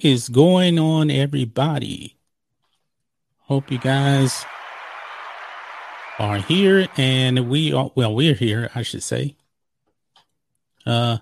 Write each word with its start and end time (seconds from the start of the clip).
What 0.00 0.06
is 0.06 0.30
going 0.30 0.78
on, 0.78 1.10
everybody? 1.10 2.16
Hope 3.40 3.70
you 3.70 3.76
guys 3.76 4.46
are 6.18 6.38
here 6.38 6.88
and 6.96 7.50
we 7.50 7.74
are, 7.74 7.90
well, 7.94 8.14
we're 8.14 8.32
here, 8.32 8.70
I 8.74 8.80
should 8.80 9.02
say. 9.02 9.36
Uh, 10.86 11.18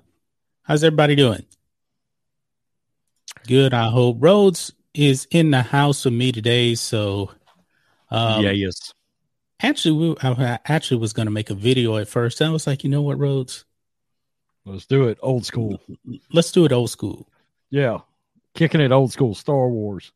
how's 0.63 0.85
everybody 0.85 1.17
doing? 1.17 1.45
Good, 3.49 3.75
I 3.75 3.89
hope. 3.89 4.19
Rhodes 4.21 4.73
is 4.95 5.27
in 5.33 5.51
the 5.51 5.63
house 5.63 6.05
with 6.05 6.15
me 6.15 6.31
today, 6.31 6.77
so 6.77 7.33
um, 8.13 8.45
yeah, 8.45 8.53
yes. 8.53 8.95
Actually, 9.61 10.11
we, 10.11 10.17
I 10.23 10.61
actually 10.67 11.01
was 11.01 11.13
going 11.13 11.27
to 11.27 11.33
make 11.33 11.51
a 11.51 11.55
video 11.57 11.97
at 11.97 12.07
first. 12.07 12.41
I 12.41 12.51
was 12.51 12.69
like, 12.69 12.85
you 12.85 12.91
know 12.91 13.03
what, 13.03 13.19
Rhodes? 13.19 13.65
Let's 14.65 14.87
do 14.87 15.09
it 15.09 15.19
old 15.21 15.45
school. 15.45 15.81
Let's 16.31 16.53
do 16.53 16.65
it 16.65 16.71
old 16.71 16.91
school. 16.91 17.29
Yeah, 17.71 17.99
kicking 18.59 18.81
it 18.81 18.93
old 18.93 19.13
school. 19.13 19.35
Star 19.35 19.69
Wars, 19.69 20.13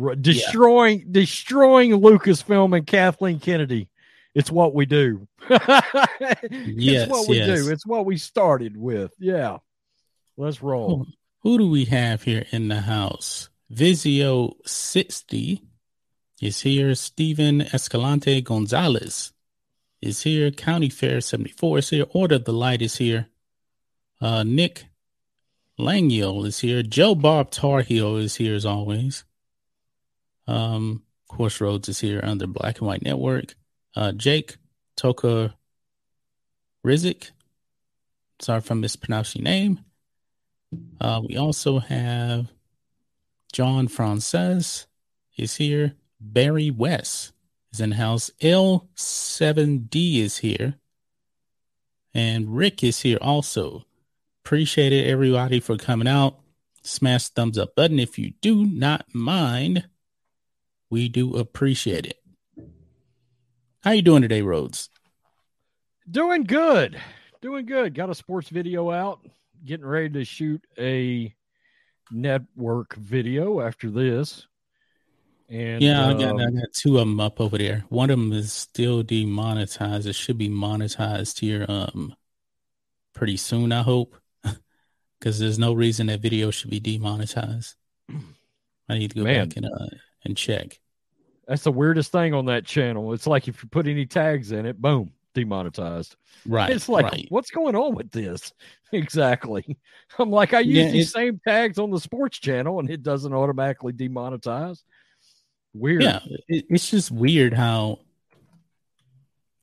R- 0.00 0.16
destroying 0.16 1.00
yeah. 1.00 1.04
destroying 1.10 1.92
Lucasfilm 1.92 2.76
and 2.76 2.86
Kathleen 2.86 3.38
Kennedy. 3.38 3.88
It's 4.34 4.50
what 4.50 4.74
we 4.74 4.86
do. 4.86 5.28
yes, 5.48 5.60
it's 6.42 7.10
what 7.10 7.28
we 7.28 7.36
yes. 7.38 7.64
do. 7.64 7.70
It's 7.70 7.86
what 7.86 8.06
we 8.06 8.16
started 8.16 8.76
with. 8.76 9.12
Yeah, 9.18 9.58
let's 10.36 10.62
roll. 10.62 10.98
Who, 10.98 11.06
who 11.42 11.58
do 11.58 11.70
we 11.70 11.84
have 11.86 12.22
here 12.22 12.46
in 12.50 12.68
the 12.68 12.80
house? 12.80 13.50
Vizio 13.72 14.54
sixty 14.66 15.62
is 16.40 16.62
here. 16.62 16.94
Stephen 16.94 17.60
Escalante 17.60 18.40
Gonzalez 18.40 19.32
is 20.00 20.22
here. 20.22 20.50
County 20.50 20.88
Fair 20.88 21.20
74 21.20 21.78
is 21.78 21.90
here. 21.90 22.06
Order 22.10 22.36
of 22.36 22.44
the 22.44 22.52
Light 22.52 22.82
is 22.82 22.96
here. 22.96 23.28
Uh, 24.20 24.42
Nick 24.42 24.86
Langiel 25.78 26.46
is 26.46 26.60
here. 26.60 26.82
Joe 26.82 27.14
Bob 27.14 27.50
Tarheel 27.50 28.20
is 28.20 28.36
here 28.36 28.54
as 28.54 28.64
always. 28.64 29.24
Um, 30.46 31.02
course, 31.36 31.60
Rhodes 31.60 31.88
is 31.88 32.00
here 32.00 32.20
under 32.22 32.46
Black 32.46 32.78
and 32.78 32.86
White 32.86 33.02
Network. 33.02 33.54
Uh, 33.94 34.12
Jake 34.12 34.56
Toka 34.96 35.54
Rizik. 36.84 37.30
Sorry 38.40 38.58
if 38.58 38.70
I 38.70 38.74
mispronounced 38.74 39.36
your 39.36 39.44
name. 39.44 39.80
Uh, 41.00 41.22
we 41.26 41.36
also 41.36 41.78
have 41.78 42.52
John 43.52 43.88
Frances 43.88 44.86
is 45.36 45.56
here. 45.56 45.94
Barry 46.20 46.70
West 46.70 47.32
is 47.72 47.80
in 47.80 47.92
house. 47.92 48.30
L7D 48.40 50.18
is 50.18 50.38
here. 50.38 50.74
And 52.14 52.56
Rick 52.56 52.82
is 52.82 53.00
here 53.00 53.18
also. 53.20 53.85
Appreciate 54.46 54.92
it, 54.92 55.08
everybody, 55.08 55.58
for 55.58 55.76
coming 55.76 56.06
out. 56.06 56.38
Smash 56.84 57.30
thumbs 57.30 57.58
up 57.58 57.74
button 57.74 57.98
if 57.98 58.16
you 58.16 58.32
do 58.40 58.64
not 58.64 59.04
mind. 59.12 59.88
We 60.88 61.08
do 61.08 61.34
appreciate 61.34 62.06
it. 62.06 62.20
How 63.82 63.90
you 63.90 64.02
doing 64.02 64.22
today, 64.22 64.42
Rhodes? 64.42 64.88
Doing 66.08 66.44
good. 66.44 66.96
Doing 67.42 67.66
good. 67.66 67.92
Got 67.92 68.10
a 68.10 68.14
sports 68.14 68.48
video 68.48 68.92
out. 68.92 69.18
Getting 69.64 69.84
ready 69.84 70.10
to 70.10 70.24
shoot 70.24 70.64
a 70.78 71.34
network 72.12 72.94
video 72.94 73.60
after 73.60 73.90
this. 73.90 74.46
And 75.48 75.82
yeah, 75.82 76.04
um, 76.04 76.16
I, 76.16 76.20
got, 76.20 76.40
I 76.40 76.50
got 76.52 76.72
two 76.72 76.98
of 76.98 77.08
them 77.08 77.18
up 77.18 77.40
over 77.40 77.58
there. 77.58 77.84
One 77.88 78.10
of 78.10 78.18
them 78.20 78.32
is 78.32 78.52
still 78.52 79.02
demonetized. 79.02 80.06
It 80.06 80.14
should 80.14 80.38
be 80.38 80.48
monetized 80.48 81.40
here 81.40 81.66
um 81.68 82.14
pretty 83.12 83.38
soon, 83.38 83.72
I 83.72 83.82
hope. 83.82 84.14
Because 85.18 85.38
there's 85.38 85.58
no 85.58 85.72
reason 85.72 86.06
that 86.08 86.20
video 86.20 86.50
should 86.50 86.70
be 86.70 86.80
demonetized. 86.80 87.74
I 88.88 88.98
need 88.98 89.10
to 89.10 89.16
go 89.16 89.24
Man. 89.24 89.48
back 89.48 89.56
and 89.56 89.66
uh, 89.66 89.96
and 90.24 90.36
check. 90.36 90.78
That's 91.48 91.62
the 91.62 91.72
weirdest 91.72 92.12
thing 92.12 92.34
on 92.34 92.46
that 92.46 92.64
channel. 92.64 93.12
It's 93.12 93.26
like 93.26 93.48
if 93.48 93.62
you 93.62 93.68
put 93.68 93.86
any 93.86 94.06
tags 94.06 94.52
in 94.52 94.66
it, 94.66 94.80
boom, 94.80 95.12
demonetized. 95.34 96.16
Right. 96.44 96.70
it's 96.70 96.88
like, 96.88 97.04
right. 97.04 97.26
what's 97.28 97.50
going 97.50 97.76
on 97.76 97.94
with 97.94 98.10
this? 98.10 98.52
Exactly. 98.92 99.76
I'm 100.20 100.30
like, 100.30 100.54
I 100.54 100.60
use 100.60 100.76
Yeah, 100.76 100.90
these 100.92 101.12
same 101.12 101.40
tags 101.44 101.76
on 101.76 101.90
the 101.90 101.98
sports 101.98 102.38
channel 102.38 102.78
and 102.78 102.88
it 102.88 103.02
doesn't 103.02 103.32
automatically 103.34 103.92
demonetize. 103.92 104.84
Weird. 105.74 106.04
Yeah, 106.04 106.20
it, 106.46 106.66
it's 106.70 106.88
just 106.88 107.10
weird 107.10 107.52
how, 107.52 107.98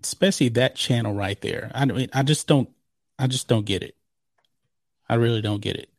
especially 0.03 0.49
that 0.49 0.75
channel 0.75 1.13
right 1.13 1.39
there. 1.39 1.71
I 1.73 1.85
mean, 1.85 2.09
I 2.11 2.23
just 2.23 2.47
don't, 2.47 2.69
I 3.17 3.27
just 3.27 3.47
don't 3.47 3.65
get 3.65 3.81
it. 3.81 3.95
I 5.13 5.17
really 5.17 5.43
don't 5.43 5.61
get 5.61 5.75
it. 5.75 5.91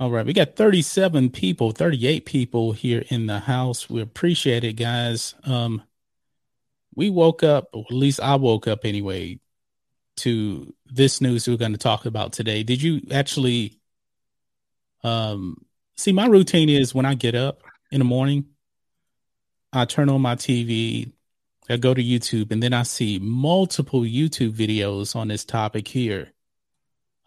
All 0.00 0.10
right, 0.10 0.26
we 0.26 0.32
got 0.32 0.56
37 0.56 1.30
people, 1.30 1.70
38 1.70 2.26
people 2.26 2.72
here 2.72 3.04
in 3.08 3.28
the 3.28 3.38
house. 3.38 3.88
We 3.88 4.00
appreciate 4.00 4.64
it, 4.64 4.72
guys. 4.72 5.36
Um, 5.44 5.84
we 6.96 7.08
woke 7.08 7.44
up, 7.44 7.68
or 7.72 7.84
at 7.88 7.94
least 7.94 8.18
I 8.18 8.34
woke 8.34 8.66
up 8.66 8.80
anyway, 8.84 9.38
to 10.16 10.74
this 10.86 11.20
news 11.20 11.46
we're 11.46 11.56
going 11.56 11.70
to 11.70 11.78
talk 11.78 12.04
about 12.04 12.32
today. 12.32 12.64
Did 12.64 12.82
you 12.82 13.00
actually 13.12 13.78
um 15.04 15.64
see 15.96 16.10
my 16.10 16.26
routine 16.26 16.68
is 16.68 16.92
when 16.92 17.06
I 17.06 17.14
get 17.14 17.36
up 17.36 17.62
in 17.92 18.00
the 18.00 18.04
morning, 18.04 18.46
I 19.72 19.84
turn 19.84 20.08
on 20.08 20.20
my 20.20 20.34
TV, 20.34 21.12
I 21.70 21.76
go 21.76 21.94
to 21.94 22.02
YouTube, 22.02 22.50
and 22.50 22.60
then 22.60 22.72
I 22.72 22.82
see 22.82 23.20
multiple 23.20 24.00
YouTube 24.00 24.50
videos 24.50 25.14
on 25.14 25.28
this 25.28 25.44
topic 25.44 25.86
here 25.86 26.31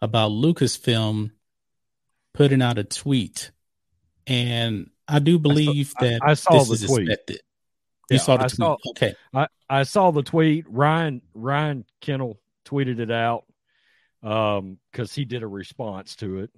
about 0.02 0.30
Lucasfilm 0.30 1.30
putting 2.34 2.62
out 2.62 2.78
a 2.78 2.84
tweet. 2.84 3.50
And 4.26 4.90
I 5.08 5.18
do 5.20 5.38
believe 5.38 5.92
I- 5.98 6.04
that 6.04 6.20
I 6.22 6.34
saw 6.34 6.58
this 6.64 6.68
the 6.68 6.74
is 6.74 6.84
tweet. 6.86 7.08
expected. 7.08 7.40
You 8.10 8.16
Yeah, 8.16 8.18
saw 8.22 8.36
the 8.36 8.44
I 8.44 8.48
tweet. 8.48 8.56
saw- 8.56 8.76
okay. 8.90 9.14
I, 9.34 9.46
I 9.68 9.82
saw 9.84 10.10
the 10.10 10.22
tweet. 10.22 10.64
Ryan 10.68 11.22
Ryan 11.34 11.84
Kennel 12.00 12.38
tweeted 12.64 12.98
it 13.00 13.10
out 13.10 13.44
um 14.22 14.78
because 14.90 15.14
he 15.14 15.24
did 15.24 15.42
a 15.42 15.46
response 15.46 16.16
to 16.16 16.40
it. 16.40 16.50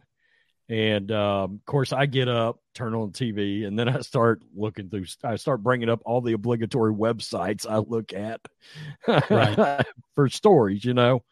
And 0.70 1.10
um, 1.12 1.54
of 1.54 1.64
course, 1.64 1.94
I 1.94 2.04
get 2.04 2.28
up, 2.28 2.58
turn 2.74 2.94
on 2.94 3.12
TV, 3.12 3.66
and 3.66 3.78
then 3.78 3.88
I 3.88 4.00
start 4.00 4.42
looking 4.54 4.90
through. 4.90 5.06
I 5.24 5.36
start 5.36 5.62
bringing 5.62 5.88
up 5.88 6.02
all 6.04 6.20
the 6.20 6.34
obligatory 6.34 6.92
websites 6.92 7.66
I 7.66 7.78
look 7.78 8.12
at 8.12 8.40
Right. 9.30 9.86
for 10.14 10.28
stories, 10.28 10.84
you 10.84 10.92
know. 10.92 11.22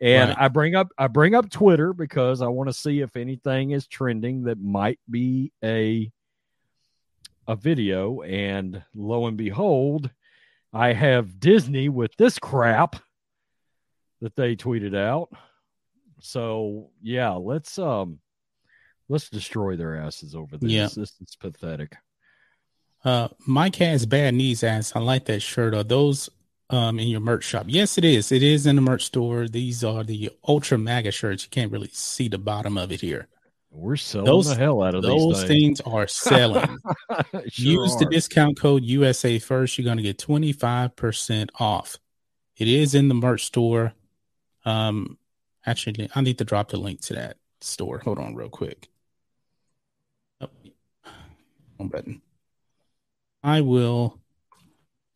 And 0.00 0.30
Right. 0.30 0.38
I 0.38 0.48
bring 0.48 0.74
up 0.74 0.88
I 0.98 1.06
bring 1.06 1.34
up 1.34 1.50
Twitter 1.50 1.92
because 1.92 2.42
I 2.42 2.48
want 2.48 2.68
to 2.68 2.72
see 2.74 3.00
if 3.00 3.16
anything 3.16 3.70
is 3.70 3.86
trending 3.86 4.44
that 4.44 4.60
might 4.60 4.98
be 5.08 5.52
a 5.62 6.10
a 7.46 7.56
video. 7.56 8.22
And 8.22 8.82
lo 8.94 9.26
and 9.26 9.36
behold, 9.36 10.10
I 10.72 10.92
have 10.92 11.38
Disney 11.38 11.88
with 11.88 12.16
this 12.16 12.38
crap 12.38 12.96
that 14.20 14.34
they 14.36 14.56
tweeted 14.56 14.96
out. 14.96 15.28
So 16.20 16.90
yeah, 17.02 17.30
let's 17.32 17.78
um 17.78 18.18
let's 19.08 19.28
destroy 19.28 19.76
their 19.76 19.96
asses 19.96 20.34
over 20.34 20.56
this. 20.56 20.70
Yeah. 20.70 20.84
This 20.84 20.96
is 21.20 21.36
pathetic. 21.38 21.96
Uh, 23.04 23.28
Mike 23.46 23.76
has 23.76 24.06
bad 24.06 24.34
knees. 24.34 24.64
ass. 24.64 24.96
I 24.96 25.00
like 25.00 25.26
that 25.26 25.40
shirt. 25.40 25.74
Are 25.74 25.84
those 25.84 26.30
um 26.74 26.98
in 26.98 27.08
your 27.08 27.20
merch 27.20 27.44
shop? 27.44 27.66
Yes, 27.68 27.96
it 27.98 28.04
is. 28.04 28.32
It 28.32 28.42
is 28.42 28.66
in 28.66 28.76
the 28.76 28.82
merch 28.82 29.04
store. 29.04 29.48
These 29.48 29.84
are 29.84 30.02
the 30.04 30.30
Ultra 30.46 30.78
Maga 30.78 31.10
shirts. 31.10 31.44
You 31.44 31.50
can't 31.50 31.70
really 31.72 31.90
see 31.92 32.28
the 32.28 32.38
bottom 32.38 32.76
of 32.76 32.90
it 32.92 33.00
here. 33.00 33.28
We're 33.70 33.96
selling 33.96 34.26
Those- 34.26 34.48
the 34.48 34.54
hell 34.56 34.82
out 34.82 34.94
of 34.94 35.02
Those 35.02 35.40
these 35.40 35.48
things. 35.48 35.48
things 35.48 35.80
are 35.82 36.06
selling. 36.06 36.78
Sure 37.48 37.82
Use 37.82 37.96
the 37.96 38.06
discount 38.06 38.58
code 38.58 38.84
USA 38.84 39.38
first. 39.38 39.76
You're 39.76 39.84
going 39.84 39.96
to 39.96 40.02
get 40.02 40.18
25% 40.18 41.50
off. 41.58 41.98
It 42.56 42.68
is 42.68 42.94
in 42.94 43.08
the 43.08 43.14
merch 43.14 43.44
store. 43.44 43.92
Um, 44.64 45.18
actually, 45.66 46.08
I 46.14 46.20
need 46.20 46.38
to 46.38 46.44
drop 46.44 46.70
the 46.70 46.76
link 46.78 47.00
to 47.02 47.14
that 47.14 47.36
store. 47.60 47.98
Hold 47.98 48.18
on, 48.18 48.34
real 48.36 48.48
quick. 48.48 48.88
Oh, 50.40 50.48
button. 51.80 52.22
I 53.42 53.60
will. 53.60 54.18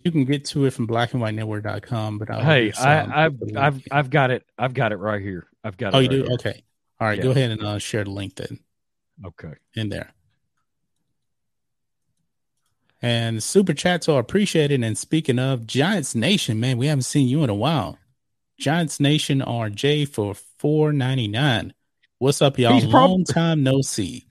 You 0.09 0.13
can 0.13 0.25
get 0.25 0.47
to 0.47 0.65
it 0.65 0.71
from 0.71 0.89
blackandwhitenetwork.com, 0.89 2.17
but 2.17 2.31
I'll 2.31 2.41
Hey, 2.43 2.73
um, 2.73 3.13
I, 3.15 3.29
the 3.29 3.45
link. 3.45 3.59
I've 3.59 3.83
I've 3.91 4.09
got 4.09 4.31
it. 4.31 4.43
I've 4.57 4.73
got 4.73 4.93
it 4.93 4.97
right 4.97 5.21
here. 5.21 5.47
I've 5.63 5.77
got 5.77 5.89
it. 5.89 5.97
oh, 5.97 5.99
you 5.99 6.09
right 6.09 6.17
do? 6.17 6.23
here. 6.23 6.33
Okay. 6.33 6.63
All 6.99 7.09
right. 7.09 7.19
Yeah. 7.19 7.25
Go 7.25 7.31
ahead 7.33 7.51
and 7.51 7.63
uh, 7.63 7.79
share 7.79 8.05
the 8.05 8.11
link 8.11 8.37
then. 8.37 8.59
Okay. 9.23 9.53
in 9.77 9.91
there. 9.91 10.15
And 13.03 13.43
super 13.43 13.75
chats 13.75 14.09
are 14.09 14.19
appreciated. 14.19 14.83
And 14.83 14.97
speaking 14.97 15.39
of 15.39 15.67
Giants 15.67 16.15
Nation, 16.15 16.59
man, 16.59 16.79
we 16.79 16.87
haven't 16.87 17.03
seen 17.03 17.29
you 17.29 17.45
in 17.45 17.51
a 17.51 17.55
while. 17.55 17.99
Giants 18.59 19.01
Nation 19.01 19.41
RJ 19.41 20.09
for 20.09 20.33
four 20.33 20.91
ninety 20.91 21.29
nine. 21.29 21.75
What's 22.17 22.41
up, 22.41 22.59
y'all? 22.59 22.73
He's 22.73 22.87
prob- 22.87 23.11
Long 23.11 23.25
time 23.25 23.63
no 23.63 23.83
see. 23.83 24.25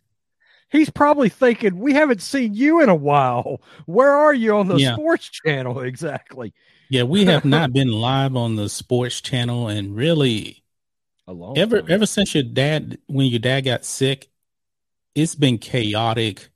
He's 0.69 0.89
probably 0.89 1.29
thinking 1.29 1.77
we 1.79 1.93
haven't 1.93 2.21
seen 2.21 2.53
you 2.53 2.81
in 2.81 2.89
a 2.89 2.95
while. 2.95 3.61
Where 3.85 4.11
are 4.11 4.33
you 4.33 4.55
on 4.57 4.67
the 4.67 4.75
Yeah. 4.77 4.93
sports 4.93 5.29
channel 5.29 5.79
exactly? 5.81 6.53
Yeah, 6.89 7.03
we 7.03 7.25
have 7.25 7.45
not 7.57 7.73
been 7.73 7.89
live 7.91 8.35
on 8.35 8.55
the 8.55 8.67
sports 8.69 9.21
channel 9.21 9.67
and 9.69 9.95
really 9.95 10.63
A 11.27 11.33
long 11.33 11.57
ever 11.57 11.81
time. 11.81 11.91
ever 11.91 12.05
since 12.05 12.33
your 12.33 12.43
dad 12.43 12.97
when 13.07 13.27
your 13.27 13.39
dad 13.39 13.61
got 13.61 13.85
sick, 13.85 14.29
it's 15.15 15.35
been 15.35 15.57
chaotic 15.57 16.49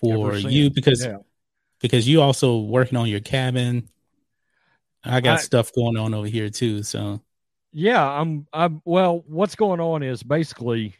for 0.00 0.36
you 0.36 0.70
because 0.70 1.04
yeah. 1.04 1.18
because 1.80 2.06
you 2.08 2.20
also 2.20 2.58
working 2.60 2.98
on 2.98 3.08
your 3.08 3.20
cabin. 3.20 3.88
I 5.04 5.20
got 5.20 5.38
I- 5.38 5.42
stuff 5.42 5.72
going 5.72 5.96
on 5.96 6.12
over 6.14 6.26
here 6.28 6.48
too. 6.50 6.82
So 6.82 7.20
Yeah, 7.72 8.06
I'm 8.06 8.46
I'm 8.52 8.82
well, 8.84 9.24
what's 9.26 9.54
going 9.54 9.80
on 9.80 10.02
is 10.02 10.22
basically 10.22 10.94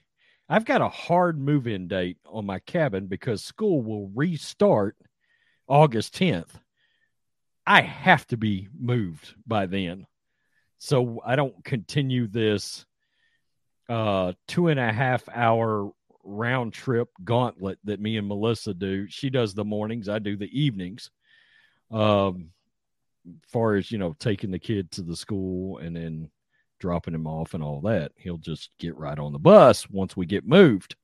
I've 0.52 0.66
got 0.66 0.82
a 0.82 0.88
hard 0.90 1.38
move-in 1.40 1.88
date 1.88 2.18
on 2.26 2.44
my 2.44 2.58
cabin 2.58 3.06
because 3.06 3.42
school 3.42 3.80
will 3.80 4.10
restart 4.14 4.98
August 5.66 6.14
10th. 6.14 6.50
I 7.66 7.80
have 7.80 8.26
to 8.26 8.36
be 8.36 8.68
moved 8.78 9.34
by 9.46 9.64
then. 9.64 10.06
So 10.76 11.22
I 11.24 11.36
don't 11.36 11.64
continue 11.64 12.26
this 12.26 12.84
uh 13.88 14.34
two 14.46 14.68
and 14.68 14.78
a 14.78 14.92
half 14.92 15.26
hour 15.34 15.90
round 16.22 16.74
trip 16.74 17.08
gauntlet 17.24 17.78
that 17.84 17.98
me 17.98 18.18
and 18.18 18.28
Melissa 18.28 18.74
do. 18.74 19.06
She 19.08 19.30
does 19.30 19.54
the 19.54 19.64
mornings, 19.64 20.06
I 20.06 20.18
do 20.18 20.36
the 20.36 20.50
evenings. 20.52 21.10
Um 21.90 22.50
far 23.46 23.76
as 23.76 23.90
you 23.90 23.96
know, 23.96 24.14
taking 24.18 24.50
the 24.50 24.58
kid 24.58 24.90
to 24.90 25.02
the 25.02 25.16
school 25.16 25.78
and 25.78 25.96
then 25.96 26.30
dropping 26.82 27.14
him 27.14 27.28
off 27.28 27.54
and 27.54 27.62
all 27.62 27.80
that. 27.82 28.10
He'll 28.16 28.38
just 28.38 28.70
get 28.80 28.96
right 28.98 29.16
on 29.18 29.32
the 29.32 29.38
bus 29.38 29.88
once 29.88 30.16
we 30.16 30.26
get 30.26 30.44
moved. 30.44 30.96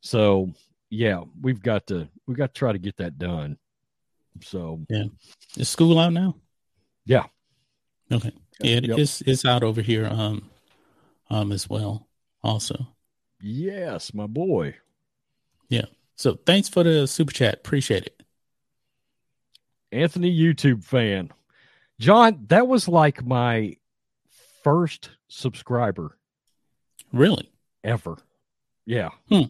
So 0.00 0.52
yeah, 0.88 1.22
we've 1.42 1.60
got 1.60 1.88
to 1.88 2.08
we've 2.28 2.36
got 2.36 2.54
to 2.54 2.58
try 2.58 2.70
to 2.72 2.78
get 2.78 2.96
that 2.98 3.18
done. 3.18 3.58
So 4.40 4.80
yeah, 4.88 5.06
is 5.56 5.68
school 5.68 5.98
out 5.98 6.12
now? 6.12 6.36
Yeah. 7.04 7.24
Okay. 8.12 8.32
Yeah, 8.60 8.76
it- 8.76 8.84
Yep. 8.86 8.98
it's 9.00 9.20
it's 9.22 9.44
out 9.44 9.64
over 9.64 9.82
here 9.82 10.06
um 10.06 10.48
um 11.28 11.50
as 11.50 11.68
well. 11.68 12.06
Also. 12.44 12.86
yes, 13.42 14.14
my 14.14 14.26
boy. 14.28 14.76
Yeah. 15.68 15.86
So 16.16 16.38
thanks 16.46 16.68
for 16.68 16.84
the 16.84 17.06
super 17.08 17.32
chat. 17.32 17.54
Appreciate 17.56 18.06
it. 18.06 18.22
Anthony 19.92 20.32
YouTube 20.34 20.84
fan. 20.84 21.30
John, 21.98 22.46
that 22.48 22.66
was 22.68 22.88
like 22.88 23.24
my 23.24 23.76
first 24.62 25.10
subscriber 25.28 26.16
Really? 27.12 27.50
ever. 27.82 28.16
Yeah. 28.86 29.10
Hmm. 29.28 29.42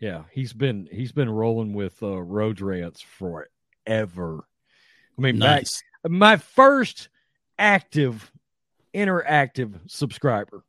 Yeah, 0.00 0.24
he's 0.32 0.52
been 0.52 0.88
he's 0.92 1.12
been 1.12 1.28
rolling 1.30 1.72
with 1.74 2.02
uh 2.02 2.20
Road 2.20 2.60
Rants 2.60 3.00
forever. 3.00 4.44
I 5.16 5.20
mean, 5.20 5.38
Nice. 5.38 5.82
my 6.08 6.36
first 6.36 7.08
active 7.58 8.30
interactive 8.94 9.74
subscriber 9.88 10.64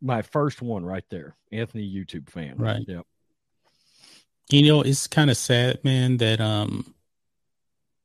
my 0.00 0.22
first 0.22 0.62
one 0.62 0.84
right 0.84 1.04
there 1.10 1.36
anthony 1.52 1.82
youtube 1.92 2.28
fan 2.30 2.56
Right. 2.56 2.82
yep 2.86 3.04
You 4.50 4.62
know, 4.66 4.82
it's 4.82 5.06
kind 5.06 5.30
of 5.30 5.36
sad, 5.36 5.82
man, 5.84 6.16
that 6.18 6.40
um 6.40 6.94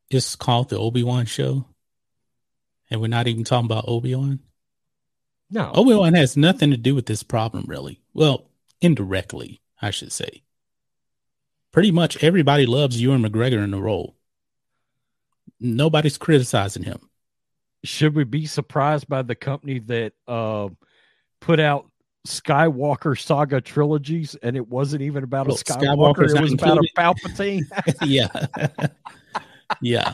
it's 0.10 0.36
called 0.36 0.70
the 0.70 0.78
Obi-Wan 0.80 1.26
show. 1.28 1.66
And 2.90 3.02
we're 3.02 3.08
not 3.08 3.28
even 3.28 3.44
talking 3.44 3.66
about 3.66 3.86
Obi-Wan. 3.88 4.40
no 5.50 5.72
Obi-Wan 5.74 6.14
has 6.14 6.36
nothing 6.36 6.72
to 6.72 6.78
do 6.78 6.96
with 6.96 7.06
this 7.06 7.24
problem, 7.24 7.66
really. 7.68 8.02
Well, 8.14 8.50
indirectly, 8.82 9.62
I 9.82 9.92
should 9.92 10.12
say. 10.12 10.44
Pretty 11.72 11.92
much 11.92 12.24
everybody 12.24 12.66
loves 12.66 13.00
Ewan 13.02 13.22
McGregor 13.22 13.64
in 13.64 13.72
the 13.72 13.82
role. 13.82 14.16
Nobody's 15.60 16.18
criticizing 16.18 16.84
him. 16.84 17.10
should 17.84 18.16
we 18.16 18.24
be 18.24 18.46
surprised 18.46 19.08
by 19.08 19.22
the 19.22 19.36
company 19.36 19.80
that 19.80 20.14
uh 20.28 20.70
put 21.40 21.60
out 21.60 21.90
Skywalker 22.28 23.20
saga 23.20 23.62
trilogies, 23.62 24.36
and 24.44 24.56
it 24.58 24.68
wasn't 24.68 25.02
even 25.02 25.24
about 25.24 25.48
a 25.48 25.52
Skywalker. 25.52 26.16
Skywalker's 26.16 26.34
it 26.34 26.42
was 26.42 26.54
about 26.54 26.78
a 26.78 26.88
Palpatine. 26.96 27.64
yeah, 28.04 28.28
yeah. 29.82 30.14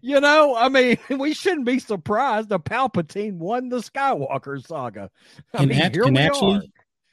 You 0.00 0.20
know, 0.20 0.56
I 0.56 0.68
mean, 0.68 0.98
we 1.18 1.34
shouldn't 1.34 1.66
be 1.66 1.78
surprised. 1.78 2.48
The 2.48 2.58
Palpatine 2.58 3.34
won 3.34 3.68
the 3.68 3.78
Skywalker 3.78 4.64
saga. 4.66 5.10
I 5.52 5.62
and, 5.62 5.70
mean, 5.70 5.80
at, 5.80 5.96
and 5.96 6.18
actually, 6.18 6.56
are. 6.56 6.62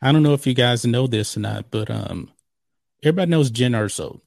I 0.02 0.12
don't 0.12 0.24
know 0.24 0.34
if 0.34 0.48
you 0.48 0.54
guys 0.54 0.86
know 0.86 1.08
this 1.08 1.36
or 1.36 1.42
not, 1.42 1.72
but 1.72 1.90
um, 1.90 2.32
everybody 3.04 3.30
knows 3.30 3.52
Jyn 3.52 3.72
Erso 3.72 4.22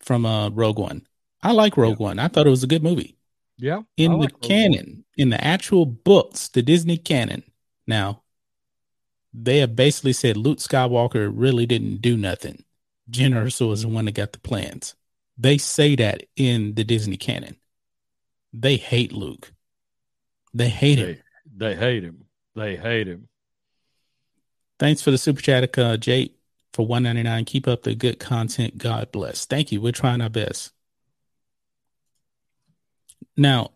from 0.00 0.26
uh 0.26 0.50
Rogue 0.50 0.78
One. 0.78 1.06
I 1.42 1.52
like 1.52 1.76
Rogue 1.76 2.00
yeah. 2.00 2.06
One. 2.06 2.18
I 2.18 2.28
thought 2.28 2.46
it 2.46 2.50
was 2.50 2.64
a 2.64 2.68
good 2.68 2.82
movie. 2.82 3.16
Yeah. 3.58 3.82
In 3.96 4.18
the 4.18 4.28
canon, 4.28 5.04
in 5.16 5.30
the 5.30 5.42
actual 5.42 5.86
books, 5.86 6.48
the 6.48 6.62
Disney 6.62 6.96
canon, 6.96 7.44
now 7.86 8.22
they 9.32 9.58
have 9.58 9.76
basically 9.76 10.12
said 10.12 10.36
Luke 10.36 10.58
Skywalker 10.58 11.30
really 11.32 11.66
didn't 11.66 12.00
do 12.00 12.16
nothing. 12.16 12.64
Jyn 13.10 13.34
Erso 13.34 13.68
was 13.68 13.82
the 13.82 13.88
one 13.88 14.06
that 14.06 14.14
got 14.14 14.32
the 14.32 14.38
plans. 14.38 14.94
They 15.42 15.58
say 15.58 15.96
that 15.96 16.22
in 16.36 16.74
the 16.74 16.84
Disney 16.84 17.16
canon. 17.16 17.56
They 18.52 18.76
hate 18.76 19.12
Luke. 19.12 19.52
They 20.54 20.68
hate 20.68 20.96
they, 20.96 21.02
him. 21.02 21.22
They 21.56 21.74
hate 21.74 22.04
him. 22.04 22.24
They 22.54 22.76
hate 22.76 23.08
him. 23.08 23.28
Thanks 24.78 25.02
for 25.02 25.10
the 25.10 25.18
super 25.18 25.42
chat, 25.42 25.76
uh, 25.76 25.96
Jake, 25.96 26.36
for 26.72 26.86
one 26.86 27.02
ninety 27.02 27.24
nine. 27.24 27.44
Keep 27.44 27.66
up 27.66 27.82
the 27.82 27.96
good 27.96 28.20
content. 28.20 28.78
God 28.78 29.10
bless. 29.10 29.44
Thank 29.44 29.72
you. 29.72 29.80
We're 29.80 29.90
trying 29.90 30.20
our 30.20 30.28
best. 30.28 30.70
Now, 33.36 33.72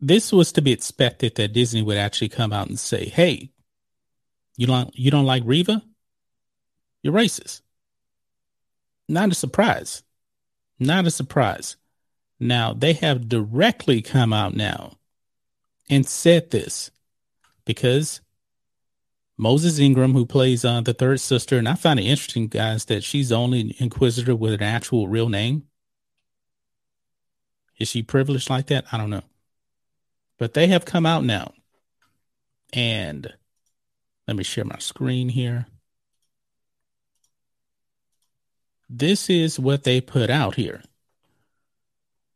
this 0.00 0.32
was 0.32 0.50
to 0.52 0.62
be 0.62 0.72
expected 0.72 1.36
that 1.36 1.52
Disney 1.52 1.82
would 1.82 1.96
actually 1.96 2.30
come 2.30 2.52
out 2.52 2.68
and 2.68 2.78
say, 2.78 3.04
"Hey, 3.04 3.52
you 4.56 4.66
don't 4.66 4.90
you 4.98 5.12
don't 5.12 5.26
like 5.26 5.44
Reva? 5.46 5.80
You're 7.04 7.14
racist." 7.14 7.60
Not 9.08 9.30
a 9.30 9.34
surprise. 9.36 10.02
Not 10.82 11.06
a 11.06 11.12
surprise. 11.12 11.76
Now, 12.40 12.72
they 12.72 12.94
have 12.94 13.28
directly 13.28 14.02
come 14.02 14.32
out 14.32 14.56
now 14.56 14.98
and 15.88 16.04
said 16.04 16.50
this 16.50 16.90
because 17.64 18.20
Moses 19.38 19.78
Ingram, 19.78 20.12
who 20.12 20.26
plays 20.26 20.64
uh, 20.64 20.80
the 20.80 20.92
third 20.92 21.20
sister, 21.20 21.56
and 21.56 21.68
I 21.68 21.76
find 21.76 22.00
it 22.00 22.04
interesting, 22.04 22.48
guys, 22.48 22.86
that 22.86 23.04
she's 23.04 23.28
the 23.28 23.36
only 23.36 23.76
Inquisitor 23.78 24.34
with 24.34 24.54
an 24.54 24.62
actual 24.62 25.06
real 25.06 25.28
name. 25.28 25.68
Is 27.78 27.86
she 27.86 28.02
privileged 28.02 28.50
like 28.50 28.66
that? 28.66 28.84
I 28.90 28.98
don't 28.98 29.10
know. 29.10 29.22
But 30.36 30.54
they 30.54 30.66
have 30.66 30.84
come 30.84 31.06
out 31.06 31.24
now. 31.24 31.52
And 32.72 33.32
let 34.26 34.36
me 34.36 34.42
share 34.42 34.64
my 34.64 34.78
screen 34.78 35.28
here. 35.28 35.66
This 38.94 39.30
is 39.30 39.58
what 39.58 39.84
they 39.84 40.02
put 40.02 40.28
out 40.28 40.56
here. 40.56 40.82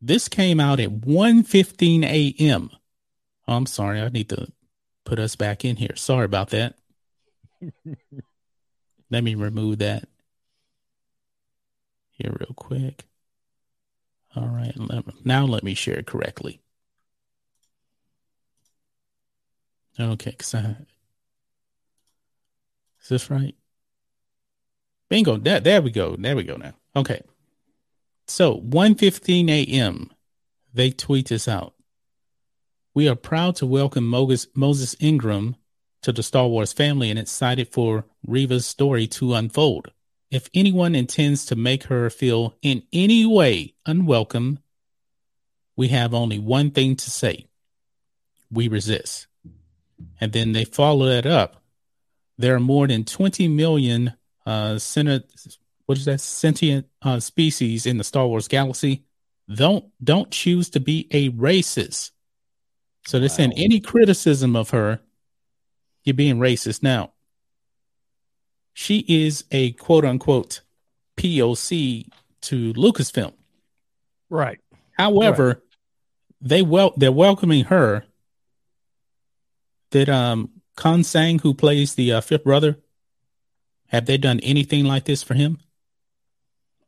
This 0.01 0.27
came 0.27 0.59
out 0.59 0.79
at 0.79 0.89
1:15 0.89 2.03
a.m. 2.03 2.71
Oh, 3.47 3.55
I'm 3.55 3.67
sorry, 3.67 4.01
I 4.01 4.09
need 4.09 4.29
to 4.29 4.47
put 5.05 5.19
us 5.19 5.35
back 5.35 5.63
in 5.63 5.75
here. 5.75 5.95
Sorry 5.95 6.25
about 6.25 6.49
that. 6.49 6.75
let 9.11 9.23
me 9.23 9.35
remove 9.35 9.77
that 9.79 10.09
here 12.09 12.35
real 12.39 12.53
quick. 12.55 13.05
All 14.35 14.47
right, 14.47 14.75
let, 14.77 15.03
now 15.23 15.45
let 15.45 15.63
me 15.63 15.75
share 15.75 15.99
it 15.99 16.07
correctly. 16.07 16.59
Okay, 19.99 20.31
cause 20.31 20.55
I, 20.55 20.75
is 23.01 23.09
this 23.09 23.29
right? 23.29 23.55
Bingo. 25.09 25.37
There, 25.37 25.59
there 25.59 25.81
we 25.81 25.91
go. 25.91 26.15
There 26.17 26.35
we 26.35 26.43
go 26.43 26.55
now. 26.55 26.73
Okay. 26.95 27.21
So 28.27 28.59
1.15 28.59 29.49
a.m., 29.49 30.11
they 30.73 30.91
tweet 30.91 31.31
us 31.31 31.47
out. 31.47 31.73
We 32.93 33.07
are 33.07 33.15
proud 33.15 33.55
to 33.57 33.65
welcome 33.65 34.05
Moses, 34.05 34.47
Moses 34.53 34.95
Ingram 34.99 35.55
to 36.01 36.11
the 36.11 36.23
Star 36.23 36.47
Wars 36.47 36.73
family 36.73 37.09
and 37.09 37.19
excited 37.19 37.69
for 37.69 38.05
Reva's 38.25 38.65
story 38.65 39.07
to 39.07 39.33
unfold. 39.33 39.91
If 40.29 40.49
anyone 40.53 40.95
intends 40.95 41.45
to 41.45 41.55
make 41.55 41.83
her 41.85 42.09
feel 42.09 42.55
in 42.61 42.83
any 42.91 43.25
way 43.25 43.75
unwelcome, 43.85 44.59
we 45.75 45.89
have 45.89 46.13
only 46.13 46.39
one 46.39 46.71
thing 46.71 46.95
to 46.97 47.09
say 47.09 47.45
we 48.51 48.67
resist. 48.67 49.27
And 50.19 50.33
then 50.33 50.51
they 50.51 50.65
follow 50.65 51.05
that 51.05 51.25
up. 51.25 51.61
There 52.37 52.55
are 52.55 52.59
more 52.59 52.87
than 52.87 53.03
20 53.03 53.47
million 53.47 54.13
uh, 54.47 54.79
Senate, 54.79 55.29
what 55.87 55.97
is 55.97 56.05
that 56.05 56.21
sentient 56.21 56.87
uh, 57.01 57.19
species 57.19 57.85
in 57.85 57.97
the 57.97 58.03
Star 58.03 58.25
Wars 58.25 58.47
galaxy. 58.47 59.03
Don't 59.53 59.85
don't 60.01 60.31
choose 60.31 60.69
to 60.71 60.79
be 60.79 61.07
a 61.11 61.29
racist. 61.31 62.11
So 63.05 63.19
they're 63.19 63.29
wow. 63.29 63.35
saying 63.35 63.53
any 63.57 63.81
criticism 63.81 64.55
of 64.55 64.69
her, 64.69 65.01
you're 66.03 66.13
being 66.13 66.39
racist. 66.39 66.81
Now, 66.81 67.11
she 68.73 68.99
is 69.07 69.43
a 69.51 69.71
quote 69.73 70.05
unquote 70.05 70.61
POC 71.17 72.07
to 72.43 72.73
Lucasfilm. 72.73 73.33
Right. 74.29 74.59
However, 74.93 75.47
right. 75.47 75.57
they 76.39 76.61
well 76.61 76.93
they're 76.95 77.11
welcoming 77.11 77.65
her. 77.65 78.05
Did 79.91 80.07
um 80.07 80.51
Kang 80.77 81.03
Sang, 81.03 81.39
who 81.39 81.53
plays 81.53 81.95
the 81.95 82.13
uh, 82.13 82.21
fifth 82.21 82.45
brother, 82.45 82.77
have 83.87 84.05
they 84.05 84.17
done 84.17 84.39
anything 84.41 84.85
like 84.85 85.05
this 85.05 85.23
for 85.23 85.33
him? 85.33 85.59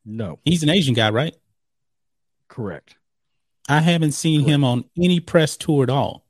No. 0.06 0.40
He's 0.44 0.64
an 0.64 0.70
Asian 0.70 0.94
guy, 0.94 1.10
right? 1.10 1.36
Correct. 2.48 2.96
I 3.68 3.82
haven't 3.82 4.14
seen 4.14 4.42
Correct. 4.42 4.50
him 4.50 4.64
on 4.64 4.86
any 4.98 5.20
press 5.20 5.56
tour 5.56 5.84
at 5.84 5.90
all. 5.90 6.26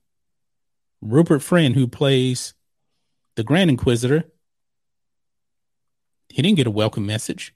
Rupert 1.01 1.41
Friend, 1.41 1.73
who 1.73 1.87
plays 1.87 2.53
the 3.35 3.43
Grand 3.43 3.69
Inquisitor, 3.69 4.25
he 6.27 6.41
didn't 6.41 6.57
get 6.57 6.67
a 6.67 6.71
welcome 6.71 7.05
message. 7.05 7.55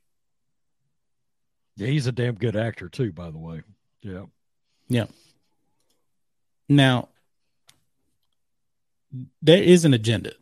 Yeah, 1.76 1.88
he's 1.88 2.08
a 2.08 2.12
damn 2.12 2.36
good 2.36 2.56
actor 2.56 2.88
too, 2.88 3.12
by 3.12 3.32
the 3.32 3.38
way. 3.38 3.62
Yeah. 4.02 4.26
Yeah. 4.88 5.06
Now, 6.70 7.10
there 9.42 9.62
is 9.62 9.86
an 9.86 9.94
agenda. 9.94 10.34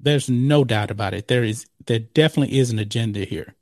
There's 0.00 0.28
no 0.30 0.64
doubt 0.64 0.90
about 0.90 1.14
it. 1.14 1.28
There 1.28 1.44
is 1.44 1.66
there 1.86 1.98
definitely 1.98 2.58
is 2.58 2.70
an 2.70 2.78
agenda 2.78 3.24
here 3.24 3.54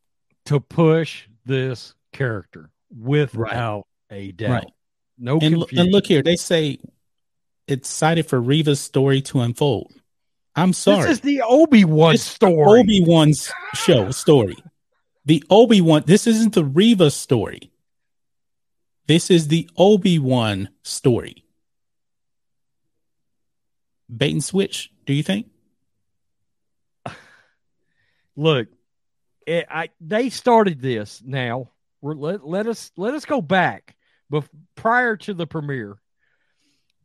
to 0.46 0.60
push 0.60 1.28
this 1.44 1.94
character 2.12 2.70
without 2.96 3.86
right. 4.10 4.16
a 4.16 4.32
doubt. 4.32 4.50
Right. 4.50 4.72
No 5.18 5.38
and, 5.38 5.64
and 5.72 5.92
look 5.92 6.06
here, 6.06 6.22
they 6.22 6.36
say 6.36 6.78
it's 7.66 7.88
cited 7.88 8.26
for 8.26 8.40
Reva's 8.40 8.80
story 8.80 9.20
to 9.22 9.40
unfold. 9.40 9.92
I'm 10.54 10.72
sorry. 10.72 11.02
This 11.02 11.12
is 11.12 11.20
the 11.20 11.42
Obi 11.42 11.84
Wan 11.84 12.16
story. 12.18 12.80
Obi 12.80 13.02
Wan's 13.04 13.50
show 13.74 14.10
story. 14.10 14.56
The 15.24 15.42
Obi 15.48 15.80
Wan. 15.80 16.02
This 16.06 16.26
isn't 16.26 16.54
the 16.54 16.64
Reva 16.64 17.10
story. 17.10 17.70
This 19.06 19.30
is 19.30 19.48
the 19.48 19.68
Obi 19.76 20.18
Wan 20.18 20.68
story. 20.82 21.44
Bait 24.14 24.32
and 24.32 24.44
switch. 24.44 24.90
Do 25.06 25.14
you 25.14 25.22
think? 25.22 25.46
Look, 28.36 28.68
it, 29.46 29.66
I 29.70 29.90
they 30.00 30.30
started 30.30 30.80
this. 30.80 31.22
Now 31.24 31.70
We're, 32.00 32.14
let 32.14 32.46
let 32.46 32.66
us 32.66 32.90
let 32.96 33.14
us 33.14 33.24
go 33.24 33.42
back, 33.42 33.96
but 34.30 34.44
prior 34.74 35.16
to 35.18 35.34
the 35.34 35.46
premiere, 35.46 35.96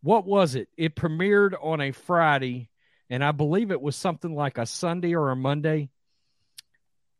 what 0.01 0.25
was 0.25 0.55
it? 0.55 0.69
It 0.77 0.95
premiered 0.95 1.53
on 1.61 1.81
a 1.81 1.91
Friday, 1.91 2.69
and 3.09 3.23
I 3.23 3.31
believe 3.31 3.71
it 3.71 3.81
was 3.81 3.95
something 3.95 4.33
like 4.33 4.57
a 4.57 4.65
Sunday 4.65 5.15
or 5.15 5.31
a 5.31 5.35
Monday. 5.35 5.89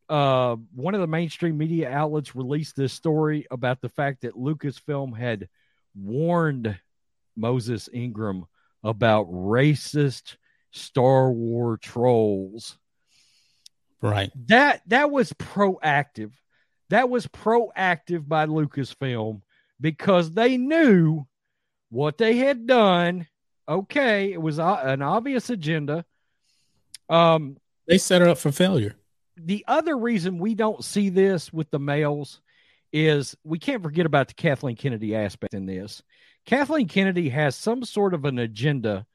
Uh, 0.09 0.55
one 0.73 0.95
of 0.95 1.01
the 1.01 1.07
mainstream 1.07 1.57
media 1.57 1.91
outlets 1.91 2.33
released 2.33 2.77
this 2.77 2.93
story 2.93 3.45
about 3.51 3.81
the 3.81 3.89
fact 3.89 4.21
that 4.21 4.35
Lucasfilm 4.35 5.17
had 5.17 5.49
warned 5.93 6.79
Moses 7.35 7.89
Ingram 7.91 8.45
about 8.83 9.29
racist 9.29 10.37
Star 10.71 11.29
Wars 11.29 11.79
trolls 11.81 12.77
Right. 14.01 14.31
That 14.47 14.81
that 14.87 15.11
was 15.11 15.33
proactive. 15.33 16.31
That 16.89 17.09
was 17.09 17.27
proactive 17.27 18.27
by 18.27 18.45
Lucasfilm 18.45 19.41
because 19.79 20.31
they 20.31 20.57
knew 20.57 21.25
what 21.89 22.17
they 22.17 22.37
had 22.37 22.67
done. 22.67 23.27
Okay, 23.67 24.31
it 24.31 24.41
was 24.41 24.59
an 24.59 25.01
obvious 25.01 25.49
agenda. 25.49 26.05
Um, 27.09 27.57
they 27.87 27.97
set 27.97 28.21
her 28.21 28.29
up 28.29 28.37
for 28.37 28.51
failure. 28.51 28.95
The 29.35 29.65
other 29.67 29.97
reason 29.97 30.39
we 30.39 30.55
don't 30.55 30.83
see 30.83 31.09
this 31.09 31.51
with 31.51 31.69
the 31.69 31.79
males 31.79 32.41
is 32.93 33.35
we 33.43 33.59
can't 33.59 33.83
forget 33.83 34.05
about 34.05 34.29
the 34.29 34.33
Kathleen 34.33 34.75
Kennedy 34.75 35.15
aspect 35.15 35.53
in 35.53 35.65
this. 35.65 36.01
Kathleen 36.45 36.87
Kennedy 36.87 37.29
has 37.29 37.55
some 37.55 37.83
sort 37.83 38.13
of 38.13 38.25
an 38.25 38.39
agenda 38.39 39.05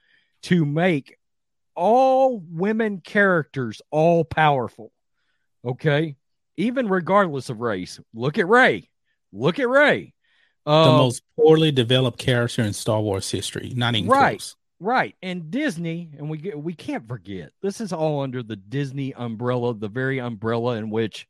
to 0.43 0.67
make 0.67 1.17
all 1.75 2.39
women 2.39 3.01
characters 3.01 3.83
all 3.91 4.25
powerful. 4.25 4.93
Okay. 5.65 6.17
Even 6.57 6.89
regardless 6.89 7.51
of 7.51 7.61
race. 7.61 8.01
Look 8.15 8.39
at 8.39 8.49
Rey. 8.49 8.89
Look 9.33 9.59
at 9.59 9.69
Rey. 9.69 10.15
Uh, 10.65 10.85
the 10.85 10.93
most 10.93 11.23
poorly 11.37 11.73
developed 11.73 12.19
character 12.19 12.63
in 12.63 12.73
Star 12.73 13.01
Wars 13.01 13.31
history. 13.31 13.73
Not 13.75 13.95
even 13.95 14.11
right, 14.11 14.39
close. 14.39 14.57
Right. 14.79 15.17
And 15.23 15.51
Disney, 15.51 16.11
and 16.19 16.29
we 16.29 16.39
get, 16.39 16.59
we 16.59 16.75
can't 16.75 17.09
forget, 17.09 17.51
this 17.63 17.81
is 17.81 17.93
all 17.93 18.21
under 18.21 18.43
the 18.43 18.57
Disney 18.57 19.15
umbrella, 19.15 19.75
the 19.75 19.89
very 19.89 20.21
umbrella 20.21 20.77
in 20.77 20.91
which 20.91 21.27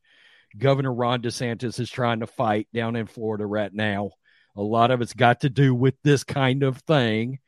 Governor 0.58 0.92
Ron 0.92 1.22
DeSantis 1.22 1.80
is 1.80 1.90
trying 1.90 2.20
to 2.20 2.26
fight 2.26 2.68
down 2.74 2.96
in 2.96 3.06
Florida 3.06 3.46
right 3.46 3.72
now. 3.72 4.10
A 4.56 4.62
lot 4.62 4.90
of 4.90 5.00
it's 5.00 5.14
got 5.14 5.40
to 5.40 5.48
do 5.48 5.74
with 5.74 5.94
this 6.02 6.24
kind 6.24 6.62
of 6.62 6.78
thing. 6.78 7.38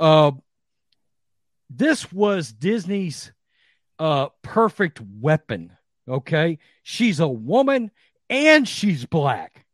Uh, 0.00 0.32
this 1.70 2.12
was 2.12 2.52
Disney's 2.52 3.32
uh, 3.98 4.28
perfect 4.42 5.00
weapon. 5.20 5.72
Okay. 6.08 6.58
She's 6.82 7.20
a 7.20 7.28
woman 7.28 7.92
and 8.28 8.68
she's 8.68 9.04
black. 9.06 9.64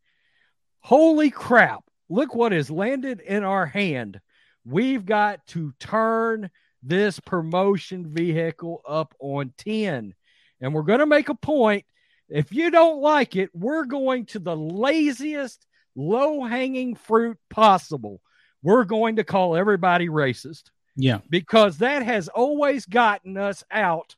Holy 0.79 1.31
crap. 1.31 1.83
Look 2.09 2.35
what 2.35 2.51
has 2.51 2.69
landed 2.69 3.19
in 3.19 3.43
our 3.43 3.65
hand. 3.65 4.21
We've 4.63 5.05
got 5.05 5.45
to 5.47 5.73
turn 5.79 6.49
this 6.83 7.19
promotion 7.19 8.13
vehicle 8.13 8.81
up 8.87 9.15
on 9.19 9.53
10. 9.57 10.13
And 10.61 10.73
we're 10.73 10.83
going 10.83 10.99
to 10.99 11.05
make 11.05 11.29
a 11.29 11.35
point. 11.35 11.85
If 12.29 12.53
you 12.53 12.69
don't 12.69 13.01
like 13.01 13.35
it, 13.35 13.49
we're 13.53 13.85
going 13.85 14.25
to 14.27 14.39
the 14.39 14.55
laziest, 14.55 15.65
low 15.95 16.43
hanging 16.43 16.95
fruit 16.95 17.37
possible. 17.49 18.21
We're 18.61 18.83
going 18.83 19.15
to 19.17 19.23
call 19.23 19.55
everybody 19.55 20.09
racist. 20.09 20.63
Yeah. 20.97 21.19
Because 21.29 21.77
that 21.77 22.03
has 22.03 22.27
always 22.27 22.85
gotten 22.85 23.37
us 23.37 23.63
out 23.71 24.15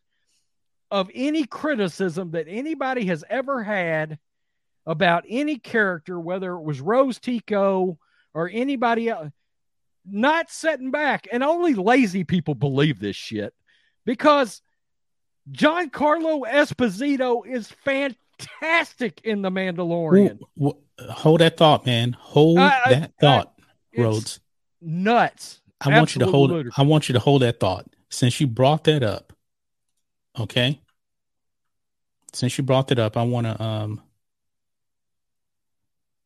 of 0.89 1.12
any 1.13 1.45
criticism 1.45 2.31
that 2.31 2.48
anybody 2.48 3.05
has 3.05 3.24
ever 3.29 3.62
had 3.62 4.17
about 4.86 5.24
any 5.27 5.57
character, 5.59 6.19
whether 6.19 6.53
it 6.53 6.63
was 6.63 6.81
Rose 6.81 7.19
Tico 7.19 8.00
or 8.33 8.50
anybody 8.51 9.09
else, 9.09 9.29
not 10.09 10.50
setting 10.50 10.89
back. 10.89 11.27
And 11.31 11.43
only 11.43 11.75
lazy 11.75 12.24
people 12.24 12.55
believe 12.55 13.00
this 13.00 13.15
shit 13.15 13.53
because 14.05 14.62
Giancarlo 15.51 16.48
Esposito 16.50 17.45
is 17.45 17.67
fantastic 17.67 19.21
in 19.24 19.41
The 19.41 19.51
Mandalorian. 19.51 20.39
Ooh, 20.59 20.77
hold 20.98 21.41
that 21.41 21.57
thought, 21.57 21.86
man. 21.86 22.13
Hold 22.13 22.57
that 22.57 23.12
thought, 23.19 23.53
Rhodes. 23.95 24.39
Nuts. 24.81 25.59
I 25.81 25.89
want 25.89 26.15
you 26.15 26.19
to 26.19 26.27
hold 26.27 26.51
ludicrous. 26.51 26.77
I 26.77 26.83
want 26.83 27.09
you 27.09 27.13
to 27.13 27.19
hold 27.19 27.41
that 27.41 27.59
thought. 27.59 27.88
Since 28.09 28.41
you 28.41 28.48
brought 28.48 28.83
that 28.86 29.03
up, 29.03 29.33
okay? 30.38 30.81
Since 32.33 32.57
you 32.57 32.63
brought 32.63 32.88
that 32.89 33.00
up, 33.00 33.17
I 33.17 33.24
want 33.24 33.48
to 33.48 33.62
um 33.62 34.01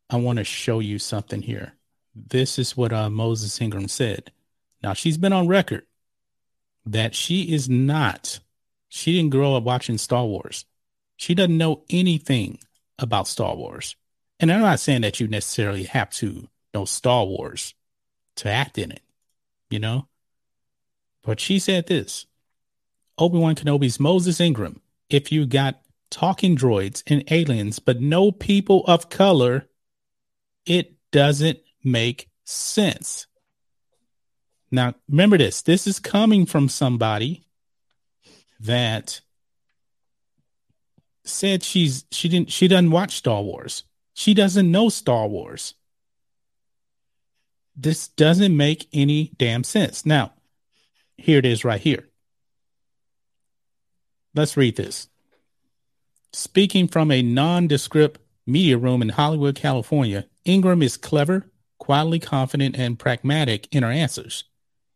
I 0.10 0.18
want 0.18 0.38
to 0.38 0.44
show 0.44 0.80
you 0.80 1.00
something 1.00 1.42
here. 1.42 1.74
This 2.16 2.60
is 2.60 2.78
what 2.78 2.94
uh, 2.94 3.10
Moses 3.10 3.60
Ingram 3.62 3.88
said. 3.88 4.32
Now 4.82 4.94
she's 4.94 5.18
been 5.18 5.34
on 5.34 5.48
record 5.48 5.86
that 6.86 7.16
she 7.16 7.54
is 7.54 7.70
not 7.70 8.40
she 8.90 9.14
didn't 9.14 9.32
grow 9.32 9.56
up 9.56 9.64
watching 9.64 9.98
Star 9.98 10.26
Wars. 10.26 10.66
She 11.16 11.34
doesn't 11.34 11.58
know 11.58 11.84
anything 11.90 12.60
about 13.00 13.28
Star 13.28 13.56
Wars. 13.56 13.96
And 14.40 14.52
I'm 14.52 14.62
not 14.62 14.80
saying 14.80 15.02
that 15.02 15.20
you 15.20 15.28
necessarily 15.28 15.84
have 15.84 16.10
to 16.12 16.48
know 16.74 16.86
Star 16.86 17.26
Wars 17.26 17.74
to 18.36 18.50
act 18.50 18.78
in 18.78 18.92
it 18.92 19.02
you 19.74 19.80
know? 19.80 20.08
But 21.24 21.40
she 21.40 21.60
said 21.60 21.88
this 21.88 22.28
Obi 23.18 23.38
Wan 23.38 23.56
Kenobi's 23.56 24.00
Moses 24.00 24.40
Ingram. 24.40 24.82
If 25.10 25.32
you 25.32 25.46
got 25.46 25.82
talking 26.10 26.56
droids 26.56 27.04
and 27.08 27.24
aliens, 27.32 27.80
but 27.80 28.00
no 28.00 28.32
people 28.32 28.86
of 28.86 29.10
color, 29.10 29.68
it 30.66 30.94
doesn't 31.12 31.60
make 31.84 32.30
sense. 32.46 33.28
Now, 34.72 34.96
remember 35.10 35.38
this 35.38 35.62
this 35.62 35.88
is 35.88 36.00
coming 36.00 36.46
from 36.46 36.70
somebody 36.70 37.46
that 38.60 39.22
said 41.26 41.64
she's 41.64 42.06
she 42.12 42.30
didn't 42.30 42.52
she 42.52 42.68
doesn't 42.68 42.92
watch 42.92 43.16
Star 43.16 43.42
Wars. 43.42 43.84
She 44.14 44.34
doesn't 44.34 44.72
know 44.72 44.90
Star 44.90 45.28
Wars. 45.28 45.74
This 47.76 48.08
doesn't 48.08 48.56
make 48.56 48.88
any 48.94 49.32
damn 49.38 49.64
sense. 49.64 50.06
Now, 50.06 50.34
here 51.18 51.40
it 51.40 51.46
is 51.46 51.66
right 51.66 51.82
here. 51.82 52.08
Let's 54.36 54.58
read 54.58 54.76
this. 54.76 55.08
Speaking 56.32 56.88
from 56.88 57.12
a 57.12 57.22
nondescript 57.22 58.20
media 58.46 58.78
room 58.78 59.02
in 59.02 59.10
Hollywood, 59.10 59.56
California, 59.56 60.26
Ingram 60.46 60.82
is 60.82 60.98
clever, 60.98 61.50
quietly 61.78 62.20
confident, 62.20 62.76
and 62.78 62.98
pragmatic 62.98 63.68
in 63.74 63.84
her 63.84 63.92
answers. 63.92 64.44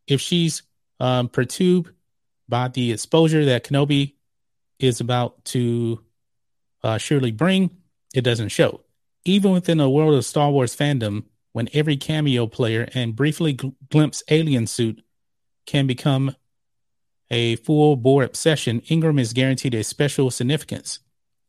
If 0.08 0.22
she's 0.22 0.64
um, 1.00 1.30
perturbed 1.30 1.92
by 2.50 2.70
the 2.70 2.92
exposure 2.92 3.46
that 3.46 3.66
Kenobi 3.66 4.16
is 4.80 5.00
about 5.00 5.44
to 5.46 6.04
uh, 6.84 6.98
surely 6.98 7.32
bring, 7.32 7.70
it 8.14 8.22
doesn't 8.22 8.50
show. 8.50 8.82
Even 9.26 9.52
within 9.52 9.78
the 9.78 9.90
world 9.90 10.16
of 10.16 10.26
Star 10.26 10.50
Wars 10.50 10.76
fandom, 10.76 11.26
when 11.54 11.70
every 11.74 11.98
cameo 11.98 12.48
player 12.48 12.88
and 12.94 13.16
briefly 13.16 13.54
gl- 13.56 13.76
glimpse 13.90 14.24
alien 14.30 14.68
suit 14.68 15.04
can 15.66 15.88
become 15.88 16.36
a 17.30 17.58
full 17.58 17.96
bore 17.96 18.24
obsession, 18.24 18.82
Ingram 18.90 19.20
is 19.20 19.34
guaranteed 19.34 19.74
a 19.74 19.84
special 19.84 20.32
significance. 20.32 21.00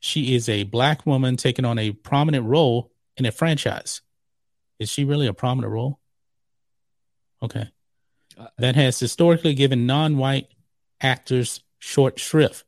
She 0.00 0.34
is 0.34 0.48
a 0.48 0.64
black 0.64 1.06
woman 1.06 1.36
taking 1.36 1.64
on 1.64 1.78
a 1.78 1.92
prominent 1.92 2.46
role 2.46 2.92
in 3.16 3.26
a 3.26 3.32
franchise. 3.32 4.00
Is 4.78 4.88
she 4.88 5.04
really 5.04 5.26
a 5.26 5.34
prominent 5.34 5.72
role? 5.72 5.98
Okay. 7.42 7.68
Uh, 8.38 8.46
that 8.58 8.76
has 8.76 8.98
historically 8.98 9.54
given 9.54 9.86
non 9.86 10.16
white 10.16 10.48
actors 11.00 11.60
short 11.78 12.18
shrift. 12.18 12.64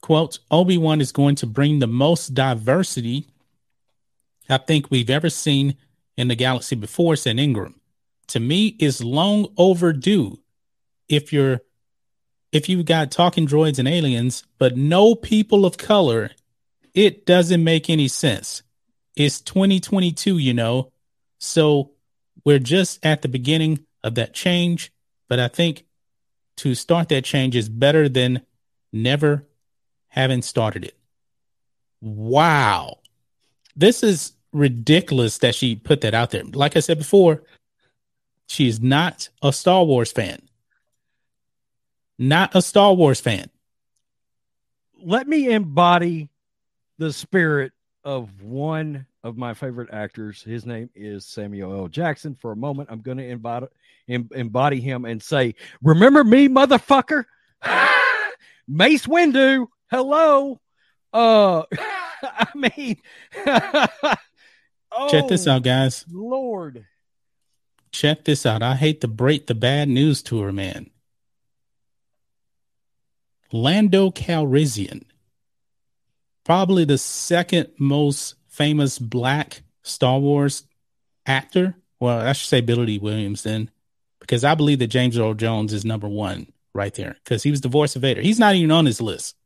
Quote 0.00 0.38
Obi 0.50 0.76
Wan 0.76 1.00
is 1.00 1.12
going 1.12 1.36
to 1.36 1.46
bring 1.46 1.78
the 1.78 1.86
most 1.86 2.34
diversity 2.34 3.28
I 4.48 4.58
think 4.58 4.90
we've 4.90 5.10
ever 5.10 5.30
seen 5.30 5.76
in 6.16 6.28
the 6.28 6.34
galaxy 6.34 6.76
before, 6.76 7.16
said 7.16 7.38
Ingram. 7.38 7.80
To 8.28 8.40
me, 8.40 8.76
is 8.78 9.02
long 9.02 9.48
overdue. 9.56 10.40
If 11.08 11.32
you're 11.32 11.60
if 12.52 12.68
you've 12.68 12.86
got 12.86 13.10
talking 13.10 13.48
droids 13.48 13.80
and 13.80 13.88
aliens, 13.88 14.44
but 14.58 14.76
no 14.76 15.16
people 15.16 15.66
of 15.66 15.76
color, 15.76 16.30
it 16.94 17.26
doesn't 17.26 17.64
make 17.64 17.90
any 17.90 18.06
sense. 18.06 18.62
It's 19.16 19.40
2022, 19.40 20.38
you 20.38 20.54
know. 20.54 20.92
So 21.38 21.90
we're 22.44 22.60
just 22.60 23.04
at 23.04 23.22
the 23.22 23.28
beginning 23.28 23.84
of 24.04 24.14
that 24.14 24.34
change. 24.34 24.92
But 25.28 25.40
I 25.40 25.48
think 25.48 25.84
to 26.58 26.76
start 26.76 27.08
that 27.08 27.24
change 27.24 27.56
is 27.56 27.68
better 27.68 28.08
than 28.08 28.42
never 28.92 29.48
having 30.08 30.42
started 30.42 30.84
it. 30.84 30.96
Wow. 32.00 32.98
This 33.76 34.02
is 34.02 34.32
ridiculous 34.52 35.38
that 35.38 35.54
she 35.54 35.76
put 35.76 36.00
that 36.02 36.14
out 36.14 36.30
there. 36.30 36.44
Like 36.44 36.76
I 36.76 36.80
said 36.80 36.98
before, 36.98 37.42
she 38.46 38.68
is 38.68 38.80
not 38.80 39.28
a 39.42 39.52
Star 39.52 39.84
Wars 39.84 40.12
fan. 40.12 40.42
Not 42.18 42.54
a 42.54 42.62
Star 42.62 42.94
Wars 42.94 43.20
fan. 43.20 43.50
Let 45.02 45.26
me 45.26 45.50
embody 45.50 46.30
the 46.98 47.12
spirit 47.12 47.72
of 48.04 48.42
one 48.42 49.06
of 49.24 49.36
my 49.36 49.54
favorite 49.54 49.90
actors. 49.92 50.42
His 50.42 50.64
name 50.64 50.90
is 50.94 51.26
Samuel 51.26 51.74
L. 51.74 51.88
Jackson. 51.88 52.36
For 52.40 52.52
a 52.52 52.56
moment, 52.56 52.90
I'm 52.92 53.00
going 53.00 53.18
to 53.18 53.26
embody, 53.26 53.66
embody 54.06 54.80
him 54.80 55.04
and 55.04 55.22
say, 55.22 55.56
Remember 55.82 56.22
me, 56.22 56.48
motherfucker? 56.48 57.24
Mace 58.68 59.06
Windu. 59.06 59.66
Hello. 59.90 60.60
Uh, 61.12 61.62
I 62.38 62.46
mean, 62.54 62.96
Oh, 64.96 65.08
Check 65.10 65.28
this 65.28 65.46
oh, 65.46 65.52
out, 65.52 65.62
guys. 65.62 66.04
Lord. 66.10 66.86
Check 67.92 68.24
this 68.24 68.44
out. 68.44 68.62
I 68.62 68.74
hate 68.74 69.00
to 69.02 69.08
break 69.08 69.46
the 69.46 69.54
bad 69.54 69.88
news 69.88 70.22
to 70.24 70.40
her, 70.40 70.52
man. 70.52 70.90
Lando 73.52 74.10
Calrissian, 74.10 75.04
probably 76.44 76.84
the 76.84 76.98
second 76.98 77.68
most 77.78 78.34
famous 78.48 78.98
black 78.98 79.62
Star 79.82 80.18
Wars 80.18 80.66
actor. 81.24 81.76
Well, 82.00 82.18
I 82.18 82.32
should 82.32 82.48
say 82.48 82.60
Billy 82.60 82.98
Williams 82.98 83.44
then, 83.44 83.70
because 84.18 84.42
I 84.42 84.56
believe 84.56 84.80
that 84.80 84.88
James 84.88 85.16
Earl 85.16 85.34
Jones 85.34 85.72
is 85.72 85.84
number 85.84 86.08
one 86.08 86.52
right 86.74 86.92
there, 86.94 87.16
because 87.22 87.44
he 87.44 87.52
was 87.52 87.60
the 87.60 87.68
voice 87.68 87.94
of 87.94 88.02
Vader. 88.02 88.22
He's 88.22 88.40
not 88.40 88.56
even 88.56 88.72
on 88.72 88.86
his 88.86 89.00
list. 89.00 89.36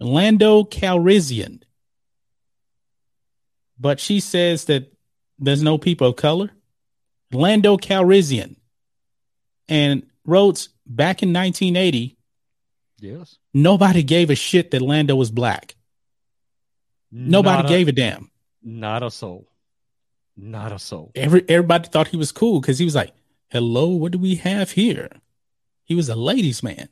Lando 0.00 0.64
Calrissian 0.64 1.62
but 3.80 4.00
she 4.00 4.18
says 4.20 4.64
that 4.64 4.92
there's 5.38 5.62
no 5.62 5.78
people 5.78 6.08
of 6.08 6.16
color. 6.16 6.50
Lando 7.32 7.76
Calrissian, 7.76 8.56
And 9.68 10.02
Rhodes, 10.24 10.70
back 10.86 11.22
in 11.22 11.32
1980, 11.32 12.16
Yes. 13.00 13.38
nobody 13.54 14.02
gave 14.02 14.30
a 14.30 14.34
shit 14.34 14.72
that 14.72 14.82
Lando 14.82 15.14
was 15.14 15.30
black. 15.30 15.76
Nobody 17.12 17.66
a- 17.66 17.68
gave 17.68 17.86
a 17.88 17.92
damn. 17.92 18.30
not 18.62 19.02
a 19.04 19.10
soul. 19.12 19.48
Not 20.36 20.72
a 20.72 20.78
soul. 20.78 21.12
Every 21.14 21.44
everybody 21.48 21.88
thought 21.88 22.08
he 22.08 22.16
was 22.16 22.32
cool 22.32 22.60
because 22.60 22.78
he 22.78 22.84
was 22.84 22.94
like, 22.94 23.12
"Hello, 23.48 23.88
what 23.88 24.12
do 24.12 24.18
we 24.18 24.36
have 24.36 24.72
here?" 24.72 25.08
He 25.84 25.94
was 25.94 26.08
a 26.08 26.14
ladies' 26.16 26.62
man. 26.62 26.88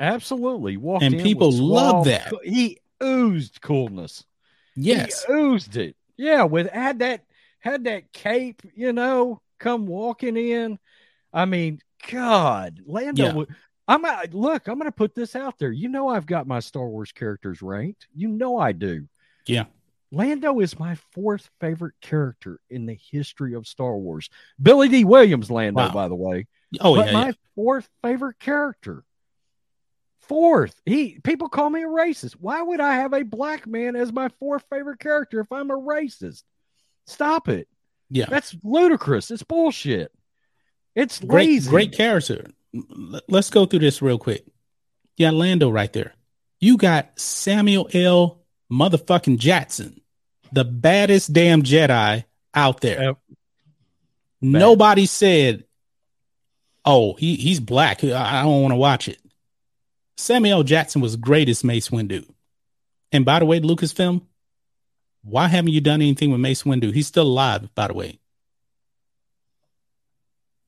Absolutely. 0.00 0.76
Walked 0.76 1.04
And 1.04 1.20
people 1.20 1.52
love 1.52 2.06
that. 2.06 2.30
co- 2.30 2.40
He 2.44 2.78
oozed 3.02 3.60
coolness. 3.60 4.24
Yes, 4.76 5.24
He 5.24 5.32
oozed 5.32 5.76
it. 5.76 5.96
Yeah, 6.16 6.44
with 6.44 6.70
had 6.70 6.98
that 7.00 7.24
had 7.60 7.84
that 7.84 8.12
cape, 8.12 8.62
you 8.74 8.92
know, 8.92 9.40
come 9.58 9.86
walking 9.86 10.36
in. 10.36 10.78
I 11.32 11.44
mean, 11.44 11.80
God, 12.10 12.80
Lando. 12.86 13.24
Yeah. 13.24 13.32
would- 13.32 13.54
I'm 13.86 14.02
uh, 14.04 14.22
look. 14.32 14.66
I'm 14.66 14.78
going 14.78 14.90
to 14.90 14.92
put 14.96 15.14
this 15.14 15.36
out 15.36 15.58
there. 15.58 15.70
You 15.70 15.88
know, 15.90 16.08
I've 16.08 16.24
got 16.24 16.46
my 16.46 16.60
Star 16.60 16.88
Wars 16.88 17.12
characters 17.12 17.60
ranked. 17.60 18.06
You 18.14 18.28
know, 18.28 18.56
I 18.58 18.72
do. 18.72 19.06
Yeah. 19.46 19.64
Lando 20.10 20.60
is 20.60 20.78
my 20.78 20.94
fourth 21.12 21.50
favorite 21.60 21.94
character 22.00 22.60
in 22.70 22.86
the 22.86 22.98
history 23.10 23.52
of 23.54 23.66
Star 23.66 23.94
Wars. 23.96 24.30
Billy 24.62 24.88
Dee 24.88 25.04
Williams, 25.04 25.50
Lando, 25.50 25.82
Wow. 25.82 25.92
by 25.92 26.08
the 26.08 26.14
way. 26.14 26.46
oh 26.80 26.96
but 26.96 27.06
yeah, 27.08 27.12
my 27.12 27.26
yeah. 27.26 27.32
fourth 27.56 27.90
favorite 28.02 28.38
character. 28.38 29.04
Fourth, 30.28 30.74
he 30.86 31.18
people 31.22 31.48
call 31.48 31.68
me 31.70 31.82
a 31.82 31.86
racist. 31.88 32.32
Why 32.40 32.62
would 32.62 32.80
I 32.80 32.94
have 32.96 33.12
a 33.12 33.22
black 33.24 33.66
man 33.66 33.94
as 33.96 34.12
my 34.12 34.28
fourth 34.40 34.64
favorite 34.70 34.98
character 34.98 35.40
if 35.40 35.50
I'm 35.52 35.70
a 35.70 35.76
racist? 35.76 36.42
Stop 37.06 37.48
it. 37.48 37.68
yeah. 38.10 38.26
That's 38.28 38.56
ludicrous. 38.62 39.30
It's 39.30 39.42
bullshit. 39.42 40.10
It's 40.94 41.20
Great, 41.20 41.48
lazy. 41.48 41.70
great 41.70 41.92
character. 41.92 42.46
L- 42.74 43.20
Let's 43.28 43.50
go 43.50 43.66
through 43.66 43.80
this 43.80 44.00
real 44.00 44.16
quick. 44.18 44.44
Yeah, 45.16 45.30
Lando 45.30 45.68
right 45.70 45.92
there. 45.92 46.14
You 46.60 46.76
got 46.78 47.18
Samuel 47.18 47.88
L. 47.92 48.40
Motherfucking 48.72 49.38
Jackson, 49.38 50.00
the 50.52 50.64
baddest 50.64 51.32
damn 51.34 51.62
Jedi 51.62 52.24
out 52.54 52.80
there. 52.80 53.02
Yep. 53.02 53.18
Nobody 54.40 55.06
said, 55.06 55.64
"Oh, 56.84 57.14
he 57.14 57.36
he's 57.36 57.60
black. 57.60 58.02
I 58.04 58.40
I 58.40 58.42
don't 58.42 58.62
want 58.62 58.72
to 58.72 58.76
watch 58.76 59.08
it." 59.08 59.18
Samuel. 60.16 60.62
Jackson 60.62 61.00
was 61.00 61.16
great 61.16 61.48
as 61.48 61.64
Mace 61.64 61.88
Windu. 61.88 62.28
And 63.12 63.24
by 63.24 63.38
the 63.38 63.44
way, 63.44 63.60
Lucasfilm, 63.60 64.22
why 65.22 65.48
haven't 65.48 65.72
you 65.72 65.80
done 65.80 66.02
anything 66.02 66.30
with 66.30 66.40
Mace 66.40 66.64
Windu? 66.64 66.92
He's 66.92 67.06
still 67.06 67.26
alive, 67.26 67.74
by 67.74 67.88
the 67.88 67.94
way. 67.94 68.18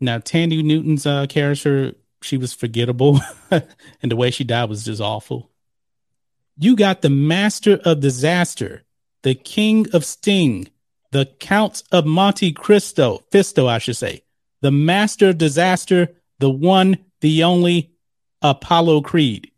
Now, 0.01 0.19
Thandie 0.19 0.65
Newton's 0.65 1.07
uh, 1.07 1.27
character, 1.27 1.95
she 2.23 2.37
was 2.37 2.53
forgettable, 2.53 3.21
and 3.51 3.65
the 4.03 4.17
way 4.17 4.31
she 4.31 4.45
died 4.45 4.69
was 4.69 4.85
just 4.85 5.01
awful. 5.01 5.51
You 6.59 6.77
got 6.77 7.03
the 7.03 7.11
master 7.11 7.81
of 7.85 8.01
disaster, 8.01 8.85
the 9.23 9.35
king 9.35 9.87
of 9.93 10.05
sting, 10.05 10.69
the 11.13 11.27
Count 11.39 11.83
of 11.93 12.07
Monte 12.07 12.53
Cristo, 12.53 13.25
Fisto, 13.33 13.69
I 13.69 13.79
should 13.79 13.97
say, 13.97 14.23
the 14.61 14.71
master 14.71 15.31
of 15.31 15.39
disaster, 15.39 16.09
the 16.39 16.51
one, 16.51 16.99
the 17.21 17.43
only 17.45 17.96
Apollo 18.51 19.03
Creed. 19.03 19.51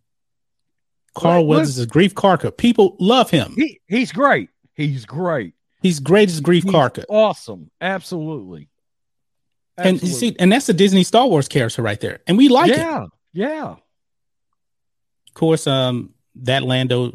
Carl 1.15 1.41
Look, 1.43 1.49
Weathers 1.59 1.79
is 1.79 1.87
Greef 1.87 2.13
Karga. 2.15 2.57
People 2.57 2.97
love 3.01 3.31
him. 3.31 3.55
He 3.57 3.81
he's 3.89 4.13
great. 4.13 4.51
He's 4.75 5.05
great. 5.05 5.55
He's 5.83 6.01
great 6.01 6.29
as 6.29 6.41
Grief 6.41 6.65
He's 6.65 6.73
Karka. 6.73 7.05
awesome. 7.09 7.71
Absolutely. 7.81 8.69
And 9.77 10.01
you 10.03 10.09
see, 10.09 10.35
and 10.41 10.51
that's 10.51 10.69
a 10.69 10.73
Disney 10.73 11.05
Star 11.05 11.27
Wars 11.29 11.47
character 11.49 11.83
right 11.83 12.01
there. 12.01 12.19
And 12.27 12.37
we 12.37 12.49
like 12.49 12.71
it. 12.71 12.79
yeah, 12.79 13.07
yeah. 13.33 13.71
Of 15.29 15.35
course, 15.35 15.69
um, 15.69 16.15
that 16.37 16.65
Lando, 16.65 17.13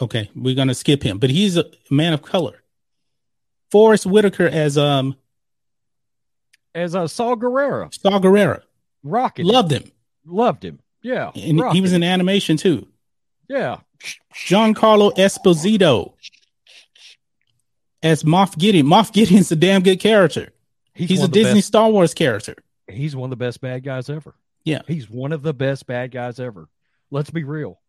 okay, 0.00 0.30
we're 0.34 0.54
gonna 0.54 0.74
skip 0.74 1.02
him, 1.02 1.18
but 1.18 1.28
he's 1.30 1.56
a 1.58 1.66
man 1.90 2.12
of 2.14 2.22
color. 2.22 2.62
Forest 3.70 4.06
Whitaker 4.06 4.46
as 4.46 4.76
um 4.78 5.16
As 6.74 6.94
a 6.94 7.08
Saw 7.08 7.34
Gerrera, 7.36 7.92
Saw 7.94 8.18
Gerrera. 8.20 8.62
rocket, 9.02 9.44
Loved 9.44 9.72
him. 9.72 9.90
Loved 10.30 10.64
him. 10.64 10.80
Yeah, 11.02 11.30
And 11.34 11.62
he 11.72 11.80
was 11.80 11.92
in 11.92 12.02
animation 12.02 12.56
too. 12.56 12.86
Yeah, 13.48 13.78
Giancarlo 14.34 15.14
Esposito 15.16 16.12
as 18.02 18.22
Moff 18.22 18.56
Gideon. 18.58 18.86
Moff 18.86 19.12
Gideon's 19.12 19.50
a 19.52 19.56
damn 19.56 19.82
good 19.82 20.00
character. 20.00 20.50
He's, 20.94 21.20
one 21.20 21.28
a 21.30 21.32
Disney 21.32 21.54
best- 21.60 21.68
Star 21.68 21.88
Wars 21.90 22.12
character. 22.14 22.54
he's 22.88 23.16
one 23.16 23.26
of 23.32 23.38
the 23.38 23.44
best 23.44 23.60
bad 23.60 23.82
guys 23.82 24.10
ever. 24.10 24.34
Yeah. 24.64 24.82
he's 24.86 25.08
one 25.08 25.32
of 25.32 25.42
the 25.42 25.54
best 25.54 25.86
bad 25.86 26.10
guys 26.10 26.38
ever. 26.38 26.68
Let's 27.10 27.30
be 27.30 27.44
real. 27.44 27.80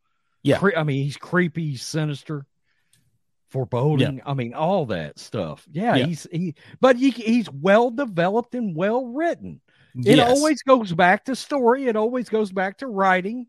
Yeah. 0.41 0.57
Cre- 0.57 0.77
I 0.77 0.83
mean, 0.83 1.03
he's 1.03 1.17
creepy, 1.17 1.75
sinister, 1.75 2.45
foreboding. 3.49 4.21
I 4.25 4.33
mean, 4.33 4.53
all 4.53 4.85
that 4.87 5.19
stuff. 5.19 5.65
Yeah, 5.71 5.95
Yeah. 5.95 6.05
he's 6.05 6.27
he, 6.31 6.55
but 6.79 6.95
he, 6.95 7.09
he's 7.09 7.49
well 7.51 7.91
developed 7.91 8.55
and 8.55 8.75
well 8.75 9.05
written. 9.05 9.59
It 9.95 10.17
Yes. 10.17 10.29
always 10.37 10.61
goes 10.63 10.93
back 10.93 11.25
to 11.25 11.35
story. 11.35 11.85
It 11.87 11.95
always 11.95 12.29
goes 12.29 12.51
back 12.51 12.77
to 12.77 12.87
writing. 12.87 13.47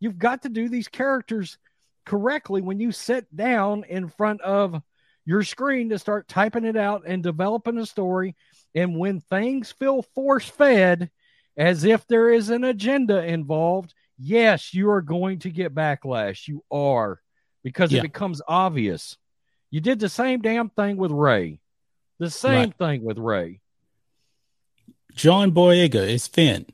You've 0.00 0.18
got 0.18 0.42
to 0.42 0.48
do 0.48 0.68
these 0.68 0.88
characters 0.88 1.58
correctly 2.04 2.60
when 2.62 2.80
you 2.80 2.92
sit 2.92 3.34
down 3.34 3.84
in 3.84 4.08
front 4.08 4.40
of 4.42 4.82
your 5.24 5.42
screen 5.42 5.88
to 5.90 5.98
start 5.98 6.28
typing 6.28 6.64
it 6.64 6.76
out 6.76 7.02
and 7.06 7.22
developing 7.22 7.78
a 7.78 7.86
story. 7.86 8.36
And 8.74 8.98
when 8.98 9.20
things 9.20 9.72
feel 9.72 10.02
force 10.02 10.48
fed, 10.48 11.10
as 11.56 11.84
if 11.84 12.06
there 12.06 12.30
is 12.30 12.50
an 12.50 12.64
agenda 12.64 13.24
involved, 13.24 13.94
yes, 14.18 14.74
you 14.74 14.90
are 14.90 15.02
going 15.02 15.38
to 15.40 15.50
get 15.50 15.74
backlash. 15.74 16.46
You 16.46 16.62
are 16.70 17.20
because 17.64 17.90
Yeah. 17.92 18.00
it 18.00 18.02
becomes 18.02 18.42
obvious. 18.46 19.16
You 19.70 19.80
did 19.80 19.98
the 19.98 20.08
same 20.08 20.42
damn 20.42 20.68
thing 20.68 20.96
with 20.96 21.10
Rey. 21.10 21.60
The 22.18 22.30
same 22.30 22.72
thing 22.72 23.02
with 23.02 23.18
Rey. 23.18 23.60
John 25.14 25.52
Boyega 25.52 26.06
is 26.08 26.26
Finn. 26.26 26.66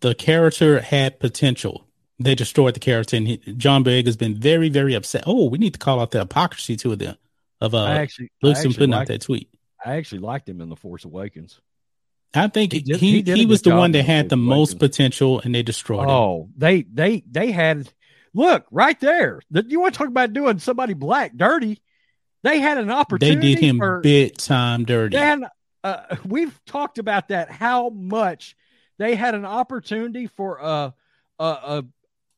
The 0.00 0.14
character 0.14 0.80
had 0.80 1.18
potential. 1.18 1.86
They 2.20 2.34
destroyed 2.34 2.74
the 2.74 2.80
character, 2.80 3.16
and 3.16 3.26
he, 3.26 3.38
John 3.56 3.82
Boyega's 3.82 4.16
been 4.16 4.36
very, 4.36 4.68
very 4.68 4.94
upset. 4.94 5.24
Oh, 5.26 5.48
we 5.48 5.58
need 5.58 5.72
to 5.72 5.78
call 5.78 6.00
out 6.00 6.12
the 6.12 6.20
hypocrisy 6.20 6.76
to 6.76 6.94
them 6.94 7.16
of 7.60 7.74
I 7.74 7.78
uh, 7.78 7.86
actually, 7.98 8.30
I 8.42 8.50
actually, 8.50 8.74
putting 8.74 8.94
out 8.94 8.98
liked, 8.98 9.08
that 9.08 9.22
tweet. 9.22 9.48
I 9.84 9.96
actually 9.96 10.20
liked 10.20 10.48
him 10.48 10.60
in 10.60 10.68
The 10.68 10.76
Force 10.76 11.04
Awakens. 11.04 11.60
I 12.34 12.48
think 12.48 12.72
He 12.72 12.78
he 12.80 12.84
did- 12.84 13.00
he, 13.00 13.22
he 13.22 13.44
a 13.44 13.46
was 13.46 13.62
the 13.62 13.74
one 13.74 13.92
that 13.92 14.04
had 14.04 14.28
the 14.28 14.36
most 14.36 14.78
potential, 14.78 15.40
and 15.40 15.54
they 15.54 15.62
destroyed 15.62 16.04
him. 16.04 16.10
Oh, 16.10 16.50
they 16.56 16.82
they 16.82 17.22
they 17.30 17.52
had 17.52 17.88
look 18.32 18.66
right 18.70 18.98
there. 19.00 19.40
That 19.52 19.70
you 19.70 19.80
want 19.80 19.94
to 19.94 19.98
talk 19.98 20.08
about 20.08 20.32
doing 20.32 20.58
somebody 20.58 20.94
black 20.94 21.36
dirty? 21.36 21.80
They 22.42 22.58
had 22.60 22.78
an 22.78 22.90
opportunity. 22.90 23.54
They 23.54 23.60
did 23.60 23.64
him 23.64 23.78
for, 23.78 24.00
big 24.00 24.36
time 24.36 24.84
dirty. 24.84 25.16
They 25.16 25.22
had, 25.22 25.40
uh, 25.84 26.16
we've 26.24 26.58
talked 26.64 26.98
about 26.98 27.28
that. 27.28 27.50
How 27.50 27.90
much 27.90 28.56
they 28.98 29.14
had 29.14 29.34
an 29.34 29.44
opportunity 29.44 30.26
for 30.26 30.58
a 30.58 30.94
a 31.38 31.44
a, 31.44 31.84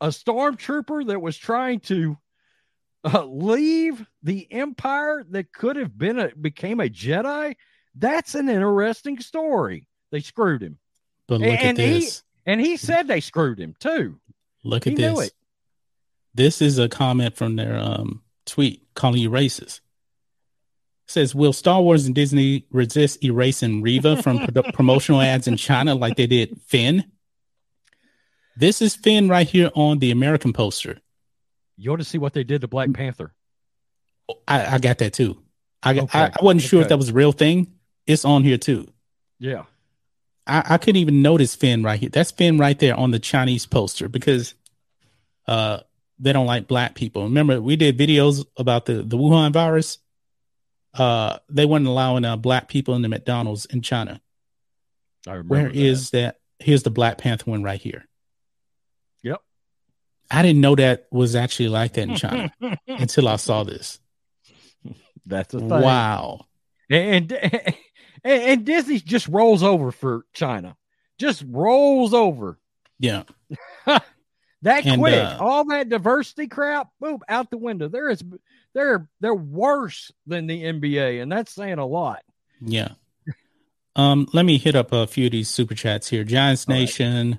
a 0.00 0.08
stormtrooper 0.08 1.06
that 1.06 1.22
was 1.22 1.36
trying 1.38 1.80
to 1.80 2.18
uh, 3.04 3.24
leave 3.24 4.04
the 4.22 4.46
empire 4.50 5.24
that 5.30 5.52
could 5.52 5.76
have 5.76 5.96
been 5.96 6.18
a 6.18 6.34
became 6.34 6.80
a 6.80 6.88
Jedi. 6.88 7.54
That's 7.94 8.34
an 8.34 8.48
interesting 8.48 9.20
story. 9.20 9.88
They 10.10 10.20
screwed 10.20 10.62
him, 10.62 10.78
but 11.28 11.40
look 11.40 11.48
and 11.48 11.78
at 11.78 11.84
he- 11.84 12.00
this. 12.00 12.22
and 12.44 12.60
he 12.60 12.76
said 12.76 13.06
they 13.08 13.20
screwed 13.20 13.58
him 13.60 13.74
too. 13.78 14.18
Look 14.64 14.84
he 14.84 14.92
at 14.92 14.98
knew 14.98 15.14
this. 15.16 15.28
it. 15.28 15.32
This 16.34 16.60
is 16.60 16.78
a 16.78 16.88
comment 16.88 17.36
from 17.36 17.56
their 17.56 17.78
um, 17.78 18.22
tweet 18.44 18.82
calling 18.94 19.20
you 19.22 19.30
racist. 19.30 19.80
It 21.06 21.12
says, 21.12 21.34
"Will 21.34 21.52
Star 21.52 21.82
Wars 21.82 22.06
and 22.06 22.14
Disney 22.14 22.66
resist 22.70 23.24
erasing 23.24 23.82
Reva 23.82 24.22
from 24.22 24.46
pro- 24.46 24.62
promotional 24.72 25.20
ads 25.20 25.46
in 25.46 25.56
China 25.56 25.94
like 25.94 26.16
they 26.16 26.26
did 26.26 26.60
Finn?" 26.66 27.04
This 28.56 28.80
is 28.80 28.96
Finn 28.96 29.28
right 29.28 29.46
here 29.46 29.70
on 29.74 29.98
the 29.98 30.10
American 30.10 30.52
poster. 30.52 30.98
You 31.76 31.92
ought 31.92 31.96
to 31.96 32.04
see 32.04 32.18
what 32.18 32.32
they 32.32 32.42
did 32.42 32.62
to 32.62 32.68
Black 32.68 32.92
Panther. 32.92 33.32
I, 34.48 34.76
I 34.76 34.78
got 34.78 34.98
that 34.98 35.12
too. 35.12 35.38
I, 35.82 35.94
got, 35.94 36.14
I 36.14 36.24
Okay. 36.24 36.34
I 36.40 36.44
wasn't 36.44 36.62
sure 36.62 36.80
if 36.80 36.88
that 36.88 36.96
was 36.96 37.10
a 37.10 37.12
real 37.12 37.32
thing. 37.32 37.74
It's 38.06 38.24
on 38.24 38.42
here 38.42 38.56
too. 38.56 38.88
Yeah. 39.38 39.64
I, 40.46 40.62
I 40.70 40.78
couldn't 40.78 41.00
even 41.00 41.22
notice 41.22 41.54
Finn 41.54 41.82
right 41.82 42.00
here. 42.00 42.08
That's 42.08 42.30
Finn 42.30 42.58
right 42.58 42.78
there 42.78 42.96
on 42.96 43.10
the 43.10 43.18
Chinese 43.18 43.66
poster 43.66 44.08
because 44.08 44.54
uh 45.46 45.80
they 46.18 46.32
don't 46.32 46.46
like 46.46 46.66
black 46.66 46.94
people. 46.94 47.24
Remember, 47.24 47.60
we 47.60 47.76
did 47.76 47.98
videos 47.98 48.46
about 48.56 48.86
the, 48.86 49.02
the 49.02 49.18
Wuhan 49.18 49.52
virus. 49.52 49.98
Uh 50.96 51.38
they 51.48 51.66
weren't 51.66 51.86
allowing 51.86 52.24
uh, 52.24 52.36
black 52.36 52.68
people 52.68 52.94
in 52.94 53.02
the 53.02 53.08
McDonald's 53.08 53.66
in 53.66 53.82
China. 53.82 54.20
I 55.26 55.32
remember. 55.32 55.54
Where 55.54 55.68
that. 55.68 55.76
is 55.76 56.10
that? 56.10 56.36
Here's 56.58 56.82
the 56.84 56.90
Black 56.90 57.18
Panther 57.18 57.50
one 57.50 57.62
right 57.62 57.80
here. 57.80 58.06
Yep. 59.22 59.42
I 60.30 60.42
didn't 60.42 60.60
know 60.60 60.74
that 60.76 61.06
was 61.10 61.36
actually 61.36 61.68
like 61.68 61.94
that 61.94 62.08
in 62.08 62.14
China 62.16 62.52
until 62.88 63.28
I 63.28 63.36
saw 63.36 63.64
this. 63.64 64.00
That's 65.26 65.52
a 65.52 65.58
thing. 65.58 65.68
Wow. 65.68 66.46
And, 66.88 67.32
and 67.32 67.74
and 68.24 68.64
Disney 68.64 69.00
just 69.00 69.28
rolls 69.28 69.62
over 69.62 69.90
for 69.92 70.24
China. 70.32 70.76
just 71.18 71.44
rolls 71.48 72.14
over. 72.14 72.58
Yeah. 72.98 73.24
that 73.86 74.86
And, 74.86 75.00
quick, 75.00 75.14
uh, 75.14 75.38
all 75.40 75.64
that 75.66 75.88
diversity 75.88 76.46
crap, 76.46 76.88
boom, 77.00 77.20
out 77.28 77.50
the 77.50 77.58
window. 77.58 77.88
There 77.88 78.08
is, 78.08 78.22
they're 78.76 79.08
they're 79.20 79.34
worse 79.34 80.12
than 80.26 80.46
the 80.46 80.62
NBA, 80.62 81.22
and 81.22 81.32
that's 81.32 81.52
saying 81.52 81.78
a 81.78 81.86
lot. 81.86 82.22
Yeah. 82.60 82.90
Um, 83.96 84.28
let 84.34 84.44
me 84.44 84.58
hit 84.58 84.76
up 84.76 84.92
a 84.92 85.06
few 85.06 85.26
of 85.26 85.32
these 85.32 85.48
super 85.48 85.74
chats 85.74 86.08
here. 86.08 86.24
Giants 86.24 86.66
All 86.68 86.74
right. 86.74 86.80
Nation, 86.80 87.38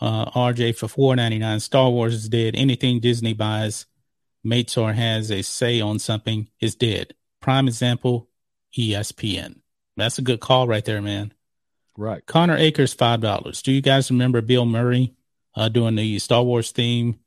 uh, 0.00 0.30
RJ 0.32 0.76
for 0.76 0.88
four 0.88 1.14
ninety 1.14 1.38
nine. 1.38 1.60
Star 1.60 1.88
Wars 1.88 2.14
is 2.14 2.28
dead. 2.28 2.56
Anything 2.56 2.98
Disney 2.98 3.34
buys, 3.34 3.86
mates 4.42 4.76
or 4.76 4.92
has 4.92 5.30
a 5.30 5.42
say 5.42 5.80
on 5.80 6.00
something 6.00 6.48
is 6.60 6.74
dead. 6.74 7.14
Prime 7.40 7.68
example, 7.68 8.28
ESPN. 8.76 9.60
That's 9.96 10.18
a 10.18 10.22
good 10.22 10.40
call 10.40 10.66
right 10.66 10.84
there, 10.84 11.00
man. 11.00 11.32
Right. 11.96 12.26
Connor 12.26 12.56
Akers, 12.56 12.92
five 12.92 13.20
dollars. 13.20 13.62
Do 13.62 13.70
you 13.70 13.80
guys 13.80 14.10
remember 14.10 14.40
Bill 14.40 14.66
Murray 14.66 15.14
uh, 15.54 15.68
doing 15.68 15.94
the 15.94 16.18
Star 16.18 16.42
Wars 16.42 16.72
theme 16.72 17.20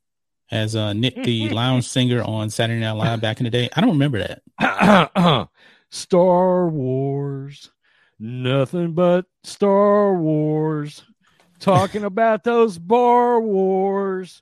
as 0.52 0.76
uh, 0.76 0.94
Nick 0.94 1.24
the 1.24 1.50
lounge 1.52 1.88
singer 1.88 2.22
on 2.24 2.50
Saturday 2.50 2.80
Night 2.80 2.92
Live 2.92 3.22
back 3.22 3.40
in 3.40 3.46
the 3.46 3.50
day? 3.50 3.70
I 3.76 3.82
don't 3.82 3.92
remember 3.92 4.20
that. 4.60 5.50
Star 5.90 6.70
Wars, 6.70 7.72
nothing 8.20 8.94
but 8.94 9.26
Star 9.44 10.14
Wars. 10.16 11.04
Talking 11.60 12.04
about 12.06 12.44
those 12.44 12.78
bar 12.78 13.40
wars. 13.40 14.42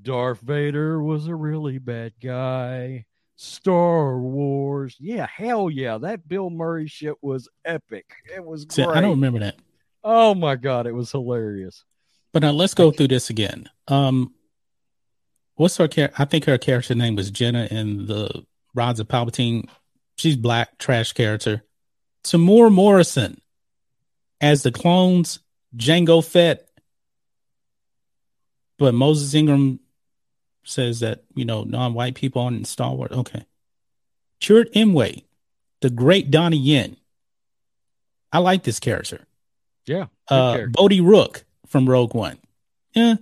Darth 0.00 0.40
Vader 0.40 1.02
was 1.02 1.26
a 1.26 1.34
really 1.34 1.78
bad 1.78 2.12
guy. 2.22 3.06
Star 3.36 4.18
Wars. 4.18 4.96
Yeah, 4.98 5.26
hell 5.26 5.68
yeah. 5.68 5.98
That 5.98 6.26
Bill 6.26 6.48
Murray 6.48 6.86
shit 6.86 7.16
was 7.22 7.48
epic. 7.64 8.06
It 8.34 8.44
was 8.44 8.64
great. 8.64 8.88
I 8.88 9.00
don't 9.00 9.10
remember 9.10 9.40
that. 9.40 9.56
Oh 10.02 10.34
my 10.34 10.56
god, 10.56 10.86
it 10.86 10.92
was 10.92 11.10
hilarious. 11.10 11.84
But 12.32 12.42
now 12.42 12.52
let's 12.52 12.74
go 12.74 12.90
through 12.90 13.08
this 13.08 13.30
again. 13.30 13.68
Um, 13.88 14.34
what's 15.56 15.76
her 15.78 15.88
character? 15.88 16.14
I 16.20 16.24
think 16.24 16.44
her 16.44 16.56
character 16.58 16.94
name 16.94 17.16
was 17.16 17.30
Jannah 17.30 17.66
in 17.70 18.06
the 18.06 18.44
Rods 18.74 19.00
of 19.00 19.08
Palpatine. 19.08 19.68
She's 20.16 20.36
black, 20.36 20.78
trash 20.78 21.12
character. 21.12 21.62
Temuera 22.24 22.72
Morrison 22.72 23.40
as 24.40 24.62
the 24.62 24.72
clones, 24.72 25.40
Jango 25.76 26.24
Fett. 26.24 26.68
But 28.78 28.94
Moses 28.94 29.32
Ingram 29.34 29.80
says 30.64 31.00
that, 31.00 31.24
you 31.34 31.44
know, 31.44 31.64
non-white 31.64 32.14
people 32.14 32.42
on 32.42 32.64
Star 32.64 32.94
Wars. 32.94 33.12
Okay. 33.12 33.44
Chirrut 34.40 34.72
Îmwe, 34.74 35.24
the 35.80 35.90
great 35.90 36.30
Donnie 36.30 36.58
Yen. 36.58 36.96
I 38.32 38.38
like 38.38 38.64
this 38.64 38.80
character 38.80 39.24
Yeah. 39.86 40.06
uh. 40.28 40.66
Bodhi 40.72 41.00
Rook 41.00 41.44
from 41.68 41.88
Rogue 41.88 42.14
One. 42.14 42.38
Yeah. 42.94 43.14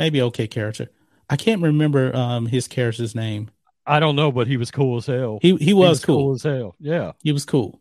Maybe 0.00 0.20
okay 0.22 0.48
character. 0.48 0.88
I 1.28 1.36
can't 1.36 1.62
remember 1.62 2.14
um 2.16 2.46
his 2.46 2.66
character's 2.66 3.14
name. 3.14 3.50
I 3.86 4.00
don't 4.00 4.16
know, 4.16 4.32
but 4.32 4.46
he 4.48 4.56
was 4.56 4.70
cool 4.72 4.96
as 4.96 5.06
hell. 5.06 5.38
He 5.42 5.54
he 5.56 5.72
was, 5.74 6.04
cool. 6.04 6.32
as 6.34 6.42
hell. 6.42 6.74
Yeah. 6.80 7.12
He 7.22 7.30
was 7.32 7.44
cool. 7.44 7.80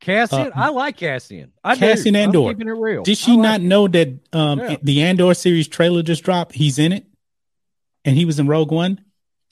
Cassian, 0.00 0.48
Uh, 0.48 0.50
I 0.54 0.68
like 0.70 0.96
Cassian. 0.96 1.52
I 1.64 1.74
Cassian 1.76 2.14
do. 2.14 2.18
I'm 2.20 2.24
Andor. 2.28 2.48
keeping 2.54 2.68
it 2.68 2.72
real. 2.78 3.02
Did 3.02 3.18
she 3.18 3.32
like 3.32 3.40
not 3.40 3.60
him. 3.60 3.68
know 3.68 3.86
that 3.88 4.08
um 4.32 4.58
Yeah. 4.60 4.76
the 4.82 5.02
Andor 5.02 5.34
series 5.34 5.68
trailer 5.68 6.02
just 6.02 6.24
dropped? 6.24 6.54
He's 6.54 6.78
in 6.78 6.92
it. 6.92 7.04
And 8.04 8.16
he 8.16 8.24
was 8.24 8.38
in 8.38 8.46
Rogue 8.46 8.70
One? 8.72 9.04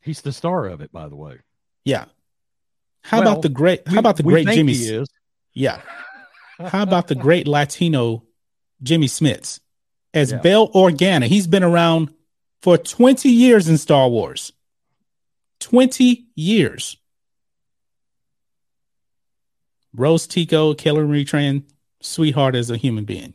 He's 0.03 0.23
the 0.23 0.33
star 0.33 0.67
of 0.67 0.81
it, 0.81 0.91
by 0.93 1.09
the 1.09 1.17
way. 1.17 1.39
Yeah. 1.85 2.07
How 3.03 3.21
Well, 3.21 3.33
about 3.33 3.43
the 3.43 3.49
great 3.51 3.87
how 3.87 3.93
We- 3.95 3.99
about 3.99 4.17
the 4.17 4.23
great 4.23 4.49
Jimmy 4.49 4.73
is. 4.73 5.09
Yeah. 5.53 5.81
How 6.59 6.83
about 6.83 7.09
the 7.09 7.15
great 7.15 7.47
Latino 7.57 8.25
Jimmy 8.83 9.07
Smits 9.09 9.61
as 10.17 10.33
Yeah. 10.33 10.39
Bail 10.39 10.71
Organa? 10.73 11.27
He's 11.27 11.47
been 11.47 11.63
around 11.63 12.13
for 12.63 12.77
20 12.79 13.29
years 13.29 13.69
in 13.69 13.79
Star 13.79 14.09
Wars. 14.09 14.53
20 15.61 16.27
years. 16.35 16.97
Rose 19.95 20.27
Tico, 20.27 20.75
Kelly 20.75 21.03
Marie 21.05 21.25
Tran, 21.25 21.63
sweetheart 22.01 22.55
as 22.55 22.71
a 22.71 22.77
human 22.77 23.05
being. 23.05 23.35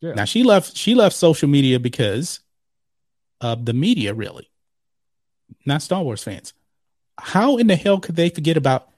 Yeah. 0.00 0.14
Now 0.14 0.24
she 0.24 0.42
left 0.42 0.76
she 0.76 0.94
left 0.96 1.14
social 1.14 1.48
media 1.48 1.78
because 1.78 2.40
of 3.40 3.64
the 3.64 3.72
media, 3.72 4.14
really. 4.14 4.50
Not 5.64 5.82
Star 5.82 6.02
Wars 6.02 6.24
fans. 6.24 6.52
How 7.18 7.56
in 7.58 7.68
the 7.68 7.76
hell 7.76 8.00
could 8.00 8.16
they 8.16 8.28
forget 8.28 8.56
about 8.56 8.88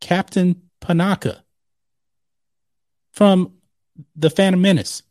Captain 0.00 0.60
Panaka 0.82 1.40
from 3.12 3.52
the 4.14 4.28
Phantom 4.28 4.60
Menace? 4.60 5.02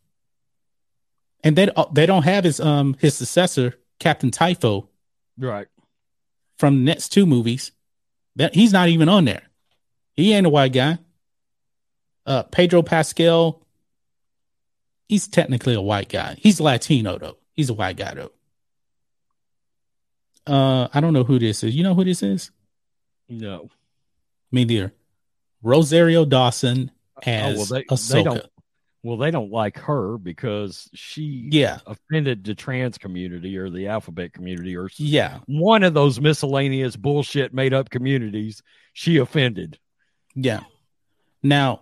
And 1.44 1.56
they 1.56 1.68
they 1.92 2.06
don't 2.06 2.22
have 2.22 2.44
his 2.44 2.60
um 2.60 2.94
his 3.00 3.14
successor, 3.16 3.74
Captain 3.98 4.30
Typho, 4.30 4.88
Right. 5.38 5.66
from 6.56 6.78
the 6.78 6.84
next 6.84 7.08
two 7.10 7.26
movies. 7.26 7.72
That 8.36 8.54
he's 8.54 8.72
not 8.72 8.88
even 8.88 9.08
on 9.08 9.24
there. 9.26 9.42
He 10.14 10.32
ain't 10.32 10.46
a 10.46 10.50
white 10.50 10.72
guy. 10.72 10.98
Uh 12.24 12.44
Pedro 12.44 12.82
Pascal, 12.82 13.66
he's 15.08 15.26
technically 15.28 15.74
a 15.74 15.80
white 15.82 16.08
guy. 16.08 16.36
He's 16.38 16.60
Latino 16.60 17.18
though. 17.18 17.36
He's 17.52 17.70
a 17.70 17.74
white 17.74 17.96
guy 17.96 18.14
though. 18.14 18.30
Uh 20.46 20.88
I 20.92 21.00
don't 21.00 21.12
know 21.12 21.24
who 21.24 21.38
this 21.38 21.62
is. 21.64 21.74
You 21.74 21.82
know 21.82 21.94
who 21.94 22.04
this 22.04 22.22
is? 22.22 22.50
No. 23.28 23.68
Me 24.50 24.64
neither. 24.64 24.92
Rosario 25.62 26.24
Dawson 26.24 26.90
as 27.24 27.54
oh, 27.54 27.58
well, 27.58 27.66
they, 27.66 27.84
Ahsoka. 27.84 28.12
they 28.12 28.22
don't. 28.22 28.46
Well, 29.04 29.16
they 29.16 29.32
don't 29.32 29.50
like 29.50 29.78
her 29.78 30.16
because 30.16 30.88
she 30.94 31.48
Yeah, 31.50 31.80
offended 31.86 32.44
the 32.44 32.54
trans 32.54 32.98
community 32.98 33.56
or 33.58 33.68
the 33.68 33.88
alphabet 33.88 34.32
community 34.32 34.76
or 34.76 34.88
yeah, 34.96 35.40
one 35.46 35.82
of 35.82 35.92
those 35.94 36.20
miscellaneous 36.20 36.94
bullshit 36.94 37.52
made 37.52 37.74
up 37.74 37.90
communities. 37.90 38.62
She 38.92 39.16
offended. 39.16 39.78
yeah. 40.36 40.60
Now, 41.42 41.80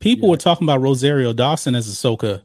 people 0.00 0.28
Yeah. 0.28 0.32
were 0.32 0.36
talking 0.38 0.64
about 0.66 0.80
Rosario 0.80 1.32
Dawson 1.32 1.76
as 1.76 1.86
Ahsoka 1.88 2.42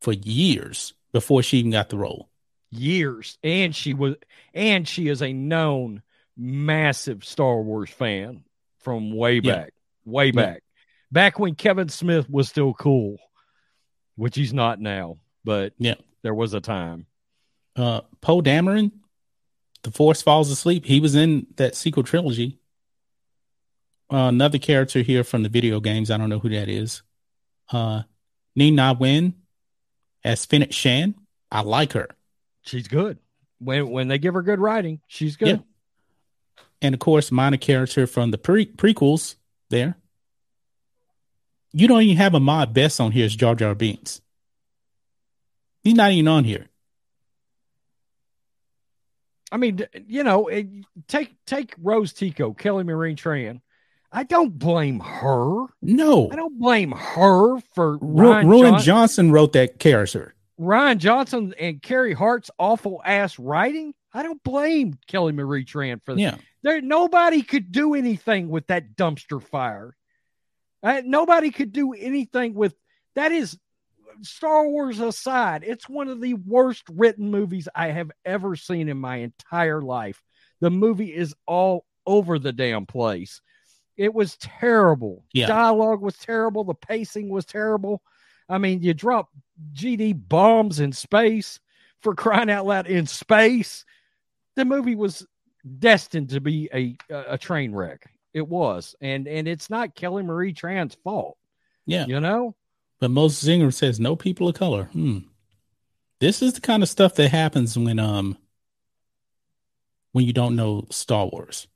for 0.00 0.12
years 0.12 0.94
before 1.12 1.42
she 1.42 1.58
even 1.58 1.72
got 1.72 1.88
the 1.88 1.96
role. 1.98 2.30
years 2.70 3.38
and 3.42 3.74
she 3.74 3.94
was 3.94 4.16
and 4.52 4.86
she 4.86 5.08
is 5.08 5.22
a 5.22 5.32
known 5.32 6.02
massive 6.36 7.24
star 7.24 7.62
wars 7.62 7.88
fan 7.90 8.44
from 8.80 9.10
way 9.16 9.40
Yeah. 9.42 9.54
back 9.54 9.72
way 10.04 10.30
back 10.30 10.62
back 11.12 11.38
when 11.38 11.54
kevin 11.54 11.88
smith 11.88 12.28
was 12.28 12.48
still 12.48 12.74
cool 12.74 13.16
which 14.16 14.34
he's 14.36 14.52
not 14.52 14.80
now 14.80 15.16
but 15.44 15.72
Yeah. 15.78 15.94
there 16.22 16.34
was 16.34 16.54
a 16.54 16.60
time 16.60 17.06
Uh, 17.76 18.00
Poe 18.22 18.40
Dameron, 18.40 18.90
The 19.82 19.90
Force 19.90 20.22
Falls 20.22 20.50
Asleep. 20.50 20.86
He 20.86 20.98
was 20.98 21.14
in 21.14 21.46
that 21.56 21.74
sequel 21.74 22.02
trilogy. 22.04 22.58
Uh, 24.10 24.28
another 24.28 24.58
character 24.58 25.02
here 25.02 25.22
from 25.22 25.42
the 25.42 25.50
video 25.50 25.78
games. 25.80 26.10
I 26.10 26.16
don't 26.16 26.30
know 26.30 26.38
who 26.38 26.48
that 26.48 26.68
is. 26.70 27.02
Uh, 27.70 28.02
Ming-Na 28.54 28.94
Wen 28.94 29.34
as 30.24 30.46
Fennec 30.46 30.72
Shand. 30.72 31.16
I 31.50 31.60
like 31.60 31.92
her. 31.92 32.08
she's 32.62 32.88
good 32.88 33.18
when 33.58 33.90
when 33.90 34.08
they 34.08 34.18
give 34.18 34.34
her 34.34 34.42
good 34.42 34.58
writing 34.58 35.00
she's 35.06 35.36
good 35.36 35.62
and 36.82 36.94
of 36.94 36.98
course, 36.98 37.30
minor 37.30 37.56
character 37.56 38.06
from 38.06 38.30
the 38.30 38.38
pre- 38.38 38.66
prequels 38.72 39.36
there. 39.70 39.96
You 41.78 41.88
don't 41.88 42.00
even 42.00 42.16
have 42.16 42.34
Ahmed 42.34 42.72
Best 42.72 43.00
on 43.02 43.12
here 43.12 43.26
as 43.26 43.36
Jar 43.36 43.54
Jar 43.54 43.74
Binks. 43.74 44.22
He's 45.82 45.94
not 45.94 46.10
even 46.10 46.26
on 46.26 46.44
here. 46.44 46.66
i 49.52 49.56
mean 49.56 49.86
you 50.08 50.24
know 50.24 50.48
it, 50.48 50.66
take 51.06 51.36
take 51.46 51.74
rose 51.78 52.12
tico 52.12 52.52
kelly 52.52 52.82
marie 52.82 53.14
tran 53.14 53.60
i 54.10 54.24
don't 54.24 54.58
blame 54.58 54.98
her 55.00 55.66
No, 55.82 56.30
i 56.32 56.36
don't 56.36 56.58
blame 56.58 56.90
her 56.92 57.60
for 57.74 57.98
Ru- 57.98 58.30
Ryan 58.30 58.48
Ruin 58.48 58.72
John- 58.74 58.82
Johnson 58.82 59.30
wrote 59.32 59.52
that 59.52 59.78
character. 59.78 60.34
Rian 60.58 60.96
Johnson 60.96 61.54
and 61.60 61.82
Kiri 61.82 62.14
Hart's 62.14 62.50
awful 62.58 63.02
ass 63.04 63.38
writing. 63.38 63.92
I 64.14 64.22
don't 64.22 64.42
blame 64.42 64.98
Kelly 65.06 65.32
Marie 65.32 65.66
Tran 65.66 66.00
for 66.02 66.14
that. 66.14 66.20
Yeah, 66.20 66.36
There, 66.62 66.80
nobody 66.80 67.42
could 67.42 67.70
do 67.70 67.92
anything 67.94 68.48
with 68.48 68.66
that 68.68 68.96
dumpster 68.96 69.42
fire. 69.42 69.94
Uh, 70.82 71.02
nobody 71.04 71.50
could 71.50 71.72
do 71.72 71.92
anything 71.92 72.54
with 72.54 72.74
that. 73.14 73.32
Is 73.32 73.58
Star 74.22 74.66
Wars 74.68 75.00
aside, 75.00 75.64
it's 75.64 75.88
one 75.88 76.08
of 76.08 76.20
the 76.20 76.34
worst 76.34 76.84
written 76.90 77.30
movies 77.30 77.68
I 77.74 77.88
have 77.88 78.10
ever 78.24 78.56
seen 78.56 78.88
in 78.88 78.98
my 78.98 79.16
entire 79.16 79.82
life. 79.82 80.22
The 80.60 80.70
movie 80.70 81.14
is 81.14 81.34
all 81.46 81.84
over 82.06 82.38
the 82.38 82.52
damn 82.52 82.86
place. 82.86 83.40
It 83.96 84.14
was 84.14 84.36
terrible. 84.36 85.24
Yeah. 85.32 85.46
Dialogue 85.46 86.00
was 86.00 86.16
terrible. 86.16 86.64
The 86.64 86.74
pacing 86.74 87.28
was 87.28 87.44
terrible. 87.44 88.02
I 88.48 88.58
mean, 88.58 88.82
you 88.82 88.94
drop 88.94 89.30
GD 89.74 90.28
bombs 90.28 90.80
in 90.80 90.92
space 90.92 91.58
for 92.00 92.14
crying 92.14 92.50
out 92.50 92.66
loud 92.66 92.86
in 92.86 93.06
space. 93.06 93.84
The 94.54 94.64
movie 94.64 94.94
was 94.94 95.26
destined 95.78 96.30
to 96.30 96.40
be 96.40 96.68
a 96.72 96.96
a 97.10 97.36
train 97.36 97.74
wreck. 97.74 98.08
It 98.36 98.46
was, 98.46 98.94
and 99.00 99.26
and 99.26 99.48
it's 99.48 99.70
not 99.70 99.94
Kelly 99.94 100.22
Marie 100.22 100.52
Tran's 100.52 100.94
fault. 101.02 101.38
yeah. 101.86 102.04
You 102.06 102.20
know, 102.20 102.54
But 103.00 103.10
Moses 103.10 103.48
Ingram 103.48 103.70
says 103.72 103.98
no 103.98 104.14
people 104.14 104.46
of 104.46 104.54
color. 104.54 104.90
Hmm. 104.92 105.20
This 106.20 106.42
is 106.42 106.52
the 106.52 106.60
kind 106.60 106.82
of 106.82 106.90
stuff 106.90 107.14
that 107.14 107.30
happens 107.30 107.78
when 107.78 107.98
um 107.98 108.36
when 110.12 110.26
you 110.26 110.34
don't 110.34 110.54
know 110.54 110.86
Star 110.90 111.24
Wars. 111.24 111.66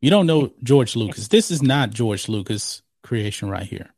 You 0.00 0.10
don't 0.10 0.26
know 0.26 0.52
George 0.64 0.96
Lucas. 0.96 1.28
This 1.28 1.52
is 1.52 1.62
not 1.62 1.90
George 1.90 2.28
Lucas 2.28 2.82
creation 3.04 3.48
right 3.48 3.62
here. 3.66 3.94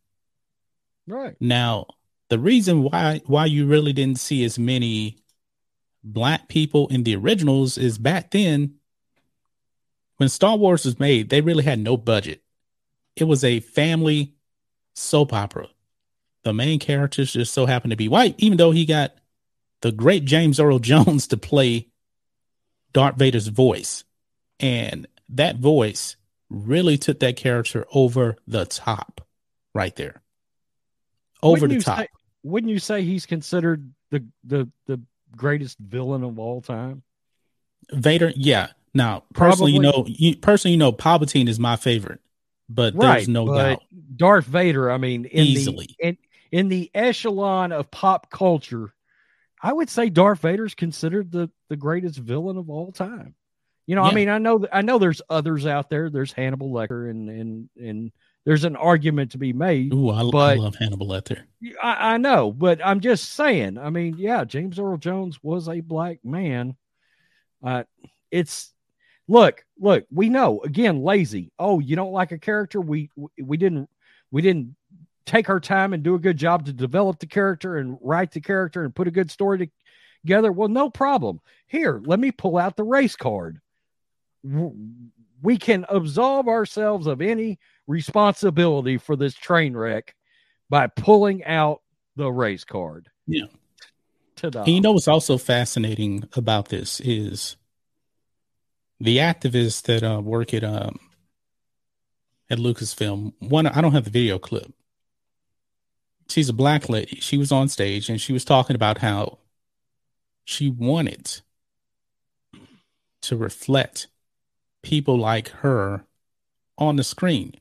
Right. 1.06 1.34
Now, 1.40 1.86
the 2.28 2.38
reason 2.38 2.82
why 2.82 3.22
why 3.24 3.46
you 3.46 3.64
really 3.66 3.94
didn't 3.94 4.20
see 4.20 4.44
as 4.44 4.58
many 4.58 5.16
black 6.02 6.48
people 6.48 6.88
in 6.88 7.04
the 7.04 7.16
originals 7.16 7.78
is 7.78 7.96
back 7.96 8.32
then 8.32 8.74
when 10.16 10.28
Star 10.28 10.56
Wars 10.56 10.84
was 10.84 10.98
made, 10.98 11.28
they 11.30 11.40
really 11.40 11.64
had 11.64 11.78
no 11.78 11.96
budget. 11.96 12.42
It 13.16 13.24
was 13.24 13.44
a 13.44 13.60
family 13.60 14.34
soap 14.94 15.32
opera. 15.32 15.68
The 16.42 16.52
main 16.52 16.78
characters 16.78 17.32
just 17.32 17.52
so 17.54 17.66
happened 17.66 17.90
to 17.92 17.96
be 17.96 18.08
white, 18.08 18.34
even 18.38 18.58
though 18.58 18.70
he 18.70 18.84
got 18.86 19.14
the 19.80 19.92
great 19.92 20.24
James 20.24 20.60
Earl 20.60 20.78
Jones 20.78 21.26
to 21.28 21.36
play 21.36 21.88
Darth 22.92 23.16
Vader's 23.16 23.48
voice. 23.48 24.04
And 24.60 25.06
that 25.30 25.56
voice 25.58 26.16
really 26.50 26.98
took 26.98 27.20
that 27.20 27.36
character 27.36 27.86
over 27.92 28.36
the 28.46 28.66
top 28.66 29.26
right 29.74 29.94
there. 29.96 30.22
Over 31.42 31.62
Wouldn't 31.62 31.80
the 31.80 31.84
top. 31.84 31.98
say- 31.98 32.08
wouldn't 32.42 32.70
you 32.70 32.78
say 32.78 33.02
he's 33.02 33.24
considered 33.24 33.90
the 34.10 34.22
the 34.44 34.70
the 34.86 35.00
greatest 35.34 35.78
villain 35.78 36.22
of 36.22 36.38
all 36.38 36.60
time? 36.60 37.02
Vader, 37.90 38.32
yeah. 38.36 38.68
Now, 38.94 39.24
personally, 39.34 39.72
you 39.72 39.80
know, 39.80 40.04
you, 40.06 40.36
personally, 40.36 40.72
you 40.72 40.78
know, 40.78 40.92
Palpatine 40.92 41.48
is 41.48 41.58
my 41.58 41.76
favorite, 41.76 42.20
but 42.68 42.96
there's 42.96 43.28
no 43.28 43.46
but 43.46 43.56
doubt. 43.56 43.82
Darth 44.16 44.46
Vader, 44.46 44.90
I 44.90 44.98
mean, 44.98 45.24
in 45.24 45.44
Easily. 45.44 45.88
the 45.98 46.08
in, 46.08 46.18
in 46.52 46.68
the 46.68 46.90
echelon 46.94 47.72
of 47.72 47.90
pop 47.90 48.30
culture, 48.30 48.94
I 49.60 49.72
would 49.72 49.90
say 49.90 50.10
Darth 50.10 50.40
Vader's 50.40 50.74
considered 50.74 51.32
the 51.32 51.50
the 51.68 51.76
greatest 51.76 52.18
villain 52.18 52.56
of 52.56 52.70
all 52.70 52.92
time. 52.92 53.34
You 53.86 53.96
know, 53.96 54.02
I 54.02 54.14
mean, 54.14 54.28
I 54.28 54.38
know 54.38 54.66
I 54.72 54.82
know 54.82 54.98
there's 54.98 55.20
others 55.28 55.66
out 55.66 55.90
there. 55.90 56.08
There's 56.08 56.32
Hannibal 56.32 56.70
Lecter, 56.70 57.10
and 57.10 57.28
and 57.28 57.68
and 57.76 58.12
there's 58.44 58.64
an 58.64 58.76
argument 58.76 59.32
to 59.32 59.38
be 59.38 59.52
made. 59.52 59.92
Ooh, 59.92 60.10
I, 60.10 60.20
I 60.20 60.54
love 60.54 60.76
Hannibal 60.76 61.08
Lecter. 61.08 61.42
I, 61.82 62.14
I 62.14 62.16
know, 62.18 62.52
but 62.52 62.80
I'm 62.84 63.00
just 63.00 63.30
saying. 63.30 63.78
I 63.78 63.90
mean, 63.90 64.16
yeah, 64.16 64.44
James 64.44 64.78
Earl 64.78 64.98
Jones 64.98 65.38
was 65.42 65.68
a 65.68 65.80
black 65.80 66.24
man. 66.24 66.76
Uh, 67.62 67.84
it's 68.30 68.73
look, 69.28 69.64
look. 69.78 70.04
We 70.10 70.28
know 70.28 70.60
again, 70.60 71.02
lazy. 71.02 71.52
Oh, 71.58 71.78
you 71.78 71.96
don't 71.96 72.12
like 72.12 72.32
a 72.32 72.38
character? 72.38 72.80
We 72.80 73.10
we 73.38 73.56
didn't 73.56 73.88
we 74.30 74.42
didn't 74.42 74.76
take 75.26 75.48
our 75.48 75.60
time 75.60 75.92
and 75.92 76.02
do 76.02 76.14
a 76.14 76.18
good 76.18 76.36
job 76.36 76.66
to 76.66 76.72
develop 76.72 77.18
the 77.18 77.26
character 77.26 77.76
and 77.76 77.98
write 78.00 78.32
the 78.32 78.40
character 78.40 78.84
and 78.84 78.94
put 78.94 79.08
a 79.08 79.12
good 79.12 79.30
story 79.30 79.70
together. 80.22 80.52
Well, 80.52 80.68
no 80.68 80.90
problem. 80.90 81.40
Here, 81.66 82.00
let 82.04 82.20
me 82.20 82.30
pull 82.30 82.58
out 82.58 82.76
the 82.76 82.84
race 82.84 83.16
card. 83.16 83.60
We 85.42 85.56
can 85.56 85.86
absolve 85.88 86.48
ourselves 86.48 87.06
of 87.06 87.22
any 87.22 87.58
responsibility 87.86 88.98
for 88.98 89.16
this 89.16 89.34
train 89.34 89.76
wreck 89.76 90.14
by 90.68 90.86
pulling 90.88 91.44
out 91.44 91.80
the 92.16 92.30
race 92.30 92.64
card. 92.64 93.08
Yeah. 93.26 93.46
Ta-da. 94.36 94.64
And 94.64 94.74
you 94.74 94.80
know 94.80 94.92
what's 94.92 95.08
also 95.08 95.38
fascinating 95.38 96.24
about 96.34 96.68
this 96.68 97.00
is 97.00 97.56
the 99.00 99.18
activists 99.18 99.82
that 99.82 100.02
uh, 100.02 100.20
work 100.20 100.54
at 100.54 100.64
um 100.64 100.98
at 102.50 102.58
Lucasfilm. 102.58 103.32
One, 103.38 103.66
I 103.66 103.80
don't 103.80 103.92
have 103.92 104.04
the 104.04 104.10
video 104.10 104.38
clip. 104.38 104.72
She's 106.28 106.48
a 106.48 106.54
black 106.54 106.88
lady. 106.88 107.18
She 107.20 107.36
was 107.36 107.52
on 107.52 107.68
stage 107.68 108.08
and 108.08 108.20
she 108.20 108.32
was 108.32 108.44
talking 108.44 108.76
about 108.76 108.98
how 108.98 109.38
she 110.44 110.68
wanted 110.68 111.40
to 113.22 113.36
reflect 113.36 114.08
people 114.82 115.18
like 115.18 115.48
her 115.48 116.04
on 116.76 116.96
the 116.96 117.04
screen. 117.04 117.54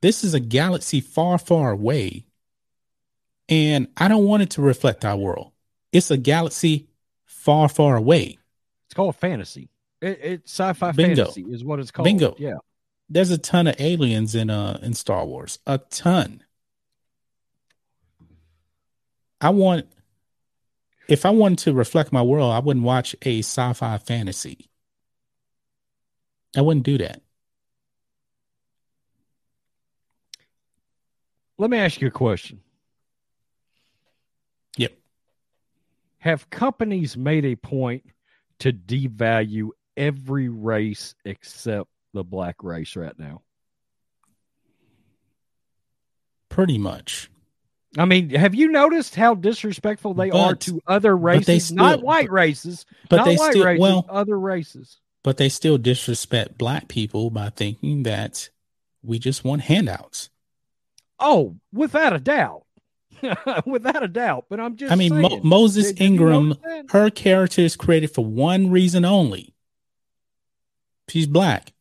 This 0.00 0.22
is 0.22 0.34
a 0.34 0.40
galaxy 0.40 1.00
far, 1.00 1.38
far 1.38 1.70
away. 1.70 2.26
And 3.48 3.88
I 3.96 4.08
don't 4.08 4.24
want 4.24 4.42
it 4.42 4.50
to 4.50 4.62
reflect 4.62 5.04
our 5.04 5.16
world. 5.16 5.52
It's 5.92 6.10
a 6.10 6.16
galaxy 6.16 6.88
far, 7.24 7.68
far 7.68 7.96
away. 7.96 8.38
it's 8.86 8.94
called 8.94 9.16
fantasy. 9.16 9.68
It, 10.04 10.20
it's 10.22 10.52
sci-fi 10.52 10.92
Bingo. 10.92 11.24
fantasy 11.24 11.46
is 11.48 11.64
what 11.64 11.80
it's 11.80 11.90
called. 11.90 12.04
Bingo. 12.04 12.34
Yeah. 12.38 12.56
There's 13.08 13.30
a 13.30 13.38
ton 13.38 13.66
of 13.66 13.76
aliens 13.78 14.34
in 14.34 14.50
uh 14.50 14.78
in 14.82 14.92
Star 14.92 15.24
Wars. 15.24 15.58
A 15.66 15.78
ton. 15.78 16.42
I 19.40 19.48
want 19.48 19.86
if 21.08 21.24
I 21.24 21.30
wanted 21.30 21.58
to 21.60 21.72
reflect 21.72 22.12
my 22.12 22.22
world, 22.22 22.52
I 22.52 22.58
wouldn't 22.58 22.84
watch 22.84 23.16
a 23.22 23.38
sci-fi 23.38 23.96
fantasy. 23.98 24.68
I 26.54 26.60
wouldn't 26.60 26.84
do 26.84 26.98
that. 26.98 27.22
Let 31.56 31.70
me 31.70 31.78
ask 31.78 32.00
you 32.00 32.08
a 32.08 32.10
question. 32.10 32.60
Yep. 34.76 34.92
Have 36.18 36.50
companies 36.50 37.16
made 37.16 37.44
a 37.44 37.56
point 37.56 38.04
to 38.60 38.72
devalue 38.72 39.70
every 39.96 40.48
race 40.48 41.14
except 41.24 41.88
the 42.12 42.24
black 42.24 42.62
race 42.62 42.96
right 42.96 43.18
now? 43.18 43.42
Pretty 46.48 46.78
much. 46.78 47.30
I 47.96 48.04
mean, 48.06 48.30
have 48.30 48.54
you 48.54 48.68
noticed 48.68 49.14
how 49.14 49.34
disrespectful 49.34 50.14
they 50.14 50.30
are 50.30 50.54
to 50.56 50.80
other 50.86 51.16
but 51.16 51.22
races? 51.22 51.72
not 51.72 51.94
still- 51.94 52.06
white 52.06 52.30
races, 52.30 52.86
But 53.08 53.16
not 53.18 53.24
they 53.26 53.36
white 53.36 53.50
still 53.52 53.64
races, 53.66 53.80
well, 53.80 54.06
other 54.08 54.38
races. 54.38 54.98
but 55.22 55.36
they 55.36 55.48
still 55.48 55.78
disrespect 55.78 56.58
black 56.58 56.88
people 56.88 57.30
by 57.30 57.50
thinking 57.50 58.02
that 58.02 58.50
we 59.02 59.18
just 59.18 59.44
want 59.44 59.62
handouts. 59.62 60.30
Oh, 61.20 61.56
without 61.72 62.12
a 62.12 62.18
doubt, 62.18 62.64
without 63.66 64.02
a 64.02 64.08
doubt. 64.08 64.46
But 64.50 64.58
I'm 64.58 64.76
just, 64.76 64.90
I 64.92 64.96
mean, 64.96 65.20
Mo- 65.20 65.40
Moses 65.44 65.86
Did- 65.88 65.96
did 65.96 66.00
you 66.04 66.06
Ingram, 66.10 66.54
her 66.90 67.10
character 67.10 67.62
is 67.62 67.76
created 67.76 68.10
for 68.10 68.24
one 68.24 68.70
reason 68.70 69.04
only. 69.04 69.53
She's 71.08 71.26
black. 71.26 71.72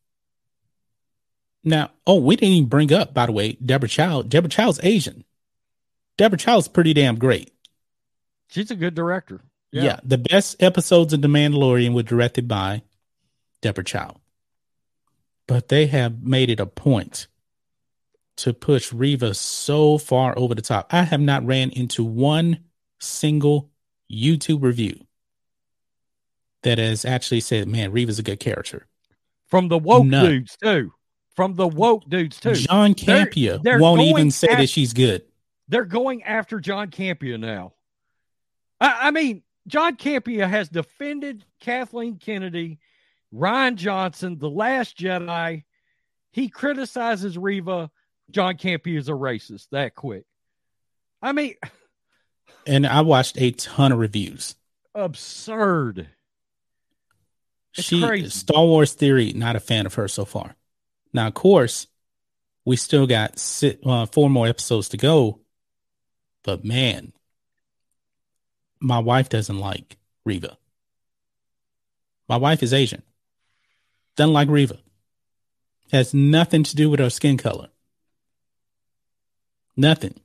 Now, 1.63 1.91
oh, 2.05 2.19
we 2.19 2.35
didn't 2.35 2.55
even 2.55 2.69
bring 2.69 2.91
up, 2.91 3.13
by 3.13 3.25
the 3.25 3.31
way, 3.31 3.53
Deborah 3.53 3.87
Chow. 3.87 4.21
Deborah 4.21 4.49
Chow's 4.49 4.79
Asian. 4.83 5.23
Deborah 6.17 6.37
Chow's 6.37 6.67
pretty 6.67 6.93
damn 6.93 7.17
great. 7.17 7.51
she's 8.49 8.69
a 8.69 8.75
good 8.75 8.95
director. 8.95 9.41
Yeah. 9.71 9.99
the 10.03 10.19
best 10.19 10.61
episodes 10.61 11.13
of 11.13 11.21
The 11.23 11.27
Mandalorian 11.27 11.95
were 11.95 12.03
directed 12.03 12.47
by 12.47 12.83
Deborah 13.61 13.83
Chow. 13.83 14.17
But 15.47 15.69
they 15.69 15.87
have 15.87 16.21
made 16.21 16.51
it 16.51 16.59
a 16.59 16.65
point 16.67 17.27
to 18.37 18.53
push 18.53 18.93
Reva 18.93 19.33
so 19.33 19.97
far 19.97 20.37
over 20.37 20.53
the 20.53 20.61
top. 20.61 20.93
I 20.93 21.03
have 21.03 21.21
not 21.21 21.45
ran 21.45 21.69
into 21.71 22.03
one 22.03 22.59
single 22.99 23.71
YouTube 24.11 24.61
review 24.63 25.07
that 26.61 26.77
has 26.77 27.03
actually 27.05 27.39
said, 27.41 27.67
man, 27.67 27.91
Reva's 27.91 28.19
a 28.19 28.23
good 28.23 28.39
character. 28.39 28.85
From 29.53 29.67
the 29.67 29.77
woke 29.77 30.07
None. 30.07 30.25
dudes 30.25 30.57
too. 30.57 30.91
From 31.35 31.53
the 31.53 31.67
woke 31.67 32.09
dudes 32.09 32.39
too. 32.39 32.55
John 32.55 32.95
They're- 32.97 33.27
Campia 33.27 33.61
they're 33.61 33.77
won't 33.77 34.01
even 34.01 34.31
say 34.31 34.47
at- 34.47 34.57
that 34.57 34.69
she's 34.69 34.93
good. 34.93 35.21
They're 35.67 35.85
going 35.85 36.23
after 36.23 36.59
John 36.59 36.89
Campea 36.89 37.39
now. 37.39 37.73
I, 38.81 39.09
I 39.09 39.11
mean, 39.11 39.43
John 39.67 39.95
Campea 39.95 40.49
has 40.49 40.69
defended 40.69 41.45
Kathleen 41.59 42.17
Kennedy, 42.17 42.79
Rian 43.31 43.75
Johnson, 43.75 44.39
The 44.39 44.49
Last 44.49 44.97
Jedi. 44.97 45.63
He 46.31 46.49
criticizes 46.49 47.37
Reva. 47.37 47.91
John 48.31 48.57
Campea 48.57 48.97
is 48.97 49.07
a 49.07 49.11
racist. 49.13 49.67
That 49.71 49.93
quick. 49.93 50.25
I 51.21 51.31
mean, 51.31 51.53
And 52.65 52.87
I 52.87 53.01
watched 53.01 53.39
a 53.39 53.51
ton 53.51 53.91
of 53.91 53.99
reviews. 53.99 54.55
absurd. 54.95 56.09
It's 57.75 57.87
she 57.87 58.01
crazy. 58.01 58.29
Star 58.29 58.63
Wars 58.63 58.93
theory, 58.93 59.33
not 59.33 59.55
a 59.55 59.59
fan 59.59 59.85
of 59.85 59.95
her 59.95 60.07
so 60.07 60.25
far. 60.25 60.55
Now, 61.13 61.27
of 61.27 61.33
course, 61.33 61.87
we 62.65 62.75
still 62.75 63.07
got 63.07 63.39
si 63.39 63.77
uh, 63.85 64.05
four 64.05 64.29
more 64.29 64.47
episodes 64.47 64.89
to 64.89 64.97
go, 64.97 65.39
but 66.43 66.63
man, 66.63 67.13
my 68.79 68.99
wife 68.99 69.29
doesn't 69.29 69.59
like 69.59 69.97
Reva. 70.25 70.57
My 72.29 72.37
wife 72.37 72.63
is 72.63 72.73
Asian, 72.73 73.03
doesn't 74.15 74.33
like 74.33 74.49
Reva. 74.49 74.79
Has 75.91 76.13
nothing 76.13 76.63
to 76.63 76.75
do 76.75 76.89
with 76.89 76.99
her 76.99 77.09
skin 77.09 77.37
color. 77.37 77.67
Nothing. 79.75 80.19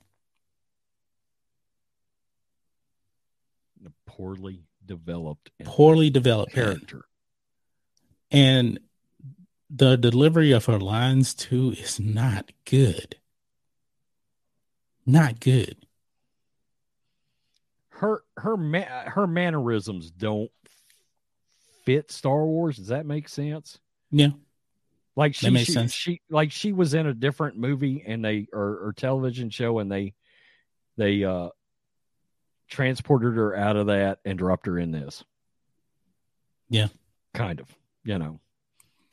Poorly 4.05 4.63
developed 4.85 5.51
Poorly 5.63 6.09
developed 6.09 6.53
character. 6.53 7.05
And 8.31 8.79
the 9.69 9.97
delivery 9.97 10.51
of 10.51 10.65
her 10.65 10.79
lines 10.79 11.33
too 11.33 11.71
is 11.77 11.99
not 11.99 12.51
good. 12.65 13.15
not 15.05 15.39
good. 15.39 15.75
Her 17.89 18.23
her 18.37 18.55
ma- 18.55 19.09
her 19.09 19.27
mannerisms 19.27 20.09
don't 20.11 20.51
fit 21.83 22.11
Star 22.11 22.45
Wars. 22.45 22.77
Does 22.77 22.87
that 22.87 23.05
make 23.05 23.27
sense? 23.27 23.77
Yeah. 24.11 24.29
Like 25.15 25.35
she, 25.35 25.47
That 25.47 25.51
makes 25.51 25.65
she, 25.67 25.73
sense. 25.73 25.93
she 25.93 26.21
like 26.29 26.51
she 26.51 26.71
was 26.71 26.93
in 26.93 27.07
a 27.07 27.13
different 27.13 27.57
movie 27.57 28.03
and 28.07 28.23
they 28.23 28.47
or, 28.53 28.87
or 28.87 28.93
television 28.95 29.49
show 29.49 29.79
and 29.79 29.91
they 29.91 30.13
they 30.97 31.23
uh 31.25 31.49
transported 32.69 33.35
her 33.35 33.55
out 33.55 33.75
of 33.75 33.87
that 33.87 34.19
and 34.23 34.37
dropped 34.37 34.67
her 34.67 34.77
in 34.79 34.91
this. 34.91 35.23
Yeah. 36.69 36.87
Kind 37.33 37.59
of. 37.59 37.67
You 38.03 38.17
know. 38.19 38.39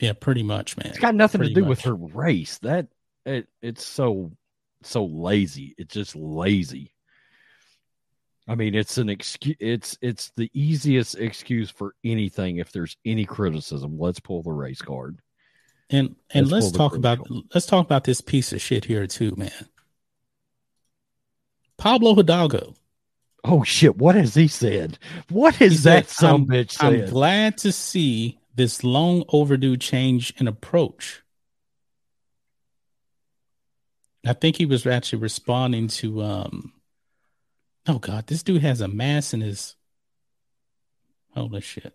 Yeah, 0.00 0.12
pretty 0.12 0.42
much, 0.42 0.76
man. 0.76 0.88
It's 0.88 0.98
got 0.98 1.14
nothing 1.14 1.40
to 1.40 1.46
Pretty 1.46 1.54
do 1.54 1.64
with 1.64 1.80
her 1.82 1.94
race. 1.94 2.58
That 2.58 2.88
it 3.24 3.48
it's 3.62 3.84
so 3.84 4.32
so 4.82 5.04
lazy. 5.06 5.74
It's 5.78 5.94
just 5.94 6.14
lazy. 6.14 6.92
I 8.48 8.54
mean, 8.54 8.74
it's 8.74 8.98
an 8.98 9.08
excuse. 9.08 9.56
It's 9.58 9.98
it's 10.02 10.30
the 10.36 10.50
easiest 10.52 11.16
excuse 11.16 11.70
for 11.70 11.94
anything. 12.04 12.58
If 12.58 12.72
there's 12.72 12.96
any 13.04 13.24
criticism, 13.24 13.98
let's 13.98 14.20
pull 14.20 14.42
the 14.42 14.52
race 14.52 14.82
card. 14.82 15.18
And 15.90 16.14
and 16.30 16.48
Let's 16.50 16.66
let's 16.66 16.76
talk 16.76 16.94
about 16.94 17.18
crucial. 17.18 17.44
let's 17.54 17.66
talk 17.66 17.84
about 17.86 18.04
this 18.04 18.20
piece 18.20 18.52
of 18.52 18.60
shit 18.60 18.84
here 18.84 19.06
too, 19.06 19.34
man. 19.36 19.50
Pablo 21.78 22.14
Hidalgo. 22.14 22.74
Oh 23.44 23.62
shit! 23.62 23.96
What 23.96 24.14
has 24.16 24.34
he 24.34 24.48
said? 24.48 24.98
What 25.30 25.54
has 25.56 25.72
He 25.72 25.78
that 25.90 26.08
said, 26.08 26.16
some 26.16 26.40
I'm- 26.42 26.46
bitch 26.48 26.76
I'm 26.82 27.08
glad 27.10 27.58
to 27.58 27.72
see 27.72 28.38
this 28.56 28.82
long 28.82 29.24
overdue 29.28 29.76
change 29.76 30.32
in 30.38 30.48
approach. 30.48 31.22
I 34.24 34.32
think 34.32 34.56
he 34.56 34.66
was 34.66 34.86
actually 34.86 35.20
responding 35.20 35.88
to 35.88 36.22
um 36.22 36.72
oh 37.86 37.98
god, 37.98 38.26
this 38.26 38.42
dude 38.42 38.62
has 38.62 38.80
a 38.80 38.88
mass 38.88 39.32
in 39.32 39.40
his 39.40 39.76
holy 41.34 41.60
shit. 41.60 41.94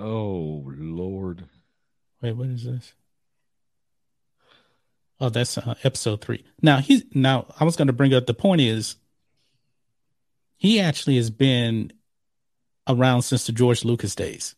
oh 0.00 0.72
lord! 0.76 1.44
Wait, 2.22 2.32
what 2.32 2.48
is 2.48 2.64
this? 2.64 2.94
Oh, 5.20 5.28
that's 5.28 5.58
uh, 5.58 5.74
episode 5.84 6.22
three. 6.22 6.44
Now 6.62 6.78
he's 6.78 7.02
now. 7.14 7.46
I 7.60 7.64
was 7.64 7.76
going 7.76 7.88
to 7.88 7.92
bring 7.92 8.14
up 8.14 8.26
the 8.26 8.34
point 8.34 8.62
is 8.62 8.96
he 10.60 10.78
actually 10.78 11.16
has 11.16 11.30
been 11.30 11.90
around 12.86 13.22
since 13.22 13.46
the 13.46 13.52
George 13.52 13.82
Lucas 13.82 14.14
days. 14.14 14.54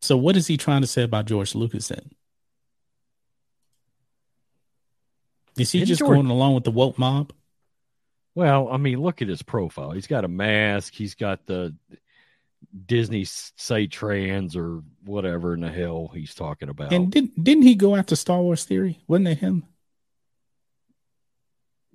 So 0.00 0.16
what 0.16 0.36
is 0.36 0.46
he 0.46 0.56
trying 0.56 0.80
to 0.80 0.86
say 0.86 1.02
about 1.02 1.26
George 1.26 1.54
Lucas 1.54 1.88
then? 1.88 2.10
Is 5.58 5.70
he 5.70 5.80
Didn't 5.80 5.88
just 5.88 5.98
George- 6.00 6.16
going 6.16 6.26
along 6.30 6.54
with 6.54 6.64
the 6.64 6.70
woke 6.70 6.98
mob? 6.98 7.32
Well, 8.34 8.68
I 8.70 8.78
mean, 8.78 9.00
look 9.00 9.20
at 9.20 9.28
his 9.28 9.42
profile. 9.42 9.90
He's 9.90 10.06
got 10.06 10.24
a 10.24 10.28
mask. 10.28 10.94
He's 10.94 11.14
got 11.14 11.44
the 11.44 11.74
Disney 12.86 13.24
say 13.26 13.86
trans 13.86 14.56
or 14.56 14.82
whatever 15.04 15.52
in 15.52 15.60
the 15.60 15.70
hell 15.70 16.10
he's 16.14 16.34
talking 16.34 16.70
about. 16.70 16.90
And 16.94 17.12
didn't 17.12 17.44
didn't 17.44 17.64
he 17.64 17.74
go 17.74 17.94
after 17.94 18.16
Star 18.16 18.40
Wars 18.40 18.64
theory? 18.64 19.00
Wasn't 19.06 19.28
it 19.28 19.38
him? 19.38 19.64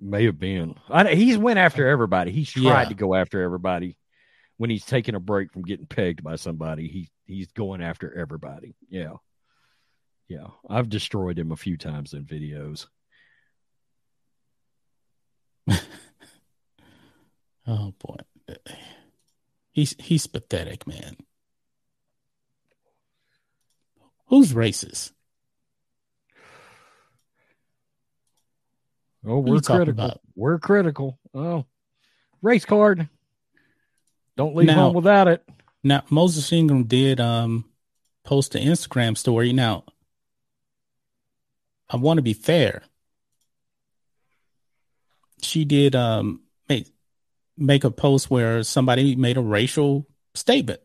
May 0.00 0.24
have 0.26 0.38
been. 0.38 0.76
I, 0.88 1.14
he's 1.14 1.36
went 1.38 1.58
after 1.58 1.88
everybody. 1.88 2.30
He's 2.30 2.50
tried 2.50 2.82
Yeah. 2.82 2.88
to 2.88 2.94
go 2.94 3.14
after 3.14 3.42
everybody. 3.42 3.96
When 4.56 4.70
he's 4.70 4.84
taking 4.84 5.14
a 5.14 5.20
break 5.20 5.52
from 5.52 5.62
getting 5.62 5.86
pegged 5.86 6.22
by 6.22 6.36
somebody, 6.36 6.88
he 6.88 7.10
he's 7.26 7.48
going 7.52 7.80
after 7.82 8.12
everybody. 8.16 8.74
Yeah, 8.88 9.14
yeah. 10.28 10.48
I've 10.68 10.88
destroyed 10.88 11.38
him 11.38 11.52
a 11.52 11.56
few 11.56 11.76
times 11.76 12.12
in 12.12 12.24
videos. 12.24 12.86
Oh 17.70 17.92
boy. 17.98 18.16
He's 19.72 19.94
he's 19.98 20.26
pathetic, 20.26 20.86
man. 20.86 21.16
Who's 24.28 24.54
racist? 24.54 25.12
Oh, 29.26 29.40
we're 29.40 29.60
critical. 29.60 30.20
We're 30.34 30.58
critical. 30.58 31.18
Oh, 31.34 31.66
race 32.42 32.64
card. 32.64 33.08
Don't 34.36 34.54
leave 34.54 34.68
Now- 34.68 34.74
home 34.74 34.94
without 34.94 35.28
it. 35.28 35.44
Now 35.82 36.02
Moses 36.10 36.52
Ingram 36.52 36.84
did 36.84 37.20
um 37.20 37.64
post 38.24 38.54
an 38.54 38.62
Instagram 38.62 39.16
story. 39.16 39.52
Now 39.52 39.84
I 41.88 41.96
want 41.96 42.18
to 42.18 42.22
be 42.22 42.34
fair. 42.34 42.82
She 45.42 45.64
did 45.64 45.94
um 45.94 46.42
make 46.68 46.86
make 47.56 47.84
a 47.84 47.90
post 47.90 48.30
where 48.30 48.62
somebody 48.62 49.16
made 49.16 49.36
a 49.36 49.42
racial 49.42 50.06
statement. 50.34 50.80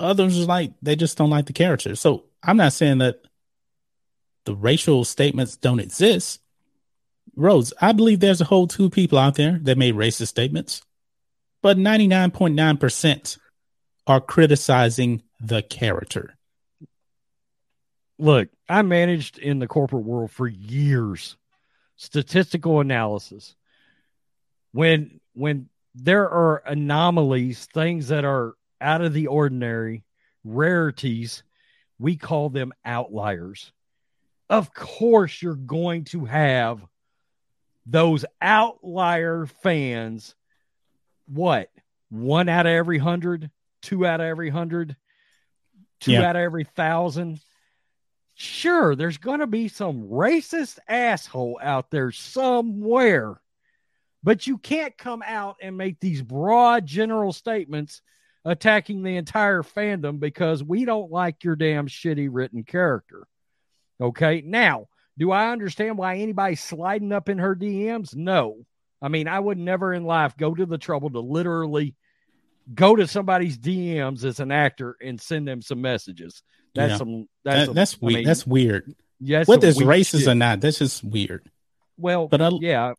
Others 0.00 0.46
like 0.48 0.72
they 0.82 0.96
just 0.96 1.16
don't 1.18 1.30
like 1.30 1.46
the 1.46 1.52
character. 1.52 1.94
So 1.94 2.24
I'm 2.42 2.56
not 2.56 2.72
saying 2.72 2.98
that 2.98 3.22
the 4.44 4.54
racial 4.54 5.04
statements 5.04 5.56
don't 5.56 5.80
exist. 5.80 6.40
Rose, 7.36 7.72
I 7.80 7.92
believe 7.92 8.20
there's 8.20 8.40
a 8.40 8.46
whole 8.46 8.66
two 8.66 8.90
people 8.90 9.18
out 9.18 9.34
there 9.34 9.58
that 9.62 9.78
made 9.78 9.94
racist 9.94 10.28
statements, 10.28 10.82
but 11.62 11.76
99.9% 11.76 13.38
are 14.06 14.20
criticizing 14.20 15.22
the 15.40 15.62
character. 15.62 16.36
Look, 18.18 18.48
I 18.68 18.82
managed 18.82 19.38
in 19.38 19.58
the 19.58 19.66
corporate 19.66 20.04
world 20.04 20.30
for 20.30 20.46
years. 20.46 21.36
Statistical 21.96 22.80
analysis. 22.80 23.54
When 24.72 25.20
when 25.34 25.68
there 25.94 26.28
are 26.28 26.62
anomalies, 26.66 27.66
things 27.66 28.08
that 28.08 28.24
are 28.24 28.54
out 28.80 29.00
of 29.00 29.12
the 29.12 29.28
ordinary, 29.28 30.04
rarities, 30.44 31.42
we 31.98 32.16
call 32.16 32.50
them 32.50 32.72
outliers. 32.84 33.72
Of 34.50 34.74
course, 34.74 35.40
you're 35.40 35.54
going 35.54 36.04
to 36.06 36.24
have 36.24 36.84
those 37.86 38.24
outlier 38.40 39.46
fans. 39.62 40.34
What? 41.26 41.70
One 42.10 42.48
out 42.48 42.66
of 42.66 42.72
every 42.72 42.98
hundred, 42.98 43.50
two 43.82 44.06
out 44.06 44.20
of 44.20 44.26
every 44.26 44.50
hundred, 44.50 44.96
two 46.00 46.12
Yeah. 46.12 46.28
out 46.28 46.36
of 46.36 46.42
every 46.42 46.64
thousand. 46.64 47.40
Sure, 48.34 48.96
there's 48.96 49.18
going 49.18 49.40
to 49.40 49.46
be 49.46 49.68
some 49.68 50.08
racist 50.08 50.78
asshole 50.88 51.58
out 51.62 51.90
there 51.90 52.10
somewhere, 52.10 53.40
but 54.24 54.46
you 54.46 54.58
can't 54.58 54.96
come 54.98 55.22
out 55.24 55.56
and 55.62 55.76
make 55.76 56.00
these 56.00 56.20
broad 56.20 56.84
general 56.84 57.32
statements 57.32 58.02
attacking 58.44 59.02
the 59.02 59.16
entire 59.16 59.62
fandom 59.62 60.18
because 60.18 60.62
we 60.64 60.84
don't 60.84 61.12
like 61.12 61.44
your 61.44 61.56
damn 61.56 61.86
shitty 61.86 62.28
written 62.30 62.64
character. 62.64 63.26
Okay. 64.00 64.42
Now, 64.44 64.88
do 65.18 65.30
I 65.30 65.50
understand 65.52 65.96
why 65.98 66.16
anybody's 66.18 66.62
sliding 66.62 67.12
up 67.12 67.28
in 67.28 67.38
her 67.38 67.54
DMs? 67.54 68.14
No. 68.16 68.64
I 69.02 69.08
mean, 69.08 69.28
I 69.28 69.38
would 69.38 69.58
never 69.58 69.92
in 69.92 70.04
life 70.04 70.36
go 70.36 70.54
to 70.54 70.66
the 70.66 70.78
trouble 70.78 71.10
to 71.10 71.20
literally 71.20 71.94
go 72.74 72.96
to 72.96 73.06
somebody's 73.06 73.58
DMs 73.58 74.24
as 74.24 74.40
an 74.40 74.50
actor 74.50 74.96
and 75.02 75.20
send 75.20 75.46
them 75.46 75.60
some 75.62 75.82
messages. 75.82 76.42
That's 76.74 76.92
Yeah. 76.92 76.96
some 76.96 77.28
That- 77.44 77.54
that's 77.66 77.72
That's, 77.74 77.90
some- 77.92 78.00
I 78.02 78.06
weird. 78.06 78.16
mean, 78.16 78.24
that's 78.26 78.46
weird. 78.46 78.94
yeah, 79.20 79.38
that's 79.38 79.48
Whether 79.48 79.68
it's 79.68 79.78
racist 79.82 80.20
shit. 80.20 80.28
or 80.28 80.34
not, 80.34 80.60
that's 80.60 80.78
just 80.78 81.04
weird. 81.04 81.50
well, 81.98 82.26
But 82.28 82.40
I, 82.40 82.48
yeah, 82.60 82.94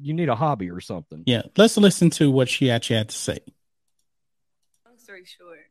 you 0.00 0.12
need 0.12 0.28
a 0.28 0.34
hobby 0.34 0.70
or 0.70 0.80
something. 0.80 1.22
yeah, 1.26 1.42
let's 1.56 1.76
listen 1.76 2.10
to 2.10 2.30
what 2.30 2.48
she 2.48 2.70
actually 2.70 2.96
had 2.96 3.08
to 3.10 3.14
say. 3.16 3.38
Long 4.84 4.98
story 4.98 5.24
short, 5.24 5.70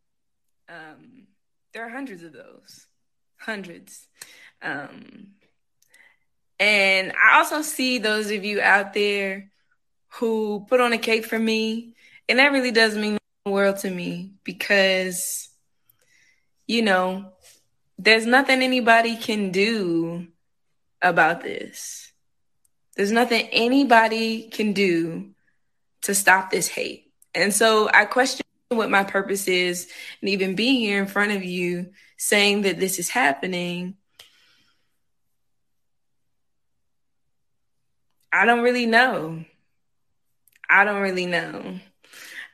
um, 0.70 1.28
there 1.74 1.86
are 1.86 1.90
hundreds 1.90 2.24
of 2.24 2.32
those, 2.34 2.88
hundreds. 3.38 4.08
Um, 4.62 5.32
and 6.60 7.12
I 7.12 7.38
also 7.38 7.62
see 7.62 7.98
those 7.98 8.32
of 8.32 8.44
you 8.44 8.62
out 8.62 8.94
there 8.94 9.52
who 10.14 10.66
put 10.70 10.80
on 10.80 10.94
a 10.94 10.98
cape 10.98 11.26
for 11.26 11.40
me, 11.40 11.96
and 12.30 12.40
that 12.40 12.52
really 12.52 12.72
does 12.72 12.96
mean 12.96 13.18
the 13.46 13.52
world 13.52 13.78
to 13.78 13.90
me 13.90 14.34
because, 14.44 15.50
you 16.68 16.82
know, 16.82 17.32
there's 17.98 18.26
nothing 18.26 18.62
anybody 18.62 19.16
can 19.16 19.52
do 19.52 20.28
about 21.02 21.42
this. 21.42 22.12
There's 22.96 23.12
nothing 23.12 23.48
anybody 23.52 24.50
can 24.50 24.74
do 24.74 25.32
to 26.04 26.14
stop 26.14 26.52
this 26.52 26.68
hate. 26.68 27.12
And 27.34 27.54
so 27.54 27.90
I 27.92 28.06
question 28.06 28.46
what 28.70 28.90
my 28.90 29.04
purpose 29.04 29.48
is 29.48 29.90
and 30.22 30.30
even 30.30 30.56
being 30.56 30.76
here 30.76 31.02
in 31.02 31.08
front 31.08 31.32
of 31.32 31.44
you 31.44 31.92
saying 32.18 32.64
that 32.64 32.80
this 32.80 33.00
is 33.00 33.10
happening. 33.10 33.96
I 38.34 38.46
don't 38.46 38.64
really 38.64 38.88
know. 38.88 39.46
I 40.70 40.86
don't 40.86 41.02
really 41.04 41.28
know. 41.28 41.80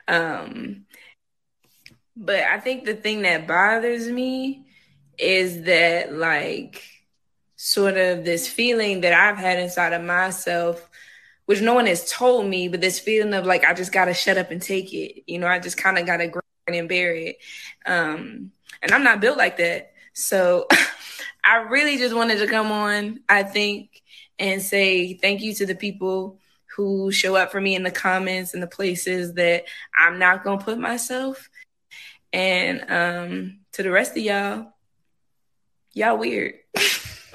Um, 0.06 0.84
but 2.16 2.40
I 2.40 2.60
think 2.60 2.84
the 2.84 2.94
thing 2.94 3.22
that 3.22 3.48
bothers 3.48 4.08
me 4.08 4.66
is 5.18 5.62
that 5.64 6.12
like 6.12 6.82
sort 7.56 7.96
of 7.96 8.24
this 8.24 8.46
feeling 8.46 9.00
that 9.02 9.14
I've 9.14 9.38
had 9.38 9.58
inside 9.58 9.94
of 9.94 10.02
myself, 10.02 10.90
which 11.46 11.62
no 11.62 11.74
one 11.74 11.86
has 11.86 12.10
told 12.10 12.46
me, 12.46 12.68
but 12.68 12.82
this 12.82 13.00
feeling 13.00 13.32
of 13.32 13.46
like 13.46 13.64
I 13.64 13.72
just 13.72 13.92
gotta 13.92 14.12
shut 14.14 14.36
up 14.38 14.50
and 14.50 14.60
take 14.60 14.92
it. 14.92 15.24
You 15.26 15.38
know, 15.38 15.46
I 15.46 15.58
just 15.60 15.78
kind 15.78 15.98
of 15.98 16.04
gotta 16.06 16.28
grind 16.28 16.44
and 16.66 16.88
bury 16.88 17.28
it. 17.28 17.36
Um, 17.86 18.52
and 18.82 18.92
I'm 18.92 19.04
not 19.04 19.20
built 19.20 19.38
like 19.38 19.56
that. 19.56 19.92
So 20.12 20.68
I 21.44 21.56
really 21.70 21.96
just 21.96 22.14
wanted 22.14 22.38
to 22.40 22.46
come 22.46 22.70
on, 22.70 23.20
I 23.30 23.44
think, 23.44 24.02
and 24.40 24.62
say 24.62 25.14
thank 25.14 25.42
you 25.42 25.54
to 25.54 25.66
the 25.66 25.74
people 25.74 26.38
who 26.74 27.12
show 27.12 27.36
up 27.36 27.52
for 27.52 27.60
me 27.60 27.74
in 27.74 27.82
the 27.82 27.90
comments 27.90 28.54
and 28.54 28.62
the 28.62 28.66
places 28.66 29.34
that 29.34 29.64
I'm 29.96 30.18
not 30.18 30.42
gonna 30.42 30.62
put 30.62 30.78
myself. 30.78 31.50
And 32.32 32.84
um, 32.90 33.58
to 33.72 33.82
the 33.82 33.90
rest 33.90 34.12
of 34.12 34.22
y'all, 34.22 34.72
y'all 35.92 36.16
weird. 36.16 36.54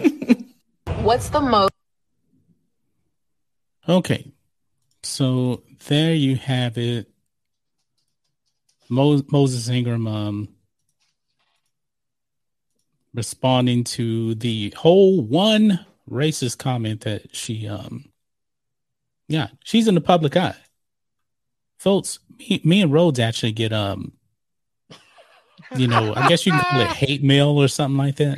What's 1.01 1.30
the 1.30 1.41
most? 1.41 1.72
Okay. 3.88 4.32
So 5.03 5.62
there 5.88 6.16
you 6.16 6.38
have 6.38 6.78
it. 6.78 7.08
Mo- 8.89 9.24
Moses 9.32 9.70
Ingram 9.70 10.08
um, 10.08 10.49
responding 13.14 13.84
to 13.84 14.34
the 14.36 14.74
whole 14.76 15.22
one 15.22 15.86
racist 16.10 16.58
comment 16.58 17.01
that 17.01 17.36
she 17.36 17.68
um 17.68 18.06
yeah 19.28 19.47
she's 19.64 19.88
in 19.88 19.95
the 19.95 20.01
public 20.01 20.38
eye 20.38 20.56
folks 21.78 22.20
me, 22.38 22.62
me 22.64 22.82
and 22.82 22.93
rhodes 22.93 23.20
actually 23.20 23.51
get 23.51 23.74
um 23.74 24.14
you 25.76 25.88
know 25.88 26.14
i 26.16 26.28
guess 26.28 26.45
you 26.45 26.51
can 26.51 26.62
call 26.62 26.82
it 26.82 26.88
hate 26.89 27.24
mail 27.24 27.49
or 27.49 27.68
something 27.68 27.97
like 27.97 28.16
that 28.18 28.38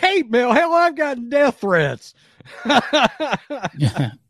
hate 0.00 0.30
mail 0.30 0.52
hell 0.52 0.72
i've 0.72 0.96
gotten 0.96 1.28
death 1.28 1.60
threats 1.60 2.14
yeah 3.76 4.12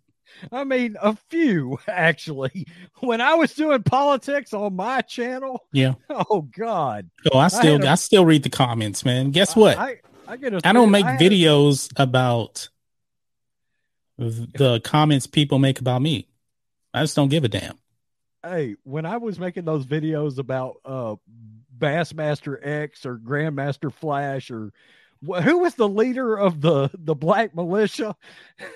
I 0.52 0.64
mean, 0.64 0.96
a 1.00 1.16
few 1.28 1.78
actually. 1.88 2.66
When 3.00 3.20
I 3.20 3.34
was 3.34 3.54
doing 3.54 3.82
politics 3.82 4.52
on 4.52 4.76
my 4.76 5.00
channel, 5.02 5.66
yeah. 5.72 5.94
Oh 6.08 6.42
God. 6.42 7.10
Oh, 7.32 7.38
I 7.38 7.48
still, 7.48 7.86
I, 7.86 7.92
I 7.92 7.94
still 7.96 8.24
read 8.24 8.42
the 8.42 8.50
comments, 8.50 9.04
man. 9.04 9.30
Guess 9.30 9.56
what? 9.56 9.78
I, 9.78 10.00
I, 10.30 10.36
get 10.36 10.54
a, 10.54 10.60
I 10.64 10.72
don't 10.72 10.92
make 10.92 11.04
I 11.04 11.16
videos 11.16 11.90
a, 11.96 12.04
about 12.04 12.68
the 14.16 14.80
comments 14.84 15.26
people 15.26 15.58
make 15.58 15.80
about 15.80 16.00
me. 16.02 16.28
I 16.94 17.02
just 17.02 17.16
don't 17.16 17.30
give 17.30 17.42
a 17.42 17.48
damn. 17.48 17.76
Hey, 18.44 18.76
when 18.84 19.06
I 19.06 19.16
was 19.16 19.40
making 19.40 19.64
those 19.64 19.84
videos 19.86 20.38
about 20.38 20.76
uh 20.84 21.16
Bassmaster 21.76 22.64
X 22.64 23.04
or 23.04 23.16
Grandmaster 23.16 23.92
Flash 23.92 24.50
or 24.50 24.72
who 25.42 25.58
was 25.58 25.74
the 25.74 25.88
leader 25.88 26.36
of 26.36 26.60
the 26.60 26.90
the 26.94 27.14
black 27.14 27.54
militia? 27.54 28.14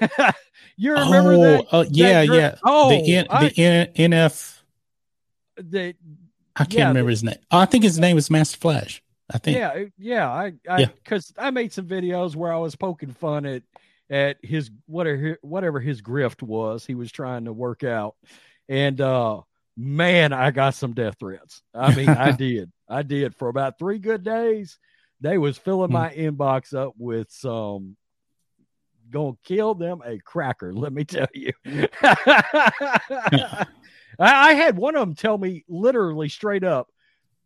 you 0.76 0.92
remember 0.92 1.34
oh, 1.34 1.40
that? 1.40 1.66
Uh, 1.70 1.84
yeah, 1.88 2.26
that 2.26 2.34
yeah. 2.34 2.54
Oh, 2.64 2.90
the, 2.90 3.14
N, 3.14 3.26
I, 3.30 3.48
the 3.48 3.58
N, 3.62 3.92
NF. 3.94 4.60
The, 5.56 5.94
I 6.56 6.64
can't 6.64 6.72
yeah, 6.74 6.88
remember 6.88 7.10
the, 7.10 7.12
his 7.12 7.24
name. 7.24 7.38
Oh, 7.50 7.58
I 7.58 7.66
think 7.66 7.84
his 7.84 7.98
name 7.98 8.16
was 8.16 8.28
Master 8.28 8.58
Flash. 8.58 9.03
I 9.32 9.38
think. 9.38 9.56
Yeah, 9.56 9.84
yeah. 9.98 10.30
I, 10.30 10.52
I, 10.68 10.80
Yeah. 10.80 10.86
because 11.02 11.32
I 11.38 11.50
made 11.50 11.72
some 11.72 11.86
videos 11.86 12.36
where 12.36 12.52
I 12.52 12.58
was 12.58 12.76
poking 12.76 13.12
fun 13.12 13.46
at 13.46 13.62
at 14.10 14.36
his 14.42 14.70
whatever 14.86 15.38
whatever 15.42 15.80
his 15.80 16.02
grift 16.02 16.42
was. 16.42 16.84
He 16.84 16.94
was 16.94 17.10
trying 17.10 17.46
to 17.46 17.52
work 17.52 17.84
out, 17.84 18.16
and 18.68 19.00
uh 19.00 19.40
man, 19.76 20.32
I 20.32 20.50
got 20.50 20.74
some 20.74 20.92
death 20.92 21.16
threats. 21.18 21.62
I 21.74 21.94
mean, 21.94 22.08
I 22.08 22.30
did, 22.36 22.70
I 22.88 23.02
did 23.02 23.34
for 23.34 23.48
about 23.48 23.78
three 23.78 23.98
good 23.98 24.22
days 24.24 24.78
they 25.20 25.38
was 25.38 25.56
filling 25.56 25.88
Hmm. 25.90 25.94
my 25.94 26.12
inbox 26.14 26.74
up 26.74 26.92
with 26.98 27.30
some 27.30 27.96
gonna 29.10 29.36
kill 29.44 29.74
them 29.74 30.02
a 30.04 30.18
cracker 30.18 30.72
let 30.74 30.92
me 30.92 31.04
tell 31.04 31.28
you 31.32 31.52
I, 32.02 33.66
I 34.18 34.54
had 34.54 34.76
one 34.76 34.96
of 34.96 35.00
them 35.00 35.14
tell 35.14 35.38
me 35.38 35.64
literally 35.68 36.28
straight 36.28 36.64
up 36.64 36.88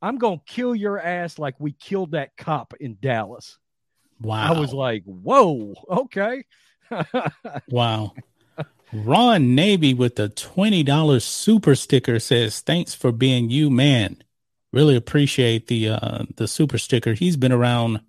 i'm 0.03 0.19
gonna 0.19 0.41
kill 0.47 0.75
your 0.75 0.99
ass 0.99 1.39
like 1.39 1.55
we 1.59 1.73
killed 1.73 2.13
that 2.13 2.37
cop 2.37 2.75
in 2.81 2.97
dallas 3.01 3.59
Wow. 4.21 4.55
i 4.55 4.59
was 4.59 4.73
like 4.73 5.05
whoa 5.05 5.75
okay 5.89 6.45
wow. 7.69 8.13
Ron 8.93 9.55
Navy 9.55 9.95
with 9.95 10.17
the 10.17 10.29
$20 10.31 11.23
super 11.23 11.75
sticker 11.75 12.19
says, 12.19 12.61
Thanks 12.61 12.95
for 12.95 13.13
being 13.13 13.51
you, 13.51 13.71
man. 13.71 14.23
Really 14.73 14.97
appreciate 14.97 15.67
the 15.67 15.91
uh 15.91 16.25
the 16.37 16.47
super 16.47 16.77
sticker. 16.79 17.15
He's 17.15 17.37
been 17.37 17.53
around 17.53 18.01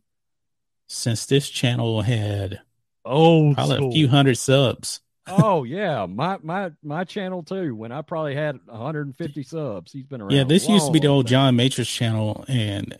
since 0.87 1.25
this 1.25 1.49
channel 1.49 2.01
had 2.01 2.59
oh 3.05 3.53
probably 3.53 3.87
a 3.87 3.91
few 3.91 4.07
hundred 4.09 4.37
subs. 4.37 4.99
Oh 5.29 5.63
yeah 5.63 6.05
my 6.05 6.37
my 6.43 6.71
my 6.83 7.03
channel 7.03 7.43
too 7.43 7.75
when 7.75 7.91
i 7.91 8.01
probably 8.01 8.35
had 8.35 8.57
150 8.65 9.43
subs 9.43 9.91
he's 9.91 10.05
been 10.05 10.21
around 10.21 10.31
Yeah, 10.31 10.43
this 10.43 10.67
used 10.67 10.87
to 10.87 10.91
be 10.91 10.99
the 10.99 11.07
old. 11.07 11.27
John 11.27 11.55
Matrix 11.55 11.89
channel, 11.89 12.45
and 12.47 12.97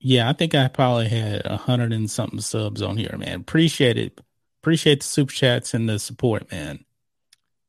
yeah, 0.00 0.28
I 0.28 0.32
think 0.34 0.54
I 0.54 0.68
probably 0.68 1.08
had 1.08 1.42
a 1.46 1.56
hundred 1.56 1.92
and 1.92 2.10
something 2.10 2.40
subs 2.40 2.82
on 2.82 2.96
here, 2.98 3.14
man. 3.18 3.40
Appreciate 3.40 3.96
it. 3.96 4.20
Appreciate 4.62 5.00
the 5.00 5.06
super 5.06 5.32
chats 5.32 5.72
and 5.74 5.88
the 5.88 5.98
support, 5.98 6.50
man. 6.52 6.84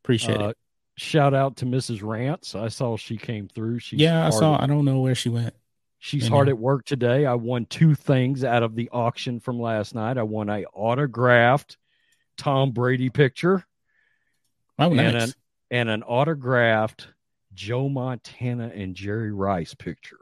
Appreciate 0.03 0.41
Uh, 0.41 0.49
it. 0.49 0.57
shout 0.97 1.33
out 1.33 1.57
to 1.57 1.65
Mrs. 1.65 2.03
Rance. 2.03 2.53
I 2.55 2.67
saw 2.67 2.97
she 2.97 3.15
came 3.17 3.47
through. 3.47 3.79
She's 3.79 3.99
Yeah, 4.01 4.25
I 4.27 4.31
saw. 4.31 4.55
At, 4.55 4.63
I 4.63 4.67
don't 4.67 4.83
know 4.86 4.99
where 4.99 5.15
she 5.15 5.29
went. 5.29 5.53
she's 5.99 6.27
hard 6.27 6.49
at 6.49 6.57
work 6.57 6.86
today. 6.86 7.25
I 7.25 7.36
won 7.36 7.65
two 7.65 7.95
things 7.95 8.43
out 8.43 8.63
of 8.63 8.75
the 8.75 8.89
auction 8.91 9.39
from 9.39 9.59
last 9.59 9.95
night. 9.95 10.17
I 10.17 10.23
won 10.23 10.49
a 10.49 10.65
autographed 10.73 11.77
Tom 12.38 12.71
Brady 12.71 13.09
picture 13.09 13.65
Oh, 14.77 14.91
and 14.91 15.17
an 15.17 15.33
and 15.71 15.89
an 15.89 16.03
autographed 16.03 17.07
Joe 17.53 17.88
Montana 17.88 18.71
and 18.73 18.95
Jerry 18.95 19.31
Rice 19.31 19.73
picture. 19.73 20.19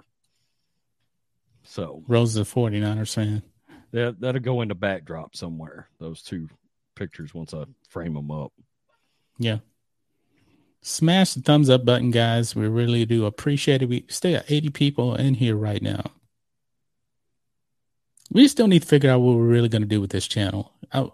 So 1.63 2.03
Rose 2.07 2.31
is 2.31 2.37
a 2.37 2.41
49ers 2.55 3.15
fan. 3.15 3.41
that 3.91 4.19
that'll 4.19 4.41
go 4.41 4.61
into 4.61 4.75
backdrop 4.75 5.35
somewhere. 5.35 5.87
Those 5.99 6.21
two 6.21 6.49
pictures 6.95 7.33
once 7.33 7.53
I 7.53 7.65
frame 7.89 8.13
them 8.13 8.29
up. 8.29 8.53
Yeah. 9.39 9.59
Smash 10.81 11.33
the 11.33 11.41
thumbs 11.41 11.69
up 11.69 11.85
button, 11.85 12.11
guys. 12.11 12.55
We 12.55 12.67
really 12.67 13.05
do 13.05 13.25
appreciate 13.25 13.81
it. 13.81 13.89
We 13.89 14.05
stay 14.09 14.35
at 14.35 14.51
80 14.51 14.69
people 14.69 15.15
in 15.15 15.33
here 15.35 15.55
right 15.55 15.81
now. 15.81 16.11
We 18.29 18.47
still 18.47 18.67
need 18.67 18.81
to 18.81 18.87
figure 18.87 19.09
out 19.09 19.21
what 19.21 19.37
we're 19.37 19.43
really 19.43 19.69
going 19.69 19.83
to 19.83 19.87
do 19.87 20.01
with 20.01 20.09
this 20.11 20.27
channel. 20.27 20.73
I, 20.91 21.09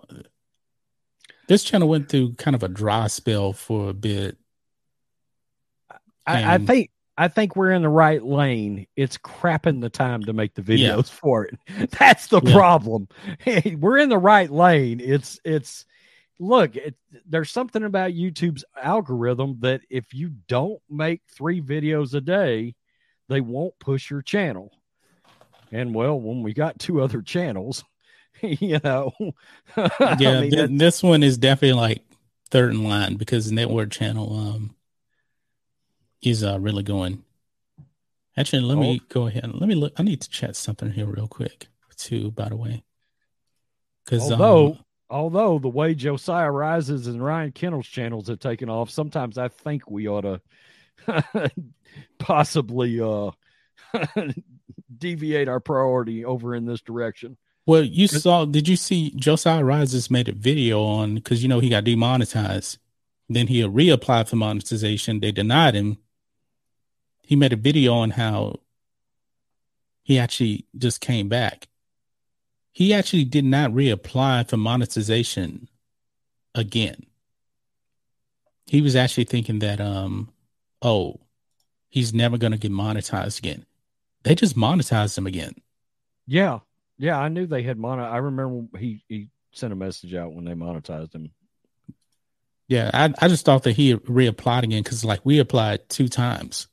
this 1.49 1.63
channel 1.65 1.89
went 1.89 2.07
through 2.09 2.35
kind 2.35 2.55
of 2.55 2.63
a 2.63 2.69
dry 2.69 3.07
spell 3.07 3.51
for 3.51 3.89
a 3.89 3.93
bit. 3.93 4.37
I, 6.25 6.55
I 6.55 6.57
think 6.59 6.91
I 7.17 7.27
think 7.27 7.55
we're 7.55 7.71
in 7.71 7.81
the 7.81 7.89
right 7.89 8.23
lane. 8.23 8.85
It's 8.95 9.17
crapping 9.17 9.81
the 9.81 9.89
time 9.89 10.23
to 10.23 10.31
make 10.33 10.53
the 10.53 10.61
videos 10.61 10.79
Yeah. 10.79 11.01
for 11.01 11.45
it. 11.45 11.59
That's 11.99 12.27
the 12.27 12.39
Yeah. 12.41 12.53
problem. 12.53 13.07
we're 13.77 13.97
in 13.97 14.09
the 14.09 14.17
right 14.17 14.49
lane. 14.49 15.01
It's 15.01 15.39
it's 15.43 15.85
look. 16.39 16.75
It, 16.75 16.95
there's 17.27 17.51
something 17.51 17.83
about 17.83 18.11
YouTube's 18.11 18.63
algorithm 18.81 19.57
that 19.61 19.81
if 19.89 20.13
you 20.13 20.29
don't 20.47 20.81
make 20.89 21.21
three 21.27 21.61
videos 21.61 22.13
a 22.13 22.21
day, 22.21 22.75
they 23.27 23.41
won't 23.41 23.77
push 23.79 24.09
your 24.09 24.21
channel. 24.21 24.71
And 25.71 25.93
well, 25.93 26.19
when 26.19 26.41
we 26.43 26.53
got 26.53 26.79
two 26.79 27.01
other 27.01 27.21
channels, 27.21 27.83
you 28.59 28.79
know, 28.83 29.11
Yeah, 29.75 29.83
I 29.99 30.41
mean, 30.41 30.51
th- 30.51 30.69
this 30.73 31.03
one 31.03 31.23
is 31.23 31.37
definitely 31.37 31.79
like 31.79 32.03
third 32.49 32.73
in 32.73 32.83
line 32.83 33.15
because 33.15 33.47
the 33.49 33.55
Network 33.55 33.91
Channel 33.91 34.35
um 34.37 34.75
is 36.21 36.43
uh 36.43 36.59
really 36.59 36.83
going. 36.83 37.23
Actually, 38.37 38.61
let 38.61 38.77
me 38.77 39.01
go 39.09 39.27
ahead. 39.27 39.51
Let 39.53 39.67
me 39.67 39.75
look. 39.75 39.93
I 39.97 40.03
need 40.03 40.21
to 40.21 40.29
chat 40.29 40.55
something 40.55 40.91
here 40.91 41.05
real 41.05 41.27
quick 41.27 41.67
too. 41.97 42.31
By 42.31 42.49
the 42.49 42.55
way, 42.55 42.83
because 44.05 44.31
although 44.31 44.77
although 45.09 45.59
the 45.59 45.67
way 45.67 45.93
Josiah 45.93 46.51
Rises 46.51 47.07
and 47.07 47.23
Ryan 47.23 47.51
Kennel's 47.51 47.87
channels 47.87 48.27
have 48.27 48.39
taken 48.39 48.69
off, 48.69 48.89
sometimes 48.89 49.37
I 49.37 49.49
think 49.49 49.89
we 49.89 50.07
ought 50.07 50.21
to 50.21 50.41
possibly 52.19 53.01
uh 53.01 53.31
deviate 54.97 55.47
our 55.47 55.59
priority 55.59 56.25
over 56.25 56.55
in 56.55 56.65
this 56.65 56.81
direction. 56.81 57.37
Well, 57.69 57.83
you 57.83 58.07
saw, 58.07 58.45
did 58.45 58.67
you 58.67 58.75
see 58.75 59.11
Josiah 59.11 59.63
Rises 59.63 60.09
made 60.09 60.27
a 60.27 60.31
video 60.31 60.81
on 60.81 61.13
because 61.13 61.43
you 61.43 61.47
know 61.47 61.59
he 61.59 61.69
got 61.69 61.83
demonetized. 61.83 62.79
Then 63.29 63.45
he 63.45 63.61
reapplied 63.61 64.27
for 64.27 64.37
monetization. 64.37 65.19
They 65.19 65.31
denied 65.31 65.75
him. 65.75 65.99
He 67.21 67.35
made 67.35 67.53
a 67.53 67.55
video 67.55 67.93
on 67.93 68.09
how 68.09 68.61
he 70.01 70.17
actually 70.17 70.65
just 70.75 70.99
came 70.99 71.29
back. 71.29 71.67
He 72.71 72.91
actually 72.91 73.25
did 73.25 73.45
not 73.45 73.69
reapply 73.69 74.49
for 74.49 74.57
monetization 74.57 75.69
again. 76.55 77.05
He 78.65 78.81
was 78.81 78.95
actually 78.95 79.25
thinking 79.25 79.59
that, 79.59 79.79
um, 79.79 80.31
oh, 80.81 81.19
he's 81.87 82.15
never 82.15 82.39
going 82.39 82.53
to 82.53 82.57
get 82.57 82.71
monetized 82.71 83.37
again. 83.37 83.67
They 84.23 84.33
just 84.33 84.57
monetized 84.57 85.15
him 85.15 85.27
again. 85.27 85.53
Yeah, 86.25 86.61
yeah, 86.99 87.17
I 87.17 87.29
knew 87.29 87.47
they 87.47 87.63
had 87.63 87.77
mono. 87.77 88.03
I 88.03 88.17
remember 88.17 88.77
he 88.77 89.03
he 89.07 89.29
sent 89.53 89.73
a 89.73 89.75
message 89.75 90.13
out 90.13 90.33
when 90.33 90.43
they 90.43 90.51
monetized 90.51 91.15
him. 91.15 91.31
Yeah, 92.67 92.91
I, 92.93 93.11
I 93.19 93.29
just 93.29 93.45
thought 93.45 93.63
that 93.63 93.71
he 93.75 93.95
reapplied 93.95 94.63
again 94.63 94.83
because 94.83 95.03
like 95.03 95.21
we 95.23 95.39
applied 95.39 95.89
two 95.89 96.09
times 96.09 96.67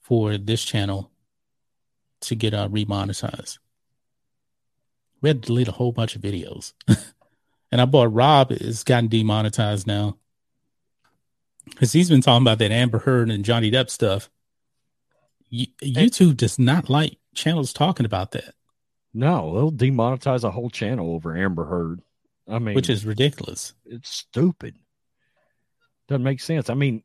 for 0.00 0.38
this 0.38 0.64
channel 0.64 1.10
to 2.22 2.36
get 2.36 2.54
uh 2.54 2.68
remonetized. 2.68 3.58
We 5.20 5.28
had 5.28 5.42
to 5.42 5.46
delete 5.48 5.68
a 5.68 5.72
whole 5.72 5.92
bunch 5.92 6.16
of 6.16 6.22
videos. 6.22 6.72
and 7.72 7.80
I 7.80 7.84
bought 7.84 8.12
Rob 8.12 8.50
has 8.50 8.84
gotten 8.84 9.08
demonetized 9.08 9.86
now. 9.86 10.18
Because 11.64 11.92
he's 11.92 12.10
been 12.10 12.20
talking 12.20 12.44
about 12.44 12.58
that 12.58 12.70
Amber 12.70 12.98
Heard 12.98 13.30
and 13.30 13.44
Johnny 13.44 13.70
Depp 13.70 13.90
stuff. 13.90 14.30
Y- 15.50 15.72
YouTube 15.82 16.36
does 16.36 16.58
not 16.58 16.90
like 16.90 17.16
channels 17.34 17.72
talking 17.72 18.04
about 18.04 18.32
that. 18.32 18.54
No, 19.14 19.54
they'll 19.54 19.72
demonetize 19.72 20.42
a 20.42 20.50
whole 20.50 20.70
channel 20.70 21.14
over 21.14 21.36
Amber 21.36 21.64
Heard. 21.64 22.02
I 22.48 22.58
mean, 22.58 22.74
which 22.74 22.90
is 22.90 23.06
ridiculous. 23.06 23.72
It's 23.86 24.10
stupid. 24.10 24.76
Doesn't 26.08 26.24
make 26.24 26.40
sense. 26.40 26.68
I 26.68 26.74
mean, 26.74 27.02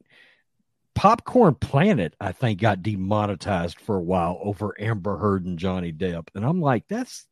Popcorn 0.95 1.55
Planet, 1.55 2.15
I 2.19 2.31
think, 2.31 2.59
got 2.59 2.81
demonetized 2.81 3.79
for 3.79 3.95
a 3.95 4.01
while 4.01 4.39
over 4.41 4.75
Amber 4.79 5.17
Heard 5.17 5.45
and 5.45 5.59
Johnny 5.59 5.93
Depp, 5.93 6.27
and 6.35 6.43
I'm 6.43 6.59
like, 6.59 6.87
that's 6.89 7.27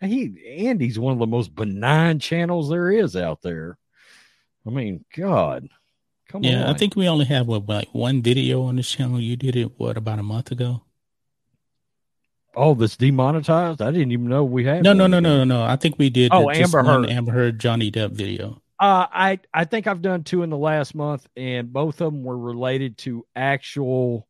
he. 0.00 0.66
Andy's 0.66 0.98
one 0.98 1.12
of 1.12 1.18
the 1.18 1.26
most 1.26 1.54
benign 1.54 2.18
channels 2.18 2.68
there 2.68 2.90
is 2.90 3.16
out 3.16 3.40
there. 3.40 3.78
I 4.66 4.70
mean, 4.70 5.04
God, 5.16 5.68
come 6.28 6.42
yeah, 6.42 6.56
on. 6.56 6.60
Yeah, 6.60 6.70
I 6.70 6.74
think 6.74 6.96
we 6.96 7.08
only 7.08 7.24
have 7.26 7.46
what 7.46 7.68
like 7.68 7.88
one 7.92 8.20
video 8.20 8.64
on 8.64 8.76
this 8.76 8.90
channel. 8.90 9.20
You 9.20 9.36
did 9.36 9.56
it 9.56 9.78
what 9.78 9.96
about 9.96 10.18
a 10.18 10.24
month 10.24 10.50
ago? 10.50 10.82
Oh, 12.54 12.74
this 12.74 12.96
demonetized? 12.96 13.80
I 13.82 13.90
didn't 13.90 14.12
even 14.12 14.28
know 14.28 14.44
we 14.44 14.64
had. 14.64 14.82
No, 14.82 14.92
no, 14.92 15.06
no, 15.06 15.20
no, 15.20 15.38
no, 15.38 15.44
no. 15.44 15.62
I 15.62 15.76
think 15.76 15.98
we 15.98 16.10
did. 16.10 16.32
Oh, 16.32 16.50
Amber 16.50 16.82
Heard, 16.82 17.10
Amber 17.10 17.32
Heard, 17.32 17.58
Johnny 17.58 17.90
Depp 17.90 18.12
video. 18.12 18.60
Uh, 18.80 19.06
I 19.10 19.40
I 19.52 19.64
think 19.64 19.86
I've 19.86 20.02
done 20.02 20.24
two 20.24 20.42
in 20.42 20.50
the 20.50 20.56
last 20.56 20.94
month, 20.94 21.28
and 21.36 21.72
both 21.72 22.00
of 22.00 22.12
them 22.12 22.22
were 22.24 22.38
related 22.38 22.98
to 22.98 23.26
actual. 23.34 24.26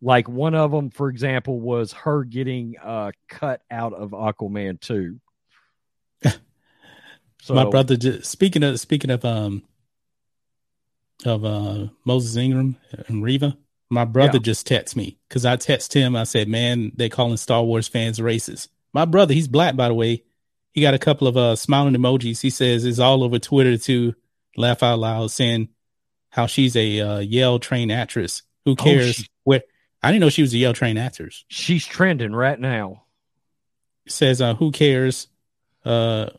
Like 0.00 0.28
one 0.28 0.54
of 0.54 0.70
them, 0.70 0.90
for 0.90 1.08
example, 1.08 1.60
was 1.60 1.92
her 1.92 2.24
getting 2.24 2.74
uh, 2.82 3.12
cut 3.28 3.62
out 3.70 3.94
of 3.94 4.10
Aquaman 4.10 4.78
two. 4.78 5.18
so 7.40 7.54
my 7.54 7.64
brother, 7.64 7.96
just, 7.96 8.30
speaking 8.30 8.62
of 8.62 8.78
speaking 8.80 9.10
of 9.10 9.24
um 9.24 9.62
of 11.24 11.44
uh 11.44 11.86
Moses 12.04 12.36
Ingram 12.36 12.76
and 13.08 13.22
Reva, 13.22 13.56
my 13.90 14.04
brother 14.04 14.38
yeah. 14.38 14.42
just 14.42 14.68
texted 14.68 14.96
me 14.96 15.18
because 15.28 15.44
I 15.44 15.56
texted 15.56 15.94
him. 15.94 16.16
I 16.16 16.24
said, 16.24 16.48
"Man, 16.48 16.92
they 16.96 17.08
calling 17.08 17.36
Star 17.36 17.62
Wars 17.62 17.88
fans 17.88 18.18
racist." 18.18 18.68
My 18.92 19.04
brother, 19.04 19.34
he's 19.34 19.48
black 19.48 19.76
by 19.76 19.88
the 19.88 19.94
way 19.94 20.24
he 20.74 20.80
got 20.80 20.94
a 20.94 20.98
couple 20.98 21.28
of 21.28 21.36
uh, 21.36 21.56
smiling 21.56 21.94
emojis. 21.94 22.40
He 22.40 22.50
says 22.50 22.84
it's 22.84 22.98
all 22.98 23.22
over 23.22 23.38
Twitter 23.38 23.78
to 23.78 24.14
laugh 24.56 24.82
out 24.82 24.98
loud, 24.98 25.30
saying 25.30 25.68
how 26.30 26.46
she's 26.46 26.76
a 26.76 27.00
uh, 27.00 27.18
Yale 27.20 27.60
trained 27.60 27.92
actress. 27.92 28.42
Who 28.64 28.72
oh, 28.72 28.76
cares? 28.76 29.08
Oh, 29.08 29.12
she, 29.12 29.26
where 29.44 29.62
I 30.02 30.10
didn't 30.10 30.20
know 30.20 30.30
she 30.30 30.42
was 30.42 30.52
a 30.52 30.58
Yale 30.58 30.74
trained 30.74 30.98
actress. 30.98 31.44
She's 31.48 31.86
trending 31.86 32.34
right 32.34 32.58
now. 32.58 33.04
Says 34.06 34.42
uh, 34.42 34.54
who 34.54 34.72
cares 34.72 35.28
uh, 35.84 36.30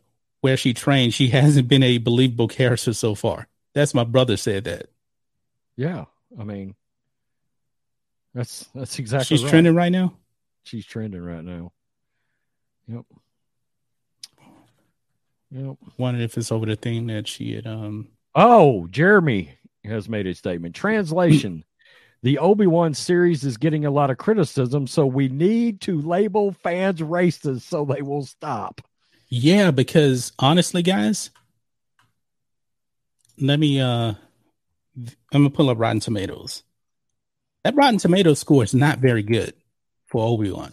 where 0.41 0.57
she 0.57 0.73
trained? 0.73 1.13
She 1.13 1.27
hasn't 1.29 1.69
been 1.69 1.83
a 1.83 1.97
believable 1.97 2.49
character 2.49 2.93
so 2.93 3.15
far. 3.15 3.47
That's 3.73 3.93
my 3.93 4.03
brother 4.03 4.37
said 4.37 4.65
that. 4.65 4.89
Yeah, 5.77 6.05
I 6.39 6.43
mean, 6.43 6.75
that's 8.35 8.67
that's 8.75 8.99
exactly. 8.99 9.25
She's 9.37 9.43
right. 9.43 9.49
trending 9.49 9.75
right 9.75 9.91
now. 9.91 10.13
She's 10.65 10.85
trending 10.85 11.21
right 11.21 11.43
now. 11.43 11.71
Yep. 12.87 13.05
Yep. 15.51 15.77
Wondered 15.97 16.21
if 16.21 16.37
it's 16.37 16.51
over 16.51 16.65
the 16.65 16.75
thing 16.75 17.07
that 17.07 17.27
she 17.29 17.55
had. 17.55 17.65
Um. 17.65 18.09
Oh, 18.35 18.87
Jeremy 18.87 19.57
has 19.85 20.09
made 20.09 20.27
a 20.27 20.35
statement. 20.35 20.75
Translation: 20.75 21.63
The 22.23 22.37
Obi 22.39 22.67
Wan 22.67 22.93
series 22.93 23.45
is 23.45 23.55
getting 23.55 23.85
a 23.85 23.91
lot 23.91 24.09
of 24.09 24.17
criticism, 24.17 24.85
so 24.85 25.05
we 25.05 25.29
need 25.29 25.79
to 25.81 26.01
label 26.01 26.51
fans 26.51 26.99
racist 26.99 27.61
so 27.61 27.85
they 27.85 28.01
will 28.01 28.25
stop. 28.25 28.81
Yeah, 29.29 29.71
because 29.71 30.33
honestly, 30.37 30.83
guys, 30.83 31.29
let 33.39 33.59
me. 33.59 33.79
uh 33.79 34.15
I'm 34.97 35.05
gonna 35.31 35.49
pull 35.49 35.69
up 35.69 35.79
Rotten 35.79 36.01
Tomatoes. 36.01 36.63
That 37.65 37.75
Rotten 37.75 37.97
Tomatoes 37.97 38.39
score 38.39 38.63
is 38.63 38.73
not 38.73 38.99
very 38.99 39.23
good 39.23 39.53
for 40.05 40.23
Obi 40.23 40.51
Wan. 40.51 40.71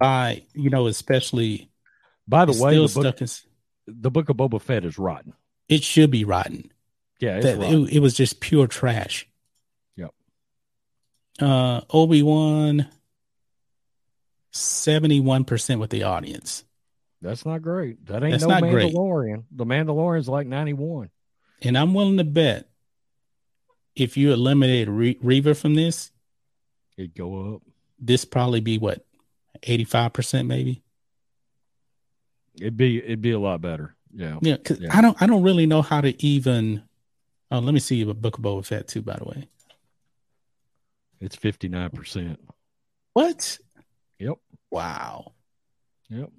by 0.00 0.42
you 0.54 0.70
know, 0.70 0.88
especially. 0.88 1.70
By 2.26 2.44
the 2.44 2.60
way, 2.60 2.76
the 2.76 2.88
book, 2.92 3.30
the 3.86 4.10
book 4.10 4.28
of 4.28 4.36
Boba 4.36 4.60
Fett 4.60 4.84
is 4.84 4.98
rotten. 4.98 5.34
It 5.68 5.84
should 5.84 6.10
be 6.10 6.24
rotten. 6.24 6.72
Yeah, 7.20 7.40
that, 7.40 7.60
it, 7.60 7.96
it, 7.96 7.98
was 7.98 8.14
just 8.14 8.40
pure 8.40 8.66
trash. 8.66 9.28
Yep. 9.96 10.14
Uh, 11.40 11.80
Obi 11.90 12.22
Wan, 12.22 12.88
seventy-one 14.52 15.44
percent 15.44 15.80
with 15.80 15.90
the 15.90 16.04
audience. 16.04 16.64
That's 17.20 17.44
not 17.44 17.60
great. 17.60 18.06
That 18.06 18.22
ain't 18.22 18.40
That's 18.40 18.44
no 18.44 18.48
Mandalorian. 18.48 19.32
Great. 19.32 19.44
The 19.50 19.66
Mandalorian's 19.66 20.28
like 20.28 20.46
ninety-one. 20.46 21.10
And 21.62 21.76
I'm 21.76 21.92
willing 21.92 22.16
to 22.16 22.24
bet 22.24 22.69
if 23.94 24.16
you 24.16 24.32
eliminate 24.32 24.88
Re- 24.88 25.18
Reva 25.20 25.54
from 25.54 25.74
this, 25.74 26.10
it'd 26.96 27.14
go 27.14 27.54
up. 27.54 27.62
This 27.98 28.24
probably 28.24 28.60
be 28.60 28.78
what 28.78 29.04
85% 29.62 30.46
maybe. 30.46 30.82
It'd 32.60 32.76
be 32.76 32.98
it'd 32.98 33.22
be 33.22 33.32
a 33.32 33.38
lot 33.38 33.60
better. 33.60 33.94
Yeah. 34.12 34.38
Yeah, 34.42 34.56
cuz 34.56 34.80
yeah. 34.80 34.96
I 34.96 35.00
don't 35.00 35.20
I 35.20 35.26
don't 35.26 35.42
really 35.42 35.66
know 35.66 35.82
how 35.82 36.00
to 36.00 36.24
even 36.24 36.82
Oh, 37.50 37.58
let 37.58 37.74
me 37.74 37.80
see 37.80 38.02
a 38.02 38.14
book 38.14 38.38
of 38.38 38.44
Boba 38.44 38.64
Fett 38.64 38.86
too, 38.86 39.02
by 39.02 39.16
the 39.16 39.24
way. 39.24 39.48
It's 41.20 41.36
59%. 41.36 42.36
What? 43.12 43.58
Yep. 44.18 44.38
Wow. 44.70 45.32
Yep. 46.08 46.30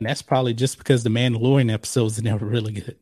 And 0.00 0.08
that's 0.08 0.22
probably 0.22 0.54
just 0.54 0.76
because 0.76 1.04
the 1.04 1.10
Mandalorian 1.10 1.72
episodes 1.72 2.18
are 2.18 2.22
never 2.22 2.44
really 2.44 2.72
good. 2.72 2.96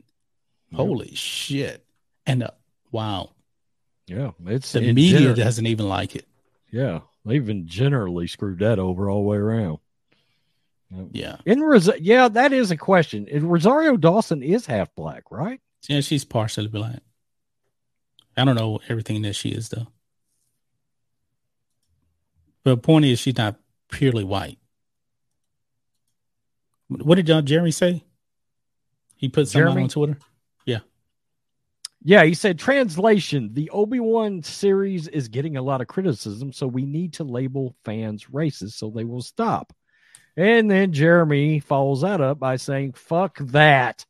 Yep. 0.69 0.77
Holy 0.77 1.13
shit. 1.15 1.83
And 2.25 2.43
uh, 2.43 2.51
wow. 2.91 3.34
Yeah, 4.07 4.31
it's 4.45 4.71
the 4.71 4.93
media 4.93 5.33
doesn't 5.33 5.65
even 5.65 5.89
like 5.89 6.15
it. 6.15 6.25
Yeah, 6.71 6.99
They've 7.25 7.45
been 7.45 7.67
generally 7.67 8.27
screwed 8.27 8.59
that 8.59 8.77
over 8.77 9.09
all 9.09 9.23
the 9.23 9.27
way 9.27 9.37
around. 9.37 9.79
Yeah. 11.11 11.37
In 11.45 11.61
Ros- 11.61 11.89
yeah, 11.99 12.27
that 12.27 12.53
is 12.53 12.69
a 12.69 12.77
question. 12.77 13.27
Rosario 13.41 13.97
Dawson 13.97 14.43
is 14.43 14.67
half 14.67 14.93
black, 14.95 15.31
right? 15.31 15.59
Yeah, 15.87 16.01
she's 16.01 16.23
partially 16.23 16.67
black. 16.67 16.99
I 18.37 18.45
don't 18.45 18.55
know 18.55 18.79
everything 18.87 19.23
that 19.23 19.33
she 19.35 19.49
is 19.49 19.69
though. 19.69 19.87
But 22.63 22.75
the 22.75 22.77
point 22.77 23.05
is, 23.05 23.19
she's 23.19 23.37
not 23.37 23.55
purely 23.89 24.23
white. 24.23 24.59
What 26.87 27.15
did 27.15 27.27
John 27.27 27.45
Jeremy 27.45 27.71
say? 27.71 28.03
He 29.15 29.29
put 29.29 29.47
something 29.47 29.83
on 29.83 29.89
Twitter. 29.89 30.17
Yeah. 30.65 30.79
Yeah, 32.07 32.23
he 32.23 32.35
said 32.35 32.59
translation, 32.59 33.49
the 33.53 33.71
Obi-Wan 33.71 34.43
series 34.43 35.07
is 35.07 35.27
getting 35.27 35.57
a 35.57 35.61
lot 35.63 35.81
of 35.81 35.87
criticism, 35.87 36.53
so 36.53 36.67
we 36.67 36.85
need 36.85 37.13
to 37.13 37.23
label 37.23 37.75
fans 37.83 38.25
racist 38.25 38.73
so 38.73 38.91
they 38.91 39.03
will 39.03 39.23
stop. 39.23 39.73
And 40.37 40.69
then 40.69 40.93
Jeremy 40.93 41.61
follows 41.61 42.01
that 42.01 42.21
up 42.21 42.37
by 42.37 42.57
saying, 42.57 42.93
fuck 42.93 43.39
that. 43.39 44.05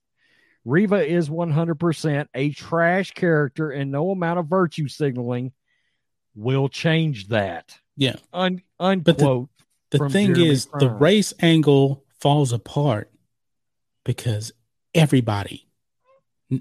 Reva 0.66 1.08
is 1.08 1.30
100% 1.30 2.28
a 2.36 2.50
trash 2.52 3.12
character, 3.12 3.72
and 3.72 3.92
no 3.92 4.12
amount 4.12 4.40
of 4.40 4.48
virtue 4.48 4.90
signaling 4.90 5.54
will 6.36 6.68
change 6.68 7.30
that. 7.30 7.78
Yeah. 7.96 8.18
Un- 8.34 8.62
unquote. 8.78 9.06
But 9.06 9.18
the, 9.92 10.00
the 10.00 10.10
thing 10.10 10.34
Jeremy 10.36 10.50
is, 10.50 10.68
the 10.80 10.90
race 10.90 11.34
angle 11.40 12.04
falls 12.20 12.52
apart 12.52 13.10
because 14.04 14.52
everybody 14.94 15.65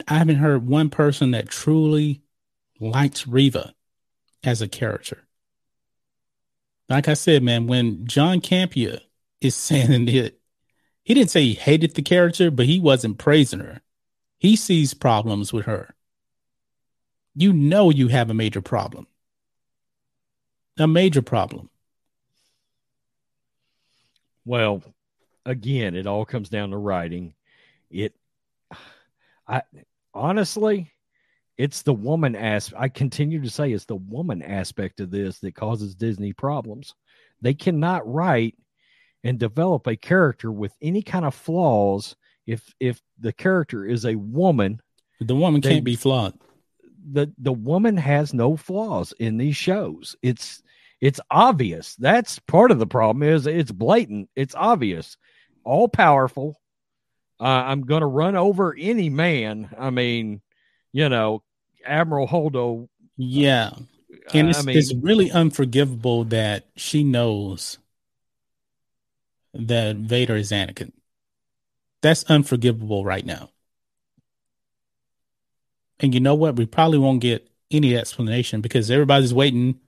I 0.09 0.18
haven't 0.18 0.37
heard 0.37 0.66
one 0.66 0.91
person 0.91 1.32
that 1.32 1.49
truly 1.49 2.22
likes 2.80 3.26
Reva 3.26 3.74
as 4.43 4.62
a 4.62 4.68
character. 4.68 5.26
Like 6.89 7.09
I 7.09 7.14
said, 7.14 7.43
man, 7.43 7.66
when 7.66 8.07
John 8.07 8.41
Campea 8.41 9.01
is 9.41 9.55
saying 9.55 10.09
it, 10.09 10.41
he 11.03 11.12
didn't 11.12 11.30
say 11.30 11.43
he 11.43 11.55
hated 11.55 11.95
the 11.95 12.03
character, 12.03 12.51
but 12.51 12.66
he 12.66 12.78
wasn't 12.78 13.18
praising 13.18 13.61
her. 13.61 13.82
He 14.39 14.57
sees 14.57 14.95
problems 14.95 15.53
with 15.53 15.66
her. 15.66 15.95
You 17.35 17.53
know 17.53 17.91
you 17.91 18.09
have 18.09 18.30
a 18.30 18.35
major 18.35 18.62
problem. 18.62 19.07
A 20.78 20.87
major 20.87 21.22
problem. 21.22 21.68
Well, 24.45 24.82
again, 25.45 25.95
it 25.95 26.07
all 26.07 26.24
comes 26.24 26.49
down 26.49 26.70
to 26.70 26.76
writing. 26.76 27.35
It 27.91 28.14
I 29.47 29.62
honestly, 30.12 30.92
it's 31.59 31.82
the 31.82 31.95
woman 31.95 32.34
aspect. 32.36 32.80
I 32.82 32.88
continue 32.88 33.42
to 33.42 33.51
say 33.51 33.72
it's 33.72 33.84
the 33.84 33.97
woman 33.97 34.42
aspect 34.42 35.01
of 35.01 35.11
this 35.11 35.38
that 35.40 35.55
causes 35.55 35.95
Disney 35.95 36.32
problems. 36.32 36.95
They 37.40 37.55
cannot 37.55 38.11
write 38.11 38.57
and 39.22 39.38
develop 39.38 39.86
a 39.86 39.97
character 39.97 40.51
with 40.51 40.74
any 40.82 41.03
kind 41.03 41.24
of 41.24 41.34
flaws 41.34 42.16
if 42.47 42.74
if 42.80 43.01
the 43.18 43.32
character 43.32 43.86
is 43.86 44.05
a 44.05 44.16
woman. 44.16 44.80
The 45.20 45.34
woman 45.34 45.61
They- 45.61 45.70
can't 45.70 45.84
be 45.84 45.97
flawed. 45.97 46.34
The 47.12 47.32
the 47.38 47.53
woman 47.53 47.97
has 47.99 48.32
no 48.32 48.57
flaws 48.57 49.12
in 49.18 49.36
these 49.36 49.57
shows. 49.57 50.16
It's 50.22 50.62
it's 51.01 51.20
obvious. 51.30 51.97
That's 51.97 52.38
part 52.38 52.70
of 52.70 52.78
the 52.78 52.86
problem 52.86 53.22
is 53.22 53.47
it's 53.47 53.70
blatant. 53.70 54.30
It's 54.34 54.55
obvious. 54.55 55.18
All 55.64 55.86
powerful. 55.86 56.59
Uh, 57.41 57.45
I'm 57.45 57.82
going 57.82 58.01
to 58.01 58.07
run 58.07 58.37
over 58.37 58.74
any 58.78 59.11
man. 59.11 59.74
I 59.78 59.91
mean, 59.91 60.41
you 60.93 61.09
know, 61.09 61.43
Admiral 61.85 62.28
Holdo. 62.28 62.89
Yeah. 63.16 63.70
And 64.32 64.51
it's, 64.51 64.59
I 64.59 64.62
mean, 64.62 64.78
it's 64.78 64.95
really 64.95 65.30
unforgivable 65.30 66.24
that 66.24 66.68
she 66.76 67.05
knows 67.05 67.78
that 69.53 69.97
Vader 69.97 70.37
is 70.37 70.51
Anakin. 70.51 70.93
That's 72.01 72.24
unforgivable 72.24 73.05
right 73.05 73.24
now. 73.24 73.51
And 76.01 76.14
you 76.14 76.20
know 76.20 76.35
what? 76.35 76.57
We 76.57 76.66
probably 76.66 76.99
won't 76.99 77.20
get 77.20 77.49
any 77.70 77.97
explanation 77.97 78.61
because 78.61 78.91
everybody's 78.91 79.35
waiting. 79.35 79.80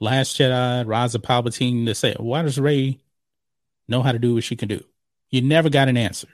Last 0.00 0.36
Jedi, 0.36 0.86
Rise 0.86 1.14
of 1.14 1.22
Palpatine 1.22 1.86
to 1.86 1.94
say, 1.94 2.14
why 2.18 2.42
does 2.42 2.58
Rey 2.58 2.98
know 3.88 4.02
how 4.02 4.12
to 4.12 4.18
do 4.18 4.34
what 4.34 4.44
she 4.44 4.56
can 4.56 4.68
do? 4.68 4.82
You 5.30 5.42
never 5.42 5.70
got 5.70 5.88
an 5.88 5.96
answer. 5.96 6.28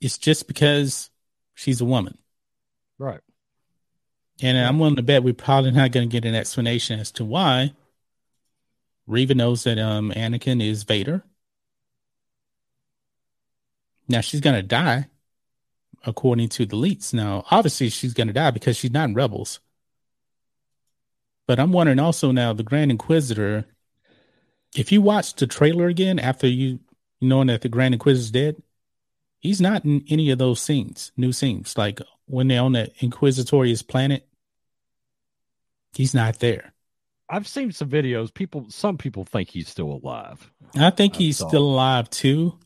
It's 0.00 0.18
just 0.18 0.46
because 0.48 1.10
she's 1.54 1.80
a 1.80 1.84
woman. 1.84 2.18
right. 2.98 3.20
And 4.42 4.56
I'm 4.56 4.78
willing 4.78 4.96
to 4.96 5.02
bet 5.02 5.22
we're 5.22 5.34
probably 5.34 5.70
not 5.70 5.92
going 5.92 6.08
to 6.08 6.12
get 6.12 6.26
an 6.26 6.34
explanation 6.34 6.98
as 6.98 7.12
to 7.12 7.26
why. 7.26 7.74
Reva 9.06 9.34
knows 9.34 9.64
that 9.64 9.78
um 9.78 10.12
Anakin 10.12 10.64
is 10.64 10.84
Vader. 10.84 11.22
Now 14.08 14.22
she's 14.22 14.40
going 14.40 14.56
to 14.56 14.62
die, 14.62 15.08
according 16.04 16.48
to 16.50 16.66
the 16.66 16.76
leaks. 16.76 17.12
Now, 17.12 17.44
obviously, 17.50 17.90
she's 17.90 18.14
going 18.14 18.26
to 18.28 18.32
die 18.32 18.50
because 18.50 18.76
she's 18.76 18.90
not 18.90 19.08
in 19.08 19.14
Rebels. 19.14 19.60
But 21.46 21.60
I'm 21.60 21.72
wondering 21.72 21.98
also 21.98 22.32
now, 22.32 22.52
the 22.52 22.62
Grand 22.62 22.90
Inquisitor. 22.90 23.66
If 24.74 24.90
you 24.90 25.02
watch 25.02 25.34
the 25.34 25.46
trailer 25.46 25.86
again 25.86 26.18
after 26.18 26.46
you 26.46 26.80
knowing 27.20 27.48
that 27.48 27.60
the 27.62 27.68
Grand 27.68 27.94
Inquisitor's 27.94 28.30
dead, 28.30 28.62
he's 29.40 29.60
not 29.60 29.84
in 29.84 30.04
any 30.08 30.30
of 30.30 30.38
those 30.38 30.60
scenes, 30.62 31.12
new 31.16 31.32
scenes. 31.32 31.76
Like 31.76 32.00
when 32.26 32.48
they're 32.48 32.62
on 32.62 32.72
the 32.72 32.90
Inquisitorius 33.00 33.86
planet, 33.86 34.28
he's 35.94 36.14
not 36.14 36.38
there. 36.40 36.72
I've 37.28 37.46
seen 37.48 37.72
some 37.72 37.88
videos. 37.88 38.32
People, 38.34 38.66
some 38.70 38.98
people 38.98 39.24
think 39.24 39.50
he's 39.50 39.68
still 39.68 39.92
alive. 40.02 40.50
I 40.76 40.90
think 40.90 41.14
I 41.14 41.18
he's 41.18 41.38
saw. 41.38 41.48
still 41.48 41.64
alive 41.64 42.10
too. 42.10 42.58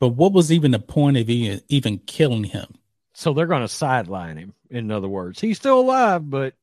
But 0.00 0.10
what 0.10 0.32
was 0.32 0.52
even 0.52 0.70
the 0.72 0.78
point 0.78 1.16
of 1.16 1.28
even, 1.30 1.60
even 1.68 1.98
killing 1.98 2.44
him? 2.44 2.74
So 3.14 3.32
they're 3.32 3.46
going 3.46 3.62
to 3.62 3.68
sideline 3.68 4.36
him. 4.36 4.54
In 4.70 4.90
other 4.90 5.08
words, 5.08 5.40
he's 5.40 5.56
still 5.58 5.80
alive, 5.80 6.28
but 6.28 6.54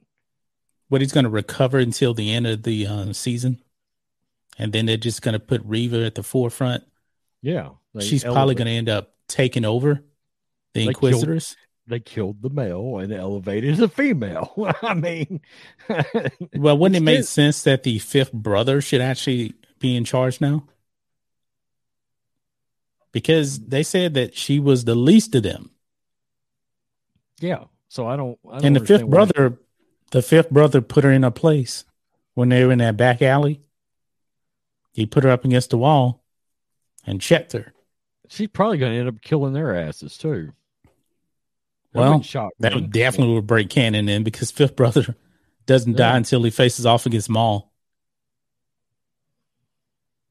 What 0.89 1.01
he's 1.01 1.13
going 1.13 1.23
to 1.23 1.29
recover 1.29 1.79
until 1.79 2.13
the 2.13 2.31
end 2.33 2.45
of 2.45 2.63
the 2.63 2.85
uh, 2.85 3.13
season, 3.13 3.61
and 4.57 4.73
then 4.73 4.85
they're 4.85 4.97
just 4.97 5.21
going 5.21 5.33
to 5.33 5.39
put 5.39 5.61
Reva 5.63 6.03
at 6.05 6.15
the 6.15 6.23
forefront. 6.23 6.83
Yeah, 7.41 7.69
they 7.93 8.01
She's 8.05 8.23
probably 8.23 8.55
going 8.55 8.67
to 8.67 8.71
end 8.73 8.89
up 8.89 9.13
taking 9.27 9.65
over 9.65 9.95
the 9.95 10.01
They 10.73 10.81
killed- 10.85 10.95
Inquisitors. 10.95 11.55
They 11.87 11.99
killed 11.99 12.41
the 12.41 12.49
male 12.49 12.99
and 12.99 13.11
elevated 13.11 13.75
the 13.77 13.89
female. 13.89 14.53
I 14.81 14.93
mean, 14.93 15.41
Well, 16.55 16.77
wouldn't 16.77 16.95
it 16.97 17.01
make 17.03 17.19
just- 17.19 17.33
sense 17.33 17.63
that 17.63 17.83
the 17.83 17.99
fifth 17.99 18.31
brother 18.31 18.79
should 18.81 19.01
actually 19.01 19.53
be 19.79 19.95
in 19.97 20.05
charge 20.05 20.39
now? 20.39 20.67
Because 23.11 23.59
they 23.59 23.83
said 23.83 24.13
that 24.13 24.35
she 24.37 24.59
was 24.59 24.85
the 24.85 24.95
least 24.95 25.35
of 25.35 25.43
them. 25.43 25.71
yeah. 27.39 27.65
So 27.89 28.07
I 28.07 28.15
don't. 28.15 28.39
I 28.49 28.53
don't 28.53 28.65
And 28.67 28.75
the 28.77 28.85
fifth 28.85 29.05
brother, 29.05 29.57
the 30.11 30.21
fifth 30.21 30.49
brother 30.49 30.79
put 30.79 31.03
her 31.03 31.11
in 31.11 31.25
a 31.25 31.31
place 31.31 31.83
when 32.35 32.47
they 32.47 32.63
were 32.63 32.71
in 32.71 32.77
that 32.77 32.95
back 32.95 33.21
alley. 33.21 33.59
He 34.93 35.05
put 35.05 35.25
her 35.25 35.29
up 35.29 35.43
against 35.43 35.71
the 35.71 35.77
wall 35.77 36.20
and 37.05 37.19
checked 37.21 37.53
her. 37.53 37.73
she's 38.29 38.47
probably 38.47 38.77
going 38.77 38.93
to 38.93 38.99
end 38.99 39.09
up 39.09 39.21
killing 39.21 39.53
their 39.53 39.75
asses 39.75 40.17
too. 40.17 40.51
That 41.93 41.99
Well, 41.99 42.21
shock 42.21 42.51
That 42.59 42.73
would 42.73 42.91
definitely 42.91 43.35
would 43.35 43.47
break 43.47 43.69
canon 43.69 44.07
in 44.07 44.23
because 44.23 44.51
fifth 44.51 44.75
brother 44.75 45.15
doesn't 45.65 45.97
die 45.97 46.17
until 46.17 46.43
he 46.43 46.49
faces 46.51 46.85
off 46.85 47.05
against 47.05 47.29
Maul. 47.29 47.73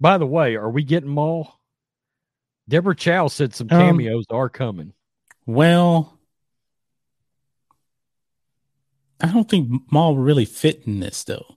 By 0.00 0.16
the 0.16 0.26
way, 0.26 0.56
are 0.56 0.70
we 0.70 0.82
getting 0.82 1.10
Maul? 1.10 1.60
Deborah 2.68 2.96
Chow 2.96 3.28
said 3.28 3.54
some 3.54 3.68
Um, 3.70 3.78
cameos 3.80 4.24
are 4.30 4.48
coming. 4.48 4.94
Well, 5.44 6.18
I 9.20 9.26
don't 9.26 9.48
think 9.48 9.82
Maul 9.92 10.16
really 10.16 10.44
fit 10.46 10.84
in 10.86 11.00
this 11.00 11.24
though. 11.24 11.56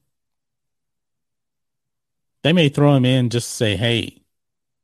They 2.42 2.52
may 2.52 2.68
throw 2.68 2.96
him 2.96 3.06
in 3.06 3.30
just 3.30 3.50
to 3.50 3.56
say, 3.56 3.78
"Hey, 3.78 4.23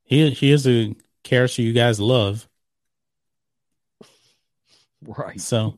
here, 0.10 0.32
is 0.42 0.68
a 0.68 0.96
character 1.24 1.62
you 1.62 1.74
guys 1.74 2.00
love." 2.00 2.48
Right. 5.06 5.40
So 5.40 5.78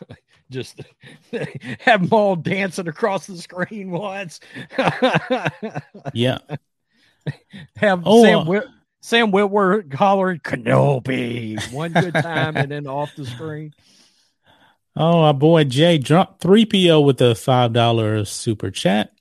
Just 0.50 0.80
have 1.80 2.02
them 2.02 2.08
all 2.12 2.34
dancing 2.34 2.88
across 2.88 3.26
the 3.28 3.36
screen 3.38 3.90
once. 3.90 4.40
yeah, 6.12 6.38
have 7.76 8.02
Oh, 8.04 8.24
Sam 8.24 8.38
uh, 8.40 8.44
Whit- 8.44 8.66
Sam 9.00 9.30
Witwer 9.32 9.94
hollering 9.94 10.40
Kenobi 10.40 11.72
one 11.72 11.92
good 11.92 12.14
time 12.14 12.56
and 12.56 12.70
then 12.70 12.86
off 12.88 13.14
the 13.16 13.26
screen. 13.26 13.72
Oh, 14.96 15.20
our 15.20 15.32
boy 15.34 15.64
Jay 15.64 15.98
dropped 15.98 16.42
3PO 16.42 17.04
with 17.04 17.20
a 17.20 17.32
$5 17.34 18.26
super 18.26 18.72
chat. 18.72 19.12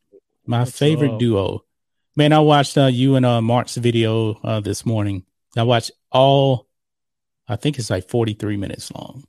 My 0.48 0.62
What's 0.62 0.78
favorite 0.78 1.14
up? 1.14 1.20
duo. 1.20 1.64
Man, 2.20 2.34
I 2.34 2.40
watched 2.40 2.78
uh, 2.78 2.88
you 2.88 3.16
and 3.16 3.26
uh, 3.26 3.42
Mark's 3.42 3.78
video 3.78 4.34
uh, 4.44 4.60
this 4.60 4.86
morning. 4.86 5.24
I 5.56 5.64
watched 5.64 5.92
all, 6.12 6.68
I 7.48 7.56
think 7.56 7.80
it's 7.80 7.90
like 7.90 8.10
43 8.10 8.58
minutes 8.58 8.92
long. 8.92 9.24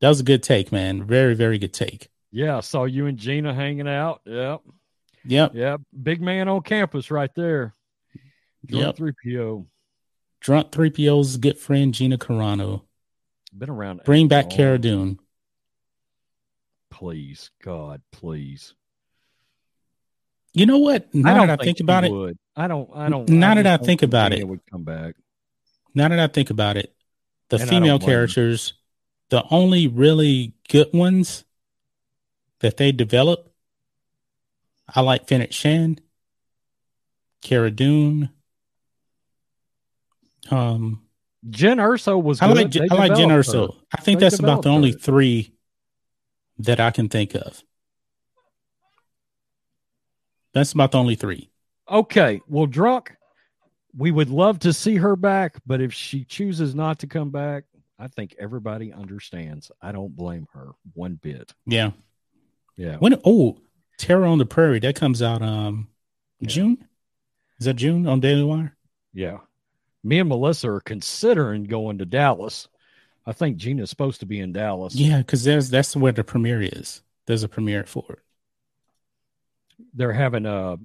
That 0.00 0.08
was 0.08 0.20
a 0.20 0.22
good 0.22 0.42
take, 0.42 0.72
man. 0.72 1.04
Very, 1.04 1.34
very 1.34 1.58
good 1.58 1.74
take. 1.74 2.08
Yeah, 2.30 2.56
I 2.56 2.60
saw 2.60 2.84
you 2.84 3.04
and 3.04 3.18
Gina 3.18 3.52
hanging 3.52 3.86
out. 3.86 4.22
Yep. 4.24 4.62
Yep. 5.26 5.54
Yep. 5.54 5.80
Big 6.02 6.22
man 6.22 6.48
on 6.48 6.62
campus 6.62 7.10
right 7.10 7.34
there. 7.34 7.74
Yep. 8.68 8.96
Three 8.96 9.12
PO. 9.22 9.66
Drunk 10.40 10.70
3PO's 10.70 11.36
good 11.36 11.58
friend, 11.58 11.92
Gina 11.92 12.16
Carano. 12.16 12.80
Been 13.52 13.68
around. 13.68 14.00
Bring 14.06 14.26
back 14.26 14.44
long. 14.44 14.56
Cara 14.56 14.78
Dune. 14.78 15.20
Please, 16.90 17.50
God, 17.62 18.00
please. 18.10 18.72
You 20.54 20.66
know 20.66 20.78
what? 20.78 21.14
Now 21.14 21.30
I 21.32 21.34
don't 21.38 21.46
that 21.48 21.60
I 21.60 21.64
think 21.64 21.78
he 21.78 21.84
about 21.84 22.04
it, 22.04 22.12
would. 22.12 22.38
I 22.56 22.66
don't. 22.68 22.90
I 22.94 23.08
don't. 23.08 23.28
Now 23.28 23.54
that 23.54 23.66
I 23.66 23.76
don't 23.76 23.86
think 23.86 24.02
about 24.02 24.32
it. 24.32 24.46
would 24.46 24.60
come 24.70 24.84
back. 24.84 25.14
now 25.94 26.08
that 26.08 26.18
I 26.18 26.26
think 26.26 26.50
about 26.50 26.76
it, 26.76 26.94
the 27.48 27.58
And 27.58 27.68
female 27.68 27.98
characters, 27.98 28.74
the 29.30 29.44
only 29.50 29.88
really 29.88 30.54
good 30.68 30.92
ones 30.92 31.44
that 32.60 32.76
they 32.76 32.92
develop, 32.92 33.50
I 34.94 35.00
like 35.00 35.26
Fennec 35.26 35.52
Shand, 35.52 36.02
Cara 37.40 37.70
Dune. 37.70 38.28
Um, 40.50 41.02
Jyn 41.48 41.78
Erso 41.78 42.22
was. 42.22 42.42
I 42.42 42.46
like 42.46 42.70
They 42.72 42.80
I 42.90 42.94
like 42.94 43.12
Jyn 43.12 43.28
developed 43.28 43.30
her. 43.30 43.52
Erso. 43.52 43.76
I 43.96 44.00
think 44.02 44.20
They 44.20 44.26
that's 44.26 44.38
about 44.38 44.62
the 44.62 44.68
only 44.68 44.92
her. 44.92 44.98
three 44.98 45.54
that 46.58 46.78
I 46.78 46.90
can 46.90 47.08
think 47.08 47.34
of. 47.34 47.62
That's 50.54 50.72
about 50.72 50.92
the 50.92 50.98
only 50.98 51.14
three. 51.14 51.50
Okay, 51.90 52.40
well, 52.46 52.66
drunk. 52.66 53.12
We 53.96 54.10
would 54.10 54.30
love 54.30 54.60
to 54.60 54.72
see 54.72 54.96
her 54.96 55.16
back, 55.16 55.60
but 55.66 55.80
if 55.80 55.92
she 55.92 56.24
chooses 56.24 56.74
not 56.74 57.00
to 57.00 57.06
come 57.06 57.30
back, 57.30 57.64
I 57.98 58.08
think 58.08 58.34
everybody 58.38 58.92
understands. 58.92 59.70
I 59.80 59.92
don't 59.92 60.16
blame 60.16 60.48
her 60.54 60.70
one 60.94 61.14
bit. 61.22 61.52
Yeah. 61.66 61.90
Yeah. 62.76 62.96
When 62.96 63.20
oh, 63.24 63.58
Terror 63.98 64.24
on 64.24 64.38
the 64.38 64.46
Prairie 64.46 64.80
that 64.80 64.96
comes 64.96 65.22
out 65.22 65.42
um 65.42 65.88
Yeah. 66.40 66.48
June. 66.48 66.88
Is 67.60 67.66
that 67.66 67.74
June 67.74 68.06
on 68.06 68.20
Daily 68.20 68.42
Wire? 68.42 68.76
Yeah. 69.12 69.38
Me 70.02 70.18
and 70.18 70.28
Melissa 70.28 70.70
are 70.70 70.80
considering 70.80 71.64
going 71.64 71.98
to 71.98 72.04
Dallas. 72.04 72.66
I 73.24 73.32
think 73.32 73.56
Gina's 73.56 73.90
supposed 73.90 74.20
to 74.20 74.26
be 74.26 74.40
in 74.40 74.52
Dallas. 74.52 74.96
Yeah, 74.96 75.18
because 75.18 75.44
there's 75.44 75.70
that's 75.70 75.94
where 75.94 76.10
the 76.10 76.24
premiere 76.24 76.62
is. 76.62 77.02
There's 77.26 77.44
a 77.44 77.48
premiere 77.48 77.84
for 77.84 78.04
it. 78.10 78.18
They're 79.94 80.12
having 80.12 80.46
a 80.46 80.76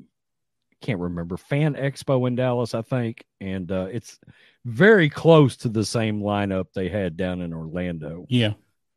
can't 0.81 0.99
remember 0.99 1.37
fan 1.37 1.73
expo 1.73 2.27
in 2.27 2.35
Dallas, 2.35 2.75
I 2.75 2.83
think, 2.83 3.25
and 3.41 3.71
uh, 3.71 3.87
it's 3.91 4.19
very 4.65 5.09
close 5.09 5.57
to 5.57 5.69
the 5.69 5.83
same 5.83 6.21
lineup 6.21 6.65
they 6.73 6.87
had 6.87 7.17
down 7.17 7.41
in 7.41 7.51
Orlando. 7.53 8.25
Yeah. 8.29 8.53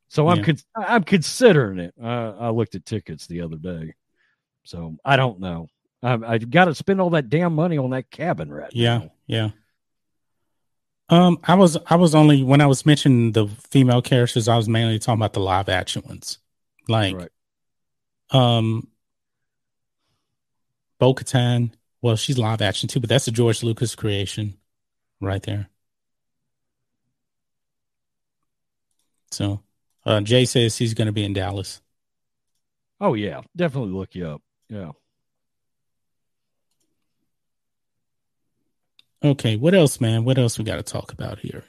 So 0.09 0.29
I'm 0.29 0.39
Yeah. 0.39 0.45
con- 0.45 0.57
I'm 0.77 1.05
considering 1.05 1.79
it. 1.79 1.95
Uh, 2.03 2.35
I 2.39 2.51
looked 2.51 2.75
at 2.75 2.85
tickets 2.85 3.27
the 3.27 3.41
other 3.41 3.57
day. 3.57 3.95
So 4.65 4.97
I 5.05 5.17
don't 5.17 5.41
know. 5.41 5.69
I've, 6.03 6.23
I've 6.23 6.51
got 6.51 6.67
to 6.67 6.75
spend 6.75 7.01
all 7.01 7.11
that 7.11 7.31
damn 7.31 7.55
money 7.55 7.79
on 7.79 7.91
that 7.91 8.11
cabin 8.11 8.53
right 8.53 8.71
Yeah, 8.75 8.99
now. 8.99 9.13
yeah. 9.27 9.51
Um, 11.09 11.39
I 11.43 11.55
was 11.55 11.77
I 11.89 11.97
was 11.97 12.15
only 12.15 12.43
when 12.45 12.61
I 12.61 12.67
was 12.67 12.87
mentioning 12.87 13.33
the 13.33 13.49
female 13.49 14.01
characters, 14.03 14.49
I 14.49 14.57
was 14.57 14.69
mainly 14.69 14.99
talking 14.99 15.19
about 15.19 15.33
the 15.33 15.41
live 15.41 15.69
action 15.69 16.03
ones, 16.07 16.39
like 16.89 17.17
Right. 17.17 17.31
um, 18.31 18.87
Bo 21.01 21.15
Katan. 21.15 21.73
Well, 22.03 22.15
she's 22.15 22.39
live 22.39 22.63
action 22.63 22.89
too, 22.89 23.01
but 23.01 23.09
that's 23.09 23.27
a 23.27 23.33
George 23.33 23.63
Lucas 23.63 23.97
creation, 23.97 24.55
right 25.21 25.43
there. 25.43 25.69
So, 29.33 29.61
uh, 30.05 30.21
Jay 30.21 30.45
says 30.45 30.77
he's 30.77 30.95
going 30.95 31.07
to 31.07 31.13
be 31.13 31.25
in 31.25 31.33
Dallas. 31.33 31.81
Oh 33.01 33.15
yeah, 33.15 33.41
definitely 33.57 33.93
look 33.93 34.15
you 34.15 34.29
up. 34.29 34.43
Yeah. 34.69 34.93
Okay, 39.23 39.57
what 39.57 39.75
else, 39.75 40.01
man? 40.01 40.25
What 40.25 40.39
else 40.39 40.59
we 40.59 40.65
got 40.65 40.77
to 40.77 40.83
talk 40.83 41.13
about 41.13 41.41
here? 41.41 41.65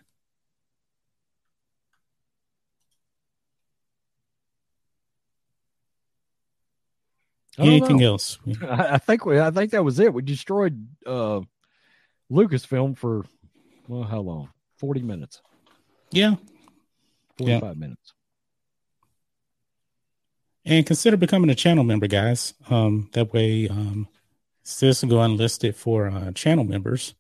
Anything 7.58 7.98
know. 7.98 8.14
else? 8.14 8.40
I, 8.64 8.94
I 8.94 8.98
think 8.98 9.26
we. 9.26 9.40
I 9.40 9.52
think 9.52 9.72
that 9.72 9.84
was 9.84 10.00
it. 10.00 10.14
We 10.14 10.22
destroyed 10.22 10.88
uh, 11.06 11.42
Lucasfilm 12.32 12.98
for 12.98 13.26
well, 13.88 14.04
how 14.04 14.20
long? 14.20 14.50
Forty 14.78 15.02
minutes. 15.02 15.42
Yeah, 16.12 16.36
Yeah. 17.38 17.60
Forty-five 17.60 17.78
minutes. 17.78 18.14
and 20.66 20.86
consider 20.86 21.18
becoming 21.18 21.50
a 21.50 21.56
channel 21.56 21.84
member, 21.84 22.08
guys. 22.08 22.54
Um, 22.70 23.10
that 23.14 23.34
way, 23.34 23.68
um, 23.68 24.08
this 24.80 25.02
will 25.02 25.10
go 25.10 25.22
unlisted 25.22 25.76
for 25.76 26.08
uh, 26.08 26.32
channel 26.34 26.64
members. 26.64 27.16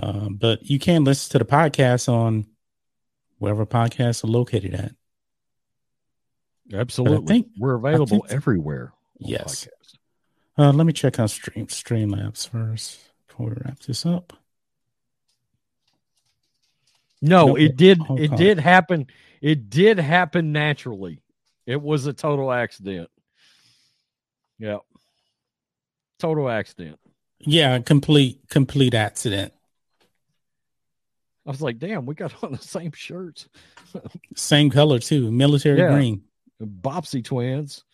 Uh, 0.00 0.28
but 0.30 0.62
you 0.68 0.78
can 0.78 1.04
listen 1.04 1.32
to 1.32 1.38
the 1.38 1.50
podcast 1.50 2.08
on 2.08 2.46
wherever 3.38 3.66
podcasts 3.66 4.22
are 4.24 4.28
located 4.28 4.74
at. 4.74 4.92
Absolutely. 6.72 7.24
I 7.24 7.26
think- 7.26 7.48
We're 7.58 7.74
available 7.74 8.20
think- 8.20 8.32
everywhere. 8.32 8.92
On 9.22 9.28
Yes. 9.30 9.68
Uh, 10.56 10.72
let 10.72 10.86
me 10.86 10.92
check 10.92 11.18
out 11.18 11.30
Stream 11.30 11.66
Streamlabs 11.68 12.48
first 12.48 12.98
before 13.28 13.50
we 13.50 13.56
wrap 13.64 13.78
this 13.80 14.04
up. 14.04 14.32
No, 17.20 17.48
No, 17.48 17.56
it 17.56 17.76
did. 17.76 17.98
hold 17.98 18.20
It 18.20 18.30
on. 18.32 18.36
did 18.38 18.58
happen. 18.58 19.06
It 19.40 19.70
did 19.70 19.98
happen 19.98 20.52
naturally. 20.52 21.20
It 21.66 21.80
was 21.80 22.06
a 22.06 22.12
total 22.12 22.50
accident. 22.52 23.10
Yeah. 24.58 24.78
Total 26.18 26.48
accident. 26.48 26.98
Yeah, 27.40 27.78
complete 27.80 28.40
complete 28.48 28.94
accident. 28.94 29.52
I 31.46 31.50
was 31.50 31.62
like, 31.62 31.78
damn, 31.78 32.04
we 32.04 32.14
got 32.14 32.42
on 32.42 32.52
the 32.52 32.58
same 32.58 32.92
shirts. 32.92 33.48
Same 34.34 34.70
color 34.70 34.98
too, 34.98 35.30
military 35.30 35.78
Yeah. 35.78 35.92
green. 35.92 36.24
Bobbsey 36.60 37.22
twins. 37.24 37.84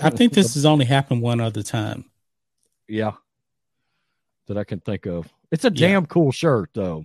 I 0.00 0.10
think 0.10 0.32
this 0.32 0.54
has 0.54 0.64
only 0.64 0.84
happened 0.96 1.22
one 1.22 1.40
other 1.40 1.62
time. 1.62 2.04
yeah. 2.88 3.12
That 4.46 4.56
I 4.56 4.62
can 4.64 4.78
think 4.78 5.06
of. 5.06 5.28
It's 5.50 5.64
a 5.64 5.72
Yeah. 5.74 5.88
damn 5.88 6.06
cool 6.06 6.30
shirt, 6.30 6.70
though. 6.72 7.04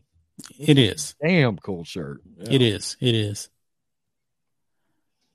It 0.60 0.78
is. 0.78 1.16
Damn 1.20 1.58
cool 1.58 1.84
shirt. 1.84 2.22
It 2.40 2.62
is. 2.62 2.98
It 3.00 3.16
is. 3.16 3.50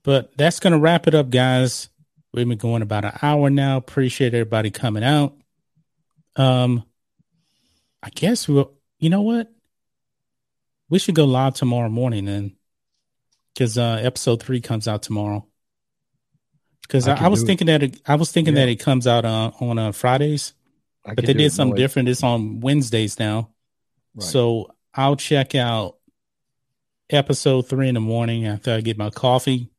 But 0.04 0.36
that's 0.36 0.60
going 0.60 0.72
to 0.72 0.78
wrap 0.78 1.08
it 1.08 1.14
up, 1.16 1.30
guys. 1.30 1.88
We've 2.32 2.48
been 2.48 2.58
going 2.58 2.82
about 2.82 3.04
an 3.04 3.18
hour 3.22 3.50
now. 3.50 3.76
Appreciate 3.76 4.34
everybody 4.34 4.70
coming 4.70 5.02
out. 5.02 5.34
Um, 6.36 6.84
I 8.02 8.10
guess 8.10 8.46
we'll. 8.46 8.72
You 9.00 9.10
know 9.10 9.22
what? 9.22 9.52
We 10.88 10.98
should 11.00 11.16
go 11.16 11.24
live 11.24 11.54
tomorrow 11.54 11.88
morning 11.88 12.26
then, 12.26 12.54
because 13.52 13.76
uh, 13.78 13.98
episode 14.00 14.42
three 14.42 14.60
comes 14.60 14.86
out 14.86 15.02
tomorrow. 15.02 15.44
Because 16.86 17.08
I 17.08 17.14
I, 17.16 17.24
I 17.24 17.28
was 17.28 17.40
do 17.40 17.44
it. 17.44 17.46
thinking 17.48 17.66
that 17.68 17.82
it, 17.82 18.00
I 18.06 18.14
was 18.14 18.30
thinking 18.32 18.54
Yeah. 18.54 18.66
that 18.66 18.70
it 18.70 18.76
comes 18.76 19.06
out 19.06 19.24
uh, 19.24 19.50
on 19.60 19.78
uh, 19.78 19.92
Fridays, 19.92 20.52
I 21.04 21.14
but 21.14 21.26
they 21.26 21.32
did 21.34 21.52
something 21.52 21.70
no 21.70 21.74
way- 21.74 21.78
different. 21.82 22.08
It's 22.08 22.22
on 22.22 22.60
Wednesdays 22.60 23.18
now. 23.18 23.50
Right. 24.14 24.24
So 24.24 24.70
I'll 24.94 25.16
check 25.16 25.54
out 25.54 25.96
episode 27.10 27.68
three 27.68 27.88
in 27.88 27.94
the 27.94 28.00
morning 28.00 28.46
after 28.46 28.72
I 28.72 28.80
get 28.80 28.96
my 28.98 29.10
coffee, 29.10 29.70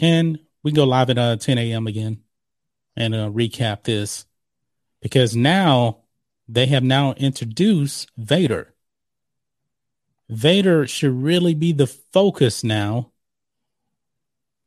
and 0.00 0.38
we 0.62 0.72
go 0.72 0.84
live 0.84 1.10
at 1.10 1.18
uh, 1.18 1.36
10 1.36 1.58
a.m. 1.58 1.86
again 1.86 2.22
and 2.96 3.14
uh, 3.14 3.30
recap 3.30 3.84
this 3.84 4.26
because 5.00 5.34
now 5.34 5.98
they 6.48 6.66
have 6.66 6.82
now 6.82 7.12
introduced 7.14 8.10
Vader. 8.18 8.74
Vader 10.28 10.86
should 10.86 11.12
really 11.22 11.54
be 11.54 11.72
the 11.72 11.86
focus 11.86 12.62
now 12.62 13.09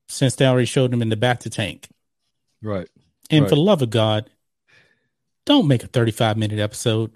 since 0.07 0.35
they 0.35 0.45
already 0.45 0.65
showed 0.65 0.93
him 0.93 1.01
in 1.01 1.09
the 1.09 1.17
bacta 1.17 1.51
tank. 1.51 1.87
right. 2.61 2.87
And 3.29 3.43
Right. 3.43 3.49
for 3.49 3.55
the 3.55 3.61
love 3.61 3.81
of 3.81 3.89
God, 3.89 4.29
don't 5.45 5.67
make 5.67 5.83
a 5.83 5.87
35 5.87 6.37
minute 6.37 6.59
episode. 6.59 7.11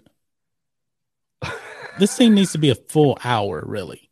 This 1.99 2.15
thing 2.15 2.33
needs 2.35 2.51
to 2.51 2.57
be 2.59 2.69
a 2.69 2.75
full 2.75 3.17
hour, 3.23 3.63
really. 3.65 4.09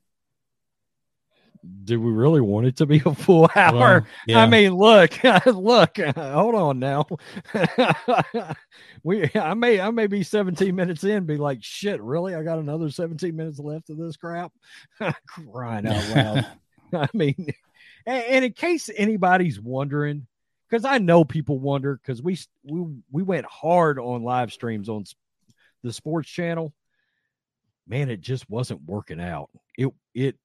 Do 1.83 1.99
we 2.01 2.11
really 2.11 2.41
want 2.41 2.67
it 2.67 2.75
to 2.77 2.85
be 2.85 3.01
a 3.05 3.13
full 3.15 3.49
hour? 3.55 3.73
Well, 3.79 4.05
yeah. 4.27 4.39
I 4.43 4.47
mean, 4.47 4.73
look, 4.75 5.23
look, 5.45 5.97
hold 5.97 6.55
on 6.55 6.79
now. 6.79 7.05
we, 9.03 9.29
I 9.35 9.53
may, 9.53 9.79
I 9.79 9.89
may 9.91 10.07
be 10.07 10.21
17 10.23 10.75
minutes 10.75 11.03
in, 11.03 11.25
be 11.25 11.37
like, 11.37 11.59
shit, 11.63 12.01
really? 12.01 12.35
I 12.35 12.43
got 12.43 12.59
another 12.59 12.89
17 12.89 13.35
minutes 13.35 13.59
left 13.59 13.89
of 13.89 13.97
this 13.97 14.17
crap. 14.17 14.51
Crying 15.27 15.87
out 15.87 16.09
loud. 16.09 16.45
I 16.93 17.07
mean, 17.13 17.47
and, 18.05 18.23
and 18.25 18.45
in 18.45 18.53
case 18.53 18.89
anybody's 18.95 19.59
wondering, 19.59 20.27
because 20.69 20.85
I 20.85 20.97
know 20.97 21.23
people 21.23 21.59
wonder, 21.59 21.99
because 22.01 22.21
we 22.21 22.37
we 22.63 22.85
we 23.11 23.23
went 23.23 23.45
hard 23.45 23.99
on 23.99 24.23
live 24.23 24.51
streams 24.51 24.89
on 24.89 25.05
the 25.83 25.93
sports 25.93 26.29
channel. 26.29 26.73
Man, 27.87 28.09
it 28.09 28.21
just 28.21 28.49
wasn't 28.49 28.81
working 28.85 29.19
out. 29.21 29.49
It 29.77 29.89
it 30.13 30.37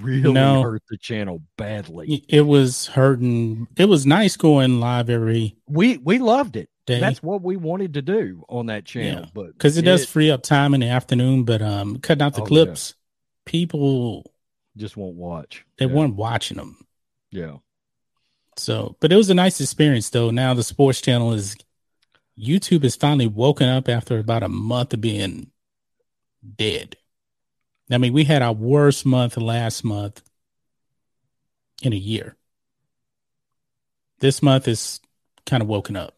really 0.00 0.32
No. 0.32 0.62
hurt 0.62 0.82
the 0.88 0.96
channel 0.96 1.42
badly. 1.56 2.24
it 2.28 2.42
was 2.42 2.86
hurting. 2.86 3.66
It 3.76 3.86
was 3.86 4.06
nice 4.06 4.36
going 4.36 4.78
live 4.78 5.10
every 5.10 5.56
We 5.66 5.98
we 5.98 6.18
loved 6.20 6.54
it. 6.56 6.68
day 6.86 7.00
That's 7.00 7.20
what 7.22 7.42
we 7.42 7.56
wanted 7.56 7.94
to 7.94 8.02
do 8.02 8.44
on 8.48 8.66
that 8.66 8.84
channel, 8.84 9.22
Yeah. 9.24 9.30
but 9.34 9.46
because 9.54 9.76
it 9.76 9.82
does 9.82 10.06
free 10.06 10.30
up 10.30 10.42
time 10.44 10.74
in 10.74 10.80
the 10.80 10.88
afternoon. 10.88 11.42
But 11.42 11.60
um, 11.62 11.98
cutting 11.98 12.22
out 12.22 12.34
the 12.34 12.42
Oh, 12.42 12.44
yeah. 12.44 12.48
clips, 12.48 12.94
people 13.44 14.30
just 14.76 14.96
won't 14.96 15.16
watch. 15.16 15.64
they 15.78 15.86
yeah. 15.86 15.92
weren't 15.92 16.14
watching 16.14 16.56
them. 16.58 16.76
Yeah. 17.34 17.56
So, 18.56 18.96
but 19.00 19.12
it 19.12 19.16
was 19.16 19.28
a 19.28 19.34
nice 19.34 19.60
experience 19.60 20.08
though. 20.08 20.30
Now 20.30 20.54
the 20.54 20.62
sports 20.62 21.00
channel 21.00 21.32
is 21.32 21.56
YouTube 22.38 22.84
is 22.84 22.94
finally 22.94 23.26
woken 23.26 23.68
up 23.68 23.88
after 23.88 24.18
about 24.18 24.44
a 24.44 24.48
month 24.48 24.94
of 24.94 25.00
being 25.00 25.50
dead. 26.56 26.96
I 27.90 27.98
mean, 27.98 28.12
we 28.12 28.24
had 28.24 28.40
our 28.40 28.52
worst 28.52 29.04
month 29.04 29.36
last 29.36 29.84
month 29.84 30.22
in 31.82 31.92
a 31.92 31.96
year. 31.96 32.36
This 34.20 34.40
month 34.40 34.68
is 34.68 35.00
kind 35.44 35.60
of 35.60 35.68
woken 35.68 35.96
up. 35.96 36.14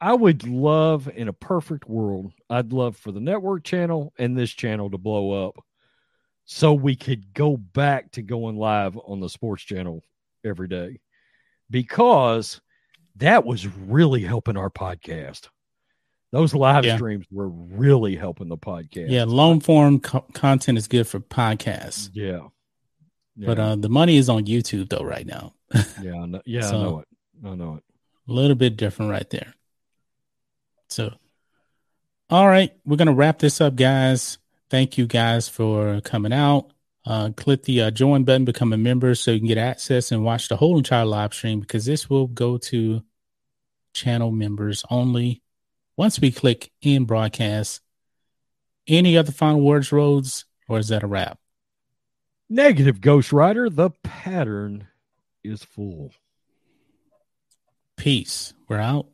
I 0.00 0.14
would 0.14 0.46
love 0.46 1.10
in 1.14 1.28
a 1.28 1.32
perfect 1.32 1.88
world, 1.88 2.32
I'd 2.48 2.72
love 2.72 2.96
for 2.96 3.12
the 3.12 3.20
network 3.20 3.64
channel 3.64 4.14
and 4.18 4.36
this 4.36 4.50
channel 4.50 4.90
to 4.90 4.98
blow 4.98 5.46
up 5.46 5.56
so 6.46 6.72
we 6.72 6.96
could 6.96 7.34
go 7.34 7.56
back 7.58 8.12
to 8.12 8.22
going 8.22 8.56
live 8.56 8.98
on 8.98 9.20
the 9.20 9.28
sports 9.28 9.62
channel 9.62 10.02
every 10.44 10.68
day 10.68 11.00
because 11.70 12.60
that 13.16 13.44
was 13.44 13.66
really 13.66 14.22
helping 14.22 14.56
our 14.56 14.70
podcast. 14.70 15.48
Those 16.32 16.52
live 16.54 16.84
Yeah. 16.84 16.96
streams 16.96 17.26
were 17.30 17.48
really 17.48 18.16
helping 18.16 18.48
the 18.48 18.56
podcast. 18.58 19.08
Yeah, 19.10 19.24
long 19.24 19.60
form 19.60 20.00
co- 20.00 20.26
content 20.34 20.78
is 20.78 20.88
good 20.88 21.06
for 21.06 21.20
podcasts, 21.20 22.10
Yeah. 22.12 22.48
Yeah. 23.36 23.46
but 23.46 23.58
uh, 23.58 23.76
the 23.76 23.88
money 23.88 24.16
is 24.16 24.28
on 24.28 24.44
YouTube 24.46 24.88
though 24.88 25.04
right 25.04 25.26
now. 25.26 25.54
yeah, 26.02 26.14
I 26.20 26.26
know, 26.26 26.42
yeah, 26.44 26.60
so- 26.62 26.76
I 26.76 26.82
know 26.82 26.98
it. 27.00 27.08
I 27.44 27.54
know 27.54 27.74
it. 27.76 27.82
a 28.28 28.32
little 28.32 28.56
bit 28.56 28.76
different 28.76 29.10
right 29.10 29.28
there. 29.30 29.54
So, 30.88 31.12
all 32.30 32.48
right, 32.48 32.72
we're 32.84 32.96
gonna 32.96 33.12
wrap 33.12 33.38
this 33.38 33.60
up, 33.60 33.76
guys. 33.76 34.38
Thank 34.70 34.98
you 34.98 35.06
guys 35.06 35.48
for 35.48 36.00
coming 36.00 36.32
out. 36.32 36.72
Uh, 37.06 37.30
click 37.36 37.64
the 37.64 37.82
uh, 37.82 37.90
join 37.90 38.24
button, 38.24 38.44
become 38.44 38.72
a 38.72 38.78
member, 38.78 39.14
so 39.14 39.30
you 39.30 39.38
can 39.38 39.48
get 39.48 39.58
access 39.58 40.10
and 40.10 40.24
watch 40.24 40.48
the 40.48 40.56
whole 40.56 40.78
entire 40.78 41.04
live 41.04 41.34
stream. 41.34 41.60
Because 41.60 41.84
this 41.84 42.08
will 42.08 42.26
go 42.26 42.56
to 42.58 43.02
channel 43.92 44.30
members 44.30 44.84
only. 44.90 45.42
Once 45.96 46.20
we 46.20 46.30
click 46.30 46.72
in 46.80 47.04
broadcast, 47.04 47.80
any 48.88 49.16
other 49.16 49.32
final 49.32 49.60
words, 49.60 49.92
Rhodes, 49.92 50.44
or 50.68 50.78
is 50.78 50.88
that 50.88 51.02
a 51.02 51.06
wrap? 51.06 51.38
Negative 52.48 53.00
Ghost 53.00 53.32
Rider, 53.32 53.70
the 53.70 53.90
pattern 54.02 54.88
is 55.42 55.62
full. 55.62 56.12
Peace. 57.96 58.54
We're 58.68 58.78
out. 58.78 59.06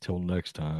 Till 0.00 0.18
next 0.18 0.54
time. 0.54 0.76